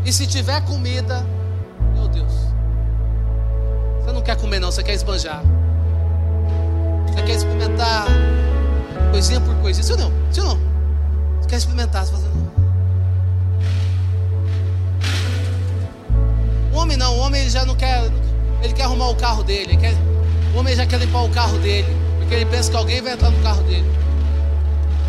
E 0.08 0.14
se 0.14 0.26
tiver 0.26 0.62
comida, 0.62 1.22
meu 1.94 2.08
Deus. 2.08 2.32
Você 4.00 4.14
não 4.14 4.22
quer 4.22 4.38
comer, 4.38 4.58
não. 4.58 4.72
Você 4.72 4.82
quer 4.82 4.94
esbanjar. 4.94 5.44
Você 7.08 7.22
quer 7.24 7.36
experimentar 7.36 8.08
coisinha 9.12 9.42
por 9.42 9.54
coisinha. 9.56 9.84
Sim 9.84 9.98
não? 9.98 10.10
Sim 10.32 10.40
não? 10.44 10.58
Você 11.42 11.50
quer 11.50 11.58
experimentar, 11.58 12.06
você 12.06 12.14
fazendo. 12.14 12.38
O 16.72 16.78
homem 16.78 16.96
não, 16.96 17.14
o 17.18 17.20
homem 17.20 17.50
já 17.50 17.66
não 17.66 17.76
quer. 17.76 18.10
Ele 18.64 18.74
quer 18.74 18.84
arrumar 18.84 19.10
o 19.10 19.16
carro 19.16 19.44
dele. 19.44 19.76
Quer, 19.76 19.94
o 20.56 20.60
homem 20.60 20.74
já 20.74 20.86
quer 20.86 21.02
limpar 21.02 21.24
o 21.24 21.30
carro 21.32 21.58
dele. 21.58 21.94
Porque 22.20 22.34
ele 22.34 22.46
pensa 22.46 22.72
que 22.72 22.78
alguém 22.78 23.02
vai 23.02 23.12
entrar 23.12 23.30
no 23.30 23.44
carro 23.44 23.62
dele. 23.64 23.92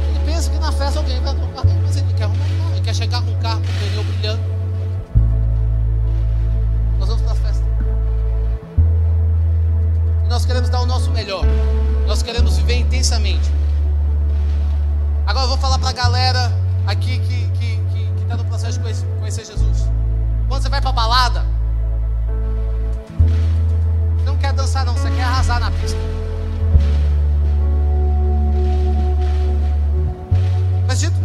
Ele 0.09 0.24
pensa 0.26 0.51
que 0.51 0.59
na 0.59 0.72
festa 0.72 0.99
alguém 0.99 1.20
vai 1.20 1.30
entrar 1.30 1.46
no 1.46 1.53
carro 1.53 1.68
dele, 1.68 1.80
mas 1.84 1.96
ele 1.96 2.07
não 2.07 2.14
quer 2.14 2.24
arrumar 2.24 2.44
o 2.44 2.49
carro. 2.49 2.72
Ele 2.72 2.80
quer 2.80 2.94
chegar 2.96 3.22
com 3.22 3.30
o 3.30 3.36
carro 3.36 3.61
com 3.61 3.70
o 3.70 3.88
pneu 3.90 4.03
brilhando. 4.03 4.57
Vamos 7.09 7.22
para 7.22 7.32
a 7.32 7.36
festa. 7.36 7.64
Nós 10.28 10.44
queremos 10.44 10.68
dar 10.68 10.82
o 10.82 10.86
nosso 10.86 11.11
melhor. 11.11 11.42
Nós 12.06 12.22
queremos 12.22 12.59
viver 12.59 12.74
intensamente. 12.74 13.50
Agora 15.26 15.46
eu 15.46 15.48
vou 15.48 15.56
falar 15.56 15.78
para 15.78 15.88
a 15.88 15.92
galera 15.92 16.52
aqui 16.86 17.18
que 17.18 17.44
está 17.44 17.59
que, 17.59 17.76
que, 17.76 18.12
que 18.18 18.24
tá 18.26 18.36
no 18.36 18.44
processo 18.44 18.74
de 18.74 18.80
conhecer, 18.80 19.06
conhecer 19.18 19.46
Jesus. 19.46 19.88
Quando 20.48 20.62
você 20.62 20.68
vai 20.68 20.82
para 20.82 20.92
balada, 20.92 21.46
não 24.26 24.36
quer 24.36 24.52
dançar 24.52 24.84
não, 24.84 24.92
você 24.92 25.11
quer 25.11 25.22
arrasar 25.22 25.61
na 25.61 25.70
pista. 25.70 25.98
Sentido? 30.90 31.16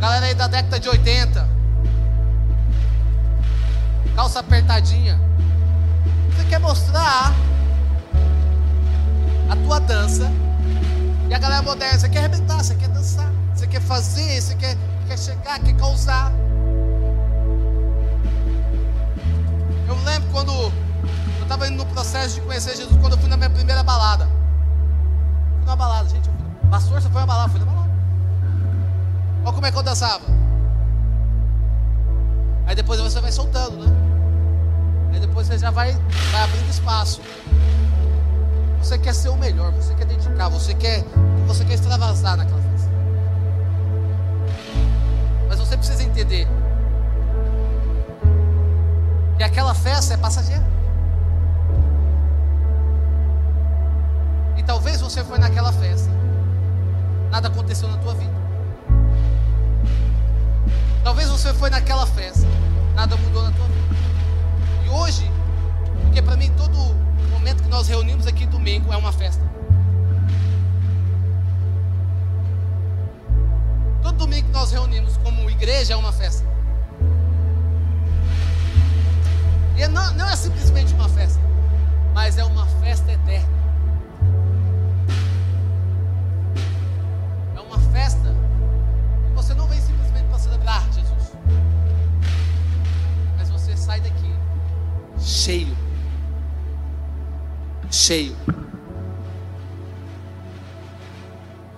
Galera 0.00 0.24
aí 0.24 0.34
da 0.34 0.46
década 0.46 0.80
de 0.80 0.88
80, 0.88 1.59
calça 4.14 4.40
apertadinha. 4.40 5.18
Você 6.30 6.44
quer 6.44 6.58
mostrar 6.58 7.32
a 9.50 9.56
tua 9.56 9.80
dança. 9.80 10.30
E 11.28 11.34
a 11.34 11.38
galera 11.38 11.62
moderna, 11.62 11.98
você 11.98 12.08
quer 12.08 12.18
arrebentar, 12.20 12.56
você 12.56 12.74
quer 12.74 12.88
dançar, 12.88 13.30
você 13.54 13.66
quer 13.66 13.80
fazer, 13.80 14.40
você 14.40 14.54
quer, 14.56 14.76
quer 15.06 15.18
chegar, 15.18 15.60
quer 15.60 15.76
causar. 15.76 16.32
Eu 19.86 19.94
lembro 20.04 20.28
quando 20.32 20.52
eu 20.52 20.72
estava 21.42 21.68
indo 21.68 21.76
no 21.76 21.86
processo 21.86 22.34
de 22.34 22.40
conhecer 22.40 22.76
Jesus, 22.76 22.96
quando 23.00 23.12
eu 23.12 23.18
fui 23.18 23.28
na 23.28 23.36
minha 23.36 23.50
primeira 23.50 23.82
balada. 23.82 24.24
Fui 24.24 25.64
numa 25.64 25.76
balada, 25.76 26.08
gente. 26.08 26.28
Eu 26.28 26.34
fui, 26.34 26.68
pastor, 26.68 27.00
você 27.00 27.08
foi 27.08 27.20
na 27.20 27.26
balada? 27.26 27.48
Fui 27.48 27.60
na 27.60 27.66
balada. 27.66 27.90
Olha 29.44 29.52
como 29.52 29.66
é 29.66 29.70
que 29.70 29.78
eu 29.78 29.82
dançava. 29.82 30.24
Aí 32.70 32.76
depois 32.76 33.00
você 33.00 33.20
vai 33.20 33.32
soltando, 33.32 33.84
né? 33.84 33.92
Aí 35.12 35.18
depois 35.18 35.48
você 35.48 35.58
já 35.58 35.72
vai, 35.72 35.92
vai 36.30 36.42
abrindo 36.42 36.70
espaço. 36.70 37.20
Você 38.78 38.96
quer 38.96 39.12
ser 39.12 39.28
o 39.28 39.36
melhor, 39.36 39.72
você 39.72 39.92
quer 39.92 40.04
dedicar, 40.04 40.48
você 40.48 40.72
quer, 40.74 41.02
você 41.48 41.64
quer 41.64 41.74
extravasar 41.74 42.36
naquela 42.36 42.62
festa. 42.62 42.88
Mas 45.48 45.58
você 45.58 45.76
precisa 45.76 46.04
entender 46.04 46.46
que 49.36 49.42
aquela 49.42 49.74
festa 49.74 50.14
é 50.14 50.16
passageira. 50.16 50.64
E 54.56 54.62
talvez 54.62 55.00
você 55.00 55.24
foi 55.24 55.38
naquela 55.40 55.72
festa, 55.72 56.08
nada 57.32 57.48
aconteceu 57.48 57.88
na 57.88 57.96
tua 57.96 58.14
vida. 58.14 58.39
Talvez 61.02 61.28
você 61.28 61.52
foi 61.54 61.70
naquela 61.70 62.06
festa, 62.06 62.46
nada 62.94 63.16
mudou 63.16 63.42
na 63.42 63.50
tua 63.52 63.66
vida. 63.66 63.96
E 64.84 64.88
hoje, 64.90 65.30
porque 66.02 66.20
para 66.20 66.36
mim 66.36 66.52
todo 66.56 66.76
momento 67.30 67.62
que 67.62 67.68
nós 67.68 67.88
reunimos 67.88 68.26
aqui 68.26 68.46
domingo 68.46 68.92
é 68.92 68.96
uma 68.96 69.12
festa. 69.12 69.42
Todo 74.02 74.16
domingo 74.16 74.46
que 74.46 74.52
nós 74.52 74.70
reunimos 74.72 75.16
como 75.18 75.48
igreja 75.48 75.94
é 75.94 75.96
uma 75.96 76.12
festa. 76.12 76.44
E 79.76 79.88
não, 79.88 80.12
não 80.12 80.28
é 80.28 80.36
simplesmente 80.36 80.92
uma 80.92 81.08
festa, 81.08 81.40
mas 82.12 82.36
é 82.36 82.44
uma 82.44 82.66
festa 82.66 83.10
eterna. 83.10 83.59
Cheio 95.30 95.90
cheio. 97.90 98.36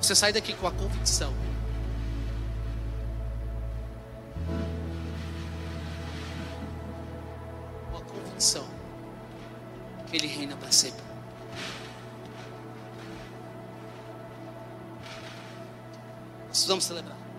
Você 0.00 0.14
sai 0.14 0.32
daqui 0.32 0.52
com 0.54 0.66
a 0.66 0.72
convicção. 0.72 1.32
Com 7.90 7.96
a 7.96 8.00
convicção 8.00 8.66
que 10.06 10.16
Ele 10.16 10.26
reina 10.26 10.56
para 10.56 10.70
sempre. 10.70 11.02
Precisamos 16.48 16.84
celebrar. 16.84 17.31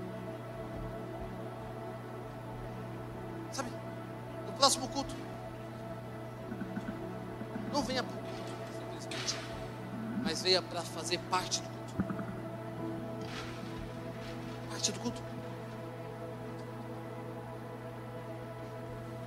Venha 10.53 10.61
para 10.61 10.81
fazer 10.81 11.17
parte 11.31 11.61
do 11.61 11.69
culto. 11.69 11.95
Parte 14.69 14.91
do 14.91 14.99
culto. 14.99 15.23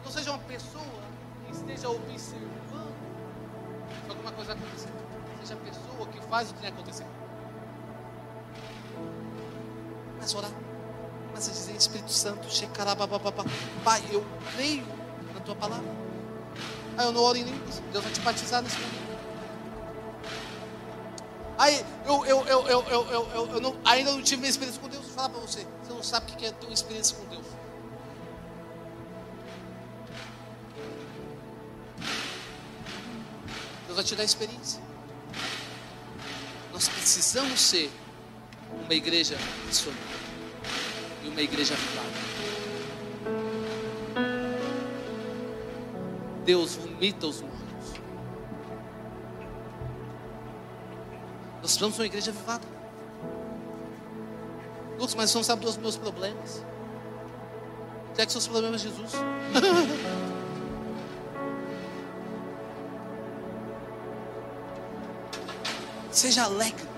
Não 0.05 0.11
seja 0.13 0.31
uma 0.31 0.39
pessoa 0.41 0.85
que 1.45 1.53
esteja 1.53 1.89
observando 1.89 2.95
se 4.05 4.11
alguma 4.11 4.31
coisa 4.31 4.53
acontecer. 4.53 4.89
Seja 5.41 5.55
a 5.55 5.57
pessoa 5.57 6.07
que 6.07 6.21
faz 6.29 6.51
o 6.51 6.55
que 6.55 6.61
tem 6.61 6.71
acontecer. 6.71 7.07
Começa 10.13 10.37
a 10.37 10.39
orar. 10.39 10.53
Começa 11.29 11.51
a 11.51 11.55
dizer, 11.55 11.77
Espírito 11.77 12.13
Santo, 12.13 12.49
xecarabababá. 12.49 13.33
Pai, 13.83 14.03
eu 14.13 14.25
creio 14.55 14.87
na 15.35 15.41
tua 15.41 15.57
palavra. 15.57 15.91
Aí 16.97 17.05
eu 17.05 17.13
não 17.13 17.21
oro 17.21 17.37
em 17.37 17.43
línguas. 17.43 17.83
Deus 17.93 18.05
vai 18.05 18.13
te 18.13 18.21
batizar 18.21 18.63
nesse 18.63 18.79
momento. 18.79 19.06
Aí 21.67 21.85
eu, 22.07 22.25
eu, 22.25 22.47
eu, 22.47 22.69
eu, 22.69 22.83
eu, 22.85 23.07
eu, 23.11 23.29
eu, 23.35 23.51
eu 23.55 23.61
não, 23.61 23.77
ainda 23.85 24.13
não 24.13 24.23
tive 24.23 24.37
minha 24.37 24.51
experiência 24.51 24.81
com 24.81 24.89
Deus. 24.89 25.05
Vou 25.05 25.15
falar 25.15 25.31
para 25.31 25.41
você. 25.41 25.67
Você 25.83 25.93
não 25.93 26.01
sabe 26.01 26.31
o 26.31 26.37
que 26.37 26.47
é 26.47 26.53
ter 26.53 26.65
uma 26.65 26.73
experiência 26.73 27.17
com 27.17 27.25
Deus. 27.27 27.45
Deus 33.85 33.97
vai 33.97 34.05
te 34.05 34.15
dar 34.15 34.23
experiência. 34.23 34.81
Nós 36.73 36.87
precisamos 36.89 37.61
ser 37.61 37.91
uma 38.85 38.95
igreja 38.95 39.37
missionária 39.67 40.05
e 41.25 41.29
uma 41.29 41.43
igreja 41.43 41.75
avivada. 41.75 42.07
Deus 46.45 46.77
vomita 46.77 47.27
os 47.27 47.41
mortos. 47.41 47.66
Precisamos 51.77 51.95
ser 51.95 52.03
uma 52.03 52.07
igreja 52.07 52.31
avivada. 52.31 52.65
Lucas, 54.99 55.15
mas 55.15 55.31
você 55.31 55.37
não 55.37 55.45
sabe 55.45 55.63
dos 55.63 55.77
meus 55.77 55.97
problemas. 55.97 56.63
Que 58.15 58.25
que 58.25 58.33
são 58.33 58.39
os 58.39 58.49
problemas 58.49 58.81
de 58.81 58.89
Jesus? 58.89 59.13
Seja 66.11 66.45
alegre. 66.45 66.89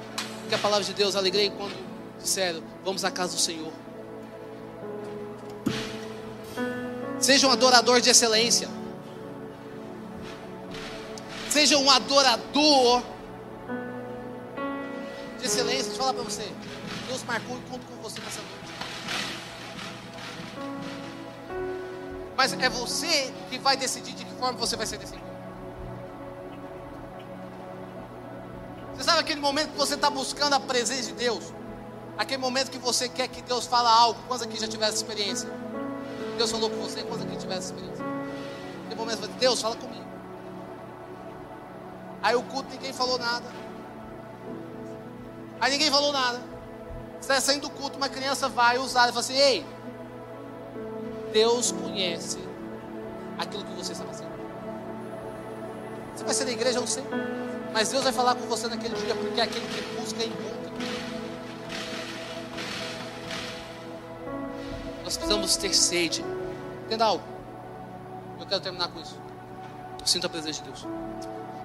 Porque 0.43 0.55
a 0.55 0.59
palavra 0.59 0.85
de 0.85 0.95
Deus, 0.95 1.17
alegrei 1.17 1.51
quando 1.51 1.75
disseram: 2.21 2.63
Vamos 2.85 3.05
à 3.05 3.11
casa 3.11 3.35
do 3.35 3.41
Senhor. 3.41 3.73
Seja 7.19 7.49
um 7.49 7.51
adorador 7.51 8.01
de 8.01 8.11
excelência. 8.11 8.69
Seja 11.51 11.77
um 11.79 11.91
adorador 11.91 13.03
falar 16.09 16.15
para 16.15 16.25
você. 16.25 16.51
Deus 17.07 17.23
marcou 17.25 17.57
um 17.57 17.59
encontro 17.59 17.87
com 17.87 18.03
você 18.03 18.21
nessa 18.21 18.41
noite. 18.41 18.69
Mas 22.37 22.53
é 22.53 22.69
você 22.69 23.33
que 23.51 23.59
vai 23.59 23.77
decidir 23.77 24.15
de 24.15 24.25
que 24.25 24.35
forma 24.35 24.59
você 24.59 24.77
vai 24.77 24.87
ser 24.87 24.99
encontro. 24.99 25.27
Você 28.97 29.05
sabe 29.05 29.21
aquele 29.21 29.41
momento 29.41 29.73
que 29.73 29.79
você 29.79 29.95
está 29.95 30.11
buscando 30.11 30.55
a 30.55 30.61
presença 30.61 31.03
de 31.05 31.13
Deus? 31.13 31.53
Aquele 32.17 32.39
momento 32.41 32.71
que 32.71 32.79
você 32.79 33.09
quer 33.09 33.29
que 33.29 33.43
Deus 33.43 33.67
fale 33.67 33.89
algo. 33.89 34.21
Quantos 34.27 34.47
aqui 34.47 34.59
já 34.59 34.67
tiveram 34.67 34.93
experiência? 34.93 35.49
Deus 36.37 36.51
falou 36.51 36.71
com 36.71 36.77
você, 36.77 37.03
quantos 37.03 37.27
aqui 37.27 37.37
tiveram 37.37 37.61
experiência? 37.61 38.05
Aquele 38.85 39.01
momento 39.01 39.21
você 39.21 39.29
Deus, 39.35 39.61
fala 39.61 39.77
comigo. 39.77 40.07
Aí 42.23 42.35
o 42.35 42.43
culto 42.43 42.69
ninguém 42.71 42.93
falou 42.93 43.19
nada. 43.19 43.68
Aí 45.61 45.73
ninguém 45.73 45.91
falou 45.91 46.13
nada. 46.13 46.41
Você 47.21 47.33
está 47.33 47.41
saindo 47.41 47.63
do 47.63 47.71
culto, 47.71 47.97
uma 47.97 48.09
criança 48.09 48.49
vai 48.49 48.79
usar 48.79 49.05
e 49.05 49.09
fala 49.09 49.21
assim: 49.21 49.37
Ei, 49.37 49.67
Deus 51.33 51.73
conhece 51.73 52.39
aquilo 53.39 53.65
que 53.65 53.73
você 53.73 53.93
está 53.93 54.05
fazendo. 54.05 54.31
Você 56.15 56.25
vai 56.25 56.35
ser 56.35 56.45
da 56.45 56.53
igreja, 56.53 56.79
eu 56.79 56.81
não 56.81 56.89
sei. 56.89 57.05
Mas 57.73 57.91
Deus 57.91 58.03
vai 58.03 58.13
falar 58.13 58.35
com 58.35 58.47
você 58.47 58.67
naquele 58.67 58.95
dia, 58.95 59.15
porque 59.15 59.41
é 59.41 59.45
aquele 59.45 59.67
que 59.67 60.01
busca 60.01 60.25
encontra. 60.25 60.59
Nós 65.05 65.17
precisamos 65.17 65.57
ter 65.57 65.75
sede. 65.75 66.25
Entenda 66.87 67.05
algo. 67.05 67.25
Eu 68.41 68.47
quero 68.47 68.61
terminar 68.61 68.89
com 68.89 69.01
isso. 69.01 69.17
Eu 70.01 70.07
sinto 70.07 70.27
a 70.27 70.29
presença 70.29 70.63
de 70.63 70.71
Deus. 70.71 70.87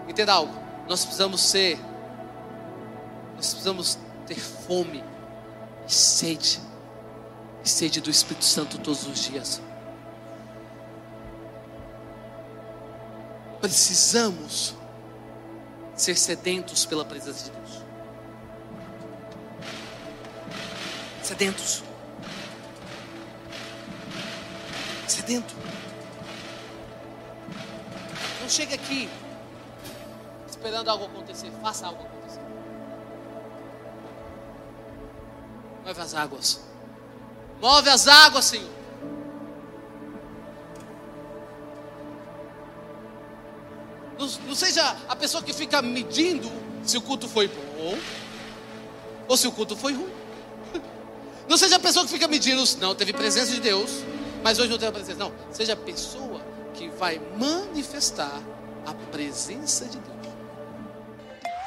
Entenda 0.08 0.34
algo. 0.34 0.54
Nós 0.88 1.04
precisamos 1.04 1.42
ser. 1.42 1.80
Nós 3.44 3.50
precisamos 3.50 4.00
ter 4.26 4.40
fome 4.40 5.04
e 5.86 5.92
sede. 5.92 6.62
E 7.62 7.68
sede 7.68 8.00
do 8.00 8.10
Espírito 8.10 8.46
Santo 8.46 8.78
todos 8.78 9.06
os 9.06 9.20
dias. 9.20 9.62
Precisamos 13.60 14.76
ser 15.94 16.16
sedentos 16.18 16.86
pela 16.86 17.04
presença 17.04 17.44
de 17.44 17.52
Deus. 17.52 17.84
Sedentos. 21.22 21.84
Sedento. 25.06 25.54
Não 28.42 28.48
chegue 28.48 28.74
aqui 28.74 29.10
esperando 30.48 30.88
algo 30.88 31.06
acontecer. 31.08 31.52
Faça 31.62 31.88
algo 31.88 32.04
acontecer. 32.04 32.23
Move 35.94 36.02
as 36.02 36.16
águas. 36.16 36.60
Move 37.62 37.90
as 37.90 38.08
águas, 38.08 38.46
Senhor. 38.46 38.70
Não, 44.18 44.28
não 44.48 44.56
seja 44.56 44.98
a 45.08 45.16
pessoa 45.16 45.44
que 45.44 45.54
fica 45.54 45.84
medindo 45.84 46.52
se 46.84 46.98
o 46.98 47.02
culto 47.02 47.30
foi 47.30 47.48
bom 47.48 47.98
ou 49.28 49.38
se 49.38 49.48
o 49.48 49.52
culto 49.52 49.76
foi 49.78 49.94
ruim. 49.94 50.12
Não 51.48 51.58
seja 51.58 51.76
a 51.76 51.80
pessoa 51.80 52.06
que 52.06 52.12
fica 52.12 52.28
medindo, 52.28 52.64
não, 52.80 52.96
teve 52.96 53.12
presença 53.12 53.52
de 53.52 53.60
Deus, 53.60 53.92
mas 54.42 54.58
hoje 54.60 54.70
não 54.70 54.78
teve 54.78 54.90
a 54.90 54.94
presença. 54.94 55.20
Não, 55.20 55.32
seja 55.52 55.74
a 55.74 55.76
pessoa 55.76 56.42
que 56.74 56.88
vai 56.88 57.22
manifestar 57.38 58.42
a 58.86 58.94
presença 59.12 59.86
de 59.86 59.98
Deus. 59.98 60.13